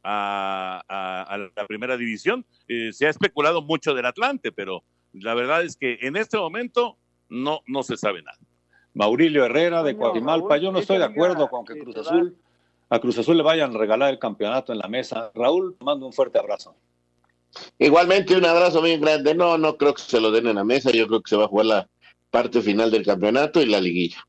a, 0.04 0.82
a- 0.90 1.22
a 1.24 1.38
la 1.38 1.68
primera 1.68 1.96
división. 1.96 2.46
Eh, 2.68 2.92
se 2.92 3.08
ha 3.08 3.10
especulado 3.10 3.62
mucho 3.62 3.94
del 3.94 4.06
Atlante, 4.08 4.52
pero 4.52 4.84
la 5.14 5.36
verdad 5.36 5.64
es 5.64 5.78
que 5.78 6.00
en 6.02 6.18
este 6.18 6.38
momento 6.38 6.98
no, 7.30 7.62
no 7.68 7.84
se 7.84 7.96
sabe 7.98 8.22
nada. 8.24 8.38
Maurilio 8.94 9.46
Herrera 9.46 9.84
de. 9.84 9.94
Raúl, 9.94 10.60
Yo 10.60 10.72
no 10.72 10.80
estoy 10.80 10.98
de 10.98 11.06
acuerdo 11.06 11.50
con 11.50 11.66
que 11.66 11.78
Cruz 11.78 11.98
Azul, 11.98 12.36
a 12.90 13.00
Cruz 13.00 13.18
Azul 13.18 13.38
le 13.38 13.44
vayan 13.44 13.76
a 13.76 13.78
regalar 13.78 14.10
el 14.10 14.20
campeonato 14.20 14.74
en 14.74 14.80
la 14.80 14.88
mesa. 14.88 15.32
Raúl, 15.34 15.78
mando 15.80 16.06
un 16.06 16.14
fuerte 16.14 16.40
abrazo. 16.40 16.76
Igualmente 17.80 18.36
un 18.36 18.46
abrazo 18.46 18.82
bien 18.82 19.02
grande. 19.02 19.34
No, 19.34 19.58
no 19.58 19.78
creo 19.78 19.94
que 19.94 20.02
se 20.02 20.20
lo 20.20 20.32
den 20.32 20.48
en 20.48 20.56
la 20.56 20.64
mesa. 20.64 20.92
Yo 20.92 21.08
creo 21.08 21.22
que 21.22 21.30
se 21.30 21.38
va 21.38 21.46
a 21.46 21.48
jugar 21.48 21.66
la 21.66 21.90
parte 22.30 22.62
final 22.62 22.92
del 22.92 23.06
campeonato 23.06 23.62
y 23.62 23.66
la 23.66 23.80
liguilla. 23.80 24.26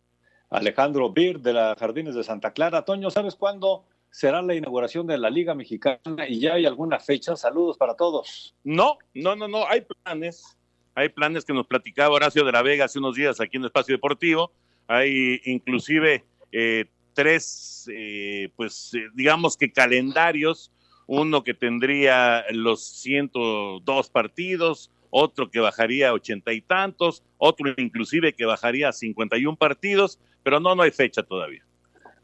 Alejandro 0.50 1.10
Bir 1.10 1.40
de 1.40 1.52
la 1.52 1.76
Jardines 1.78 2.14
de 2.14 2.24
Santa 2.24 2.52
Clara. 2.52 2.84
Toño, 2.84 3.10
¿sabes 3.10 3.36
cuándo 3.36 3.84
será 4.10 4.42
la 4.42 4.54
inauguración 4.54 5.06
de 5.06 5.18
la 5.18 5.30
Liga 5.30 5.54
Mexicana? 5.54 6.00
Y 6.28 6.40
ya 6.40 6.54
hay 6.54 6.66
alguna 6.66 7.00
fecha. 7.00 7.36
Saludos 7.36 7.78
para 7.78 7.94
todos. 7.94 8.54
No, 8.62 8.98
no, 9.14 9.34
no, 9.34 9.48
no, 9.48 9.66
hay 9.66 9.82
planes. 9.82 10.56
Hay 10.94 11.08
planes 11.08 11.44
que 11.44 11.54
nos 11.54 11.66
platicaba 11.66 12.14
Horacio 12.14 12.44
de 12.44 12.52
la 12.52 12.62
Vega 12.62 12.84
hace 12.84 12.98
unos 12.98 13.16
días 13.16 13.40
aquí 13.40 13.56
en 13.56 13.62
el 13.62 13.66
Espacio 13.68 13.94
Deportivo. 13.94 14.52
Hay 14.88 15.40
inclusive 15.44 16.24
eh, 16.50 16.86
tres, 17.14 17.88
eh, 17.92 18.50
pues 18.56 18.92
eh, 18.94 19.06
digamos 19.14 19.56
que 19.56 19.72
calendarios. 19.72 20.70
Uno 21.06 21.42
que 21.42 21.52
tendría 21.52 22.44
los 22.50 22.84
102 22.84 24.10
partidos, 24.10 24.90
otro 25.10 25.50
que 25.50 25.58
bajaría 25.60 26.10
a 26.10 26.12
ochenta 26.12 26.52
y 26.52 26.60
tantos, 26.60 27.22
otro 27.38 27.74
inclusive 27.76 28.34
que 28.34 28.44
bajaría 28.46 28.88
a 28.88 28.92
51 28.92 29.56
partidos, 29.56 30.18
pero 30.42 30.60
no, 30.60 30.74
no 30.74 30.82
hay 30.82 30.92
fecha 30.92 31.22
todavía. 31.22 31.64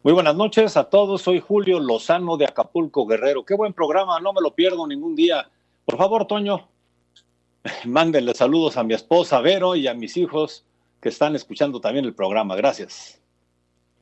Muy 0.04 0.12
buenas 0.12 0.36
noches 0.36 0.76
a 0.76 0.84
todos. 0.88 1.22
Soy 1.22 1.40
Julio 1.40 1.80
Lozano 1.80 2.36
de 2.36 2.44
Acapulco, 2.46 3.04
Guerrero. 3.04 3.44
Qué 3.44 3.54
buen 3.54 3.72
programa, 3.72 4.20
no 4.20 4.32
me 4.32 4.40
lo 4.40 4.54
pierdo 4.54 4.86
ningún 4.86 5.16
día. 5.16 5.50
Por 5.84 5.98
favor, 5.98 6.26
Toño, 6.26 6.68
mándenle 7.84 8.34
saludos 8.34 8.76
a 8.76 8.84
mi 8.84 8.94
esposa 8.94 9.40
Vero 9.40 9.74
y 9.76 9.86
a 9.86 9.94
mis 9.94 10.16
hijos 10.16 10.64
que 11.00 11.08
están 11.10 11.34
escuchando 11.36 11.80
también 11.80 12.04
el 12.04 12.14
programa. 12.14 12.56
Gracias. 12.56 13.20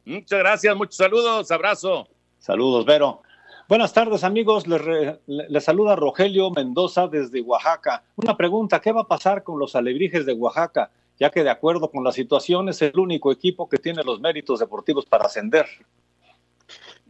Muchas 0.04 0.38
gracias, 0.38 0.76
muchos 0.76 0.96
saludos, 0.96 1.50
abrazo. 1.50 2.08
Saludos, 2.38 2.84
Vero. 2.84 3.22
Buenas 3.68 3.92
tardes, 3.92 4.22
amigos. 4.22 4.66
Les, 4.68 4.80
re- 4.80 5.18
le- 5.26 5.48
les 5.48 5.64
saluda 5.64 5.96
Rogelio 5.96 6.50
Mendoza 6.52 7.08
desde 7.08 7.40
Oaxaca. 7.42 8.04
Una 8.14 8.36
pregunta, 8.36 8.80
¿qué 8.80 8.92
va 8.92 9.00
a 9.02 9.08
pasar 9.08 9.42
con 9.42 9.58
los 9.58 9.74
alebrijes 9.74 10.24
de 10.24 10.32
Oaxaca? 10.34 10.90
Ya 11.18 11.30
que 11.30 11.42
de 11.42 11.50
acuerdo 11.50 11.90
con 11.90 12.04
la 12.04 12.12
situación 12.12 12.68
es 12.68 12.80
el 12.82 12.96
único 12.98 13.32
equipo 13.32 13.68
que 13.68 13.78
tiene 13.78 14.04
los 14.04 14.20
méritos 14.20 14.60
deportivos 14.60 15.04
para 15.06 15.24
ascender. 15.24 15.66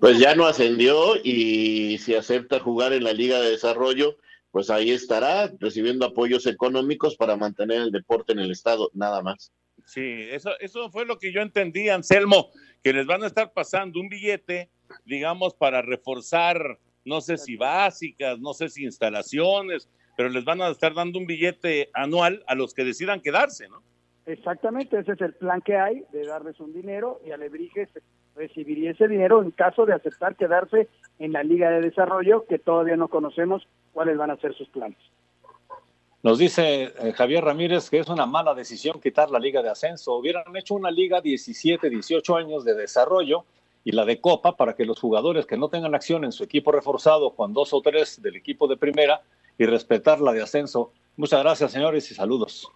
Pues 0.00 0.18
ya 0.18 0.34
no 0.34 0.46
ascendió 0.46 1.16
y 1.22 1.98
si 1.98 2.14
acepta 2.14 2.60
jugar 2.60 2.92
en 2.92 3.04
la 3.04 3.12
Liga 3.12 3.40
de 3.40 3.50
Desarrollo, 3.50 4.16
pues 4.56 4.70
ahí 4.70 4.90
estará 4.90 5.52
recibiendo 5.60 6.06
apoyos 6.06 6.46
económicos 6.46 7.14
para 7.14 7.36
mantener 7.36 7.82
el 7.82 7.90
deporte 7.90 8.32
en 8.32 8.38
el 8.38 8.50
estado, 8.50 8.90
nada 8.94 9.20
más. 9.20 9.52
Sí, 9.84 10.28
eso, 10.30 10.52
eso 10.60 10.90
fue 10.90 11.04
lo 11.04 11.18
que 11.18 11.30
yo 11.30 11.42
entendí, 11.42 11.90
Anselmo, 11.90 12.48
que 12.82 12.94
les 12.94 13.06
van 13.06 13.22
a 13.22 13.26
estar 13.26 13.52
pasando 13.52 14.00
un 14.00 14.08
billete, 14.08 14.70
digamos, 15.04 15.52
para 15.52 15.82
reforzar, 15.82 16.78
no 17.04 17.20
sé 17.20 17.36
si 17.36 17.56
básicas, 17.56 18.38
no 18.38 18.54
sé 18.54 18.70
si 18.70 18.84
instalaciones, 18.84 19.90
pero 20.16 20.30
les 20.30 20.46
van 20.46 20.62
a 20.62 20.70
estar 20.70 20.94
dando 20.94 21.18
un 21.18 21.26
billete 21.26 21.90
anual 21.92 22.42
a 22.46 22.54
los 22.54 22.72
que 22.72 22.84
decidan 22.84 23.20
quedarse, 23.20 23.68
¿no? 23.68 23.82
Exactamente, 24.24 24.98
ese 24.98 25.12
es 25.12 25.20
el 25.20 25.34
plan 25.34 25.60
que 25.60 25.76
hay, 25.76 26.02
de 26.12 26.24
darles 26.24 26.58
un 26.60 26.72
dinero 26.72 27.20
y 27.26 27.32
Alebrijes 27.32 27.90
recibiría 28.36 28.92
ese 28.92 29.08
dinero 29.08 29.42
en 29.42 29.50
caso 29.50 29.86
de 29.86 29.94
aceptar 29.94 30.36
quedarse 30.36 30.88
en 31.18 31.32
la 31.32 31.42
Liga 31.42 31.70
de 31.70 31.80
Desarrollo, 31.80 32.44
que 32.46 32.58
todavía 32.58 32.96
no 32.96 33.08
conocemos 33.08 33.66
cuáles 33.92 34.16
van 34.16 34.30
a 34.30 34.36
ser 34.36 34.54
sus 34.54 34.68
planes. 34.68 34.98
Nos 36.22 36.38
dice 36.38 36.92
eh, 36.98 37.12
Javier 37.12 37.44
Ramírez 37.44 37.88
que 37.88 38.00
es 38.00 38.08
una 38.08 38.26
mala 38.26 38.54
decisión 38.54 39.00
quitar 39.00 39.30
la 39.30 39.38
liga 39.38 39.62
de 39.62 39.70
ascenso. 39.70 40.16
Hubieran 40.16 40.56
hecho 40.56 40.74
una 40.74 40.90
liga 40.90 41.20
17, 41.20 41.88
18 41.88 42.36
años 42.36 42.64
de 42.64 42.74
desarrollo 42.74 43.44
y 43.84 43.92
la 43.92 44.04
de 44.04 44.20
copa 44.20 44.56
para 44.56 44.74
que 44.74 44.84
los 44.84 44.98
jugadores 44.98 45.46
que 45.46 45.56
no 45.56 45.68
tengan 45.68 45.94
acción 45.94 46.24
en 46.24 46.32
su 46.32 46.42
equipo 46.42 46.72
reforzado 46.72 47.30
con 47.30 47.52
dos 47.52 47.72
o 47.72 47.80
tres 47.80 48.20
del 48.20 48.34
equipo 48.34 48.66
de 48.66 48.76
primera 48.76 49.22
y 49.56 49.66
respetar 49.66 50.20
la 50.20 50.32
de 50.32 50.42
ascenso. 50.42 50.90
Muchas 51.16 51.42
gracias, 51.42 51.70
señores, 51.70 52.10
y 52.10 52.14
saludos. 52.14 52.68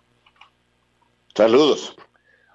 Saludos. 1.34 1.96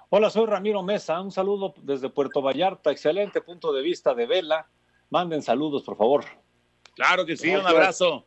Hola, 0.08 0.30
soy 0.30 0.46
Ramiro 0.46 0.84
Mesa. 0.84 1.20
Un 1.20 1.32
saludo 1.32 1.74
desde 1.82 2.08
Puerto 2.08 2.40
Vallarta. 2.40 2.92
Excelente 2.92 3.40
punto 3.40 3.72
de 3.72 3.82
vista 3.82 4.14
de 4.14 4.26
Vela. 4.26 4.68
Manden 5.10 5.42
saludos, 5.42 5.82
por 5.82 5.96
favor. 5.96 6.24
Claro 6.94 7.26
que 7.26 7.36
sí, 7.36 7.50
un 7.50 7.66
abrazo. 7.66 8.24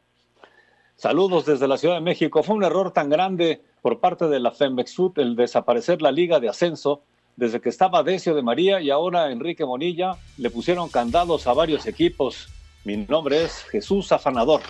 Saludos 0.95 1.45
desde 1.45 1.69
la 1.69 1.77
Ciudad 1.77 1.95
de 1.95 2.01
México. 2.01 2.43
Fue 2.43 2.55
un 2.55 2.65
error 2.65 2.91
tan 2.91 3.09
grande 3.09 3.61
por 3.81 4.01
parte 4.01 4.27
de 4.27 4.41
la 4.41 4.51
Femexut 4.51 5.17
el 5.19 5.37
desaparecer 5.37 6.01
la 6.01 6.11
Liga 6.11 6.41
de 6.41 6.49
Ascenso. 6.49 7.03
Desde 7.37 7.61
que 7.61 7.69
estaba 7.69 8.03
Decio 8.03 8.35
de 8.35 8.41
María 8.41 8.81
y 8.81 8.89
ahora 8.89 9.31
Enrique 9.31 9.65
Monilla, 9.65 10.17
le 10.37 10.49
pusieron 10.49 10.89
candados 10.89 11.47
a 11.47 11.53
varios 11.53 11.85
equipos. 11.87 12.49
Mi 12.83 12.97
nombre 12.97 13.45
es 13.45 13.63
Jesús 13.71 14.11
Afanador. 14.11 14.61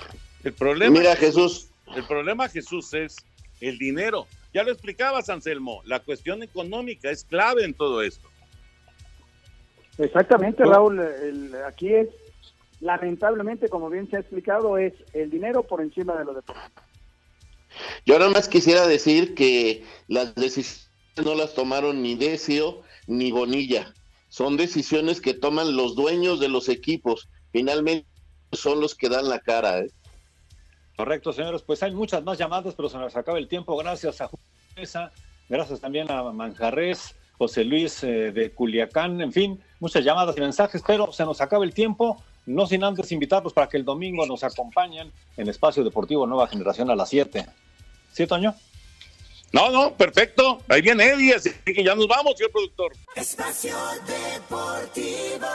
El 0.43 0.53
problema, 0.53 0.99
Mira, 0.99 1.15
Jesús. 1.15 1.71
El 1.95 2.03
problema, 2.03 2.47
Jesús, 2.47 2.93
es 2.93 3.15
el 3.61 3.77
dinero. 3.77 4.27
Ya 4.53 4.63
lo 4.63 4.71
explicabas, 4.71 5.29
Anselmo, 5.29 5.81
la 5.85 5.99
cuestión 5.99 6.41
económica 6.43 7.09
es 7.11 7.23
clave 7.23 7.63
en 7.65 7.73
todo 7.73 8.01
esto. 8.01 8.27
Exactamente, 9.97 10.63
Raúl. 10.63 10.99
el- 10.99 11.55
aquí 11.67 11.93
es, 11.93 12.07
lamentablemente, 12.79 13.67
como 13.69 13.89
bien 13.89 14.09
se 14.09 14.17
ha 14.17 14.19
explicado, 14.19 14.77
es 14.77 14.93
el 15.13 15.29
dinero 15.29 15.63
por 15.63 15.81
encima 15.81 16.15
de 16.17 16.25
lo 16.25 16.33
deportivo. 16.33 16.67
Yo 18.05 18.17
nada 18.17 18.31
más 18.31 18.47
quisiera 18.47 18.87
decir 18.87 19.35
que 19.35 19.83
las 20.07 20.33
decisiones 20.35 20.89
no 21.23 21.35
las 21.35 21.53
tomaron 21.53 22.01
ni 22.01 22.15
Decio 22.15 22.81
ni 23.07 23.31
Bonilla. 23.31 23.93
Son 24.29 24.57
decisiones 24.57 25.21
que 25.21 25.33
toman 25.33 25.75
los 25.75 25.95
dueños 25.95 26.39
de 26.39 26.49
los 26.49 26.69
equipos. 26.69 27.29
Finalmente 27.51 28.07
son 28.53 28.79
los 28.79 28.95
que 28.95 29.09
dan 29.09 29.27
la 29.27 29.39
cara. 29.39 29.79
¿eh? 29.79 29.91
Correcto, 30.99 31.31
señores. 31.31 31.61
Pues 31.61 31.81
hay 31.81 31.93
muchas 31.93 32.21
más 32.25 32.37
llamadas, 32.37 32.75
pero 32.75 32.89
se 32.89 32.97
nos 32.97 33.15
acaba 33.15 33.37
el 33.37 33.47
tiempo. 33.47 33.77
Gracias 33.77 34.19
a 34.19 34.27
Julio 34.27 35.09
gracias 35.47 35.79
también 35.79 36.11
a 36.11 36.23
Manjarres, 36.23 37.15
José 37.37 37.63
Luis 37.63 38.03
eh, 38.03 38.33
de 38.33 38.51
Culiacán, 38.51 39.21
en 39.21 39.31
fin, 39.31 39.63
muchas 39.79 40.03
llamadas 40.03 40.35
y 40.35 40.41
mensajes, 40.41 40.83
pero 40.85 41.13
se 41.13 41.23
nos 41.23 41.39
acaba 41.39 41.63
el 41.63 41.73
tiempo. 41.73 42.21
No 42.45 42.67
sin 42.67 42.83
antes 42.83 43.13
invitarlos 43.13 43.53
para 43.53 43.69
que 43.69 43.77
el 43.77 43.85
domingo 43.85 44.25
nos 44.25 44.43
acompañen 44.43 45.09
en 45.37 45.47
Espacio 45.47 45.85
Deportivo 45.85 46.27
Nueva 46.27 46.49
Generación 46.49 46.89
a 46.91 46.95
las 46.97 47.07
7. 47.07 47.45
¿Sí, 48.11 48.27
Toño? 48.27 48.53
No, 49.53 49.71
no, 49.71 49.93
perfecto. 49.93 50.59
Ahí 50.67 50.81
viene 50.81 51.05
Eddie, 51.05 51.35
así 51.35 51.51
que 51.65 51.81
ya 51.81 51.95
nos 51.95 52.09
vamos, 52.09 52.33
señor 52.35 52.51
productor. 52.51 52.91
Espacio 53.15 53.77
Deportivo. 54.05 55.47